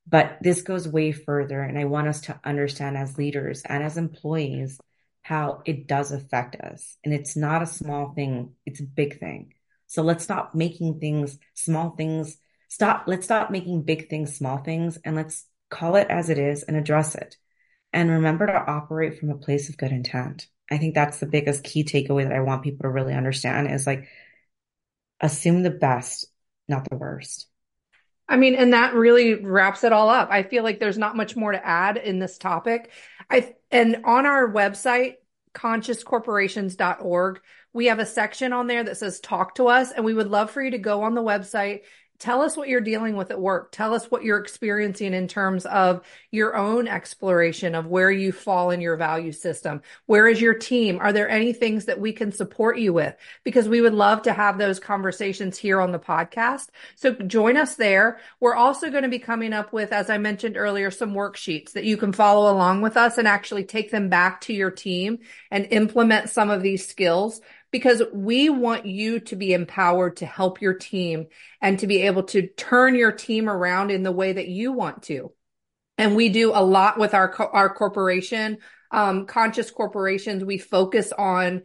But 0.07 0.37
this 0.41 0.61
goes 0.63 0.87
way 0.87 1.11
further. 1.11 1.61
And 1.61 1.77
I 1.77 1.85
want 1.85 2.07
us 2.07 2.21
to 2.21 2.39
understand 2.43 2.97
as 2.97 3.17
leaders 3.17 3.61
and 3.63 3.83
as 3.83 3.97
employees 3.97 4.79
how 5.21 5.61
it 5.65 5.85
does 5.85 6.11
affect 6.11 6.55
us. 6.55 6.97
And 7.03 7.13
it's 7.13 7.35
not 7.35 7.61
a 7.61 7.67
small 7.67 8.13
thing, 8.13 8.53
it's 8.65 8.79
a 8.79 8.83
big 8.83 9.19
thing. 9.19 9.53
So 9.85 10.01
let's 10.01 10.23
stop 10.23 10.55
making 10.55 10.99
things 10.99 11.37
small 11.53 11.91
things. 11.91 12.37
Stop, 12.69 13.03
let's 13.07 13.25
stop 13.25 13.51
making 13.51 13.83
big 13.83 14.09
things 14.09 14.35
small 14.35 14.59
things 14.59 14.97
and 15.03 15.15
let's 15.15 15.45
call 15.69 15.95
it 15.95 16.07
as 16.09 16.29
it 16.29 16.37
is 16.37 16.63
and 16.63 16.77
address 16.77 17.15
it. 17.15 17.37
And 17.91 18.09
remember 18.09 18.45
to 18.45 18.53
operate 18.53 19.19
from 19.19 19.29
a 19.29 19.37
place 19.37 19.69
of 19.69 19.77
good 19.77 19.91
intent. 19.91 20.47
I 20.69 20.77
think 20.77 20.93
that's 20.93 21.19
the 21.19 21.25
biggest 21.25 21.63
key 21.63 21.83
takeaway 21.83 22.23
that 22.23 22.35
I 22.35 22.41
want 22.41 22.63
people 22.63 22.83
to 22.83 22.89
really 22.89 23.13
understand 23.13 23.71
is 23.71 23.87
like 23.87 24.07
assume 25.19 25.63
the 25.63 25.71
best, 25.71 26.25
not 26.67 26.87
the 26.89 26.97
worst. 26.97 27.47
I 28.27 28.37
mean, 28.37 28.53
and 28.53 28.73
that 28.73 28.93
really 28.93 29.33
wraps 29.33 29.83
it 29.83 29.91
all 29.91 30.09
up. 30.09 30.29
I 30.31 30.43
feel 30.43 30.63
like 30.63 30.79
there's 30.79 30.99
not 30.99 31.17
much 31.17 31.35
more 31.35 31.51
to 31.51 31.65
add 31.65 31.97
in 31.97 32.19
this 32.19 32.37
topic. 32.37 32.91
I 33.29 33.55
and 33.71 34.01
on 34.05 34.27
our 34.27 34.51
website, 34.51 35.15
consciouscorporations.org, 35.55 37.39
we 37.73 37.87
have 37.87 37.97
a 37.97 38.05
section 38.05 38.53
on 38.53 38.67
there 38.67 38.83
that 38.83 38.97
says 38.97 39.19
talk 39.19 39.55
to 39.55 39.67
us 39.67 39.91
and 39.91 40.05
we 40.05 40.13
would 40.13 40.29
love 40.29 40.51
for 40.51 40.61
you 40.61 40.71
to 40.71 40.77
go 40.77 41.03
on 41.03 41.15
the 41.15 41.23
website 41.23 41.81
Tell 42.19 42.41
us 42.41 42.57
what 42.57 42.67
you're 42.67 42.81
dealing 42.81 43.15
with 43.15 43.31
at 43.31 43.39
work. 43.39 43.71
Tell 43.71 43.93
us 43.93 44.11
what 44.11 44.25
you're 44.25 44.39
experiencing 44.39 45.13
in 45.13 45.29
terms 45.29 45.65
of 45.65 46.05
your 46.31 46.57
own 46.57 46.85
exploration 46.87 47.75
of 47.75 47.87
where 47.87 48.11
you 48.11 48.33
fall 48.33 48.71
in 48.71 48.81
your 48.81 48.97
value 48.97 49.31
system. 49.31 49.81
Where 50.05 50.27
is 50.27 50.41
your 50.41 50.53
team? 50.53 50.99
Are 50.99 51.13
there 51.13 51.29
any 51.29 51.53
things 51.53 51.85
that 51.85 51.99
we 51.99 52.11
can 52.11 52.33
support 52.33 52.77
you 52.77 52.91
with? 52.91 53.15
Because 53.45 53.69
we 53.69 53.79
would 53.79 53.93
love 53.93 54.23
to 54.23 54.33
have 54.33 54.57
those 54.57 54.81
conversations 54.81 55.57
here 55.57 55.79
on 55.79 55.93
the 55.93 55.99
podcast. 55.99 56.67
So 56.97 57.13
join 57.13 57.55
us 57.55 57.75
there. 57.75 58.19
We're 58.41 58.55
also 58.55 58.89
going 58.89 59.03
to 59.03 59.09
be 59.09 59.19
coming 59.19 59.53
up 59.53 59.71
with, 59.71 59.93
as 59.93 60.09
I 60.09 60.17
mentioned 60.17 60.57
earlier, 60.57 60.91
some 60.91 61.13
worksheets 61.13 61.71
that 61.71 61.85
you 61.85 61.95
can 61.95 62.11
follow 62.11 62.51
along 62.51 62.81
with 62.81 62.97
us 62.97 63.17
and 63.17 63.29
actually 63.29 63.63
take 63.63 63.91
them 63.91 64.09
back 64.09 64.41
to 64.41 64.53
your 64.53 64.71
team 64.71 65.19
and 65.51 65.67
implement 65.71 66.29
some 66.29 66.49
of 66.49 66.61
these 66.61 66.85
skills 66.85 67.39
because 67.71 68.01
we 68.13 68.49
want 68.49 68.85
you 68.85 69.19
to 69.19 69.35
be 69.35 69.53
empowered 69.53 70.17
to 70.17 70.25
help 70.25 70.61
your 70.61 70.73
team 70.73 71.27
and 71.61 71.79
to 71.79 71.87
be 71.87 72.03
able 72.03 72.23
to 72.23 72.47
turn 72.47 72.95
your 72.95 73.11
team 73.11 73.49
around 73.49 73.91
in 73.91 74.03
the 74.03 74.11
way 74.11 74.33
that 74.33 74.47
you 74.47 74.71
want 74.71 75.03
to. 75.03 75.31
And 75.97 76.15
we 76.15 76.29
do 76.29 76.51
a 76.51 76.63
lot 76.63 76.97
with 76.97 77.13
our, 77.13 77.33
our 77.53 77.73
corporation, 77.73 78.57
um, 78.91 79.25
conscious 79.25 79.69
corporations. 79.69 80.43
We 80.43 80.57
focus 80.57 81.11
on 81.11 81.63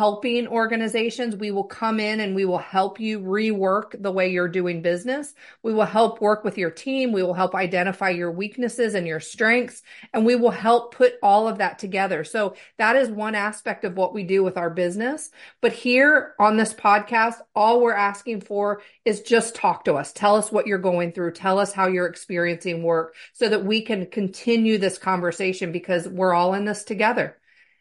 helping 0.00 0.48
organizations. 0.48 1.36
We 1.36 1.50
will 1.50 1.64
come 1.64 2.00
in 2.00 2.20
and 2.20 2.34
we 2.34 2.46
will 2.46 2.56
help 2.56 2.98
you 2.98 3.20
rework 3.20 4.02
the 4.02 4.10
way 4.10 4.30
you're 4.30 4.48
doing 4.48 4.80
business. 4.80 5.34
We 5.62 5.74
will 5.74 5.84
help 5.84 6.22
work 6.22 6.42
with 6.42 6.56
your 6.56 6.70
team. 6.70 7.12
We 7.12 7.22
will 7.22 7.34
help 7.34 7.54
identify 7.54 8.08
your 8.08 8.32
weaknesses 8.32 8.94
and 8.94 9.06
your 9.06 9.20
strengths, 9.20 9.82
and 10.14 10.24
we 10.24 10.36
will 10.36 10.52
help 10.52 10.94
put 10.94 11.16
all 11.22 11.46
of 11.46 11.58
that 11.58 11.78
together. 11.78 12.24
So 12.24 12.54
that 12.78 12.96
is 12.96 13.10
one 13.10 13.34
aspect 13.34 13.84
of 13.84 13.98
what 13.98 14.14
we 14.14 14.22
do 14.22 14.42
with 14.42 14.56
our 14.56 14.70
business. 14.70 15.32
But 15.60 15.74
here 15.74 16.34
on 16.38 16.56
this 16.56 16.72
podcast, 16.72 17.34
all 17.54 17.82
we're 17.82 17.92
asking 17.92 18.40
for 18.40 18.80
is 19.04 19.20
just 19.20 19.54
talk 19.54 19.84
to 19.84 19.96
us. 19.96 20.14
Tell 20.14 20.34
us 20.34 20.50
what 20.50 20.66
you're 20.66 20.78
going 20.78 21.12
through. 21.12 21.32
Tell 21.32 21.58
us 21.58 21.74
how 21.74 21.88
you're 21.88 22.06
experiencing 22.06 22.82
work 22.82 23.14
so 23.34 23.50
that 23.50 23.66
we 23.66 23.82
can 23.82 24.06
continue 24.06 24.78
this 24.78 24.96
conversation 24.96 25.72
because 25.72 26.08
we're 26.08 26.32
all 26.32 26.54
in 26.54 26.64
this 26.64 26.84
together. 26.84 27.36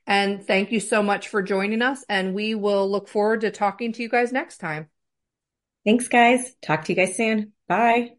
And 0.09 0.43
thank 0.43 0.71
you 0.71 0.79
so 0.79 1.03
much 1.03 1.27
for 1.27 1.43
joining 1.43 1.83
us. 1.83 2.03
And 2.09 2.33
we 2.33 2.55
will 2.55 2.89
look 2.89 3.07
forward 3.07 3.41
to 3.41 3.51
talking 3.51 3.93
to 3.93 4.01
you 4.01 4.09
guys 4.09 4.33
next 4.33 4.57
time. 4.57 4.89
Thanks, 5.85 6.07
guys. 6.07 6.55
Talk 6.63 6.83
to 6.85 6.93
you 6.93 6.95
guys 6.97 7.15
soon. 7.15 7.53
Bye. 7.67 8.18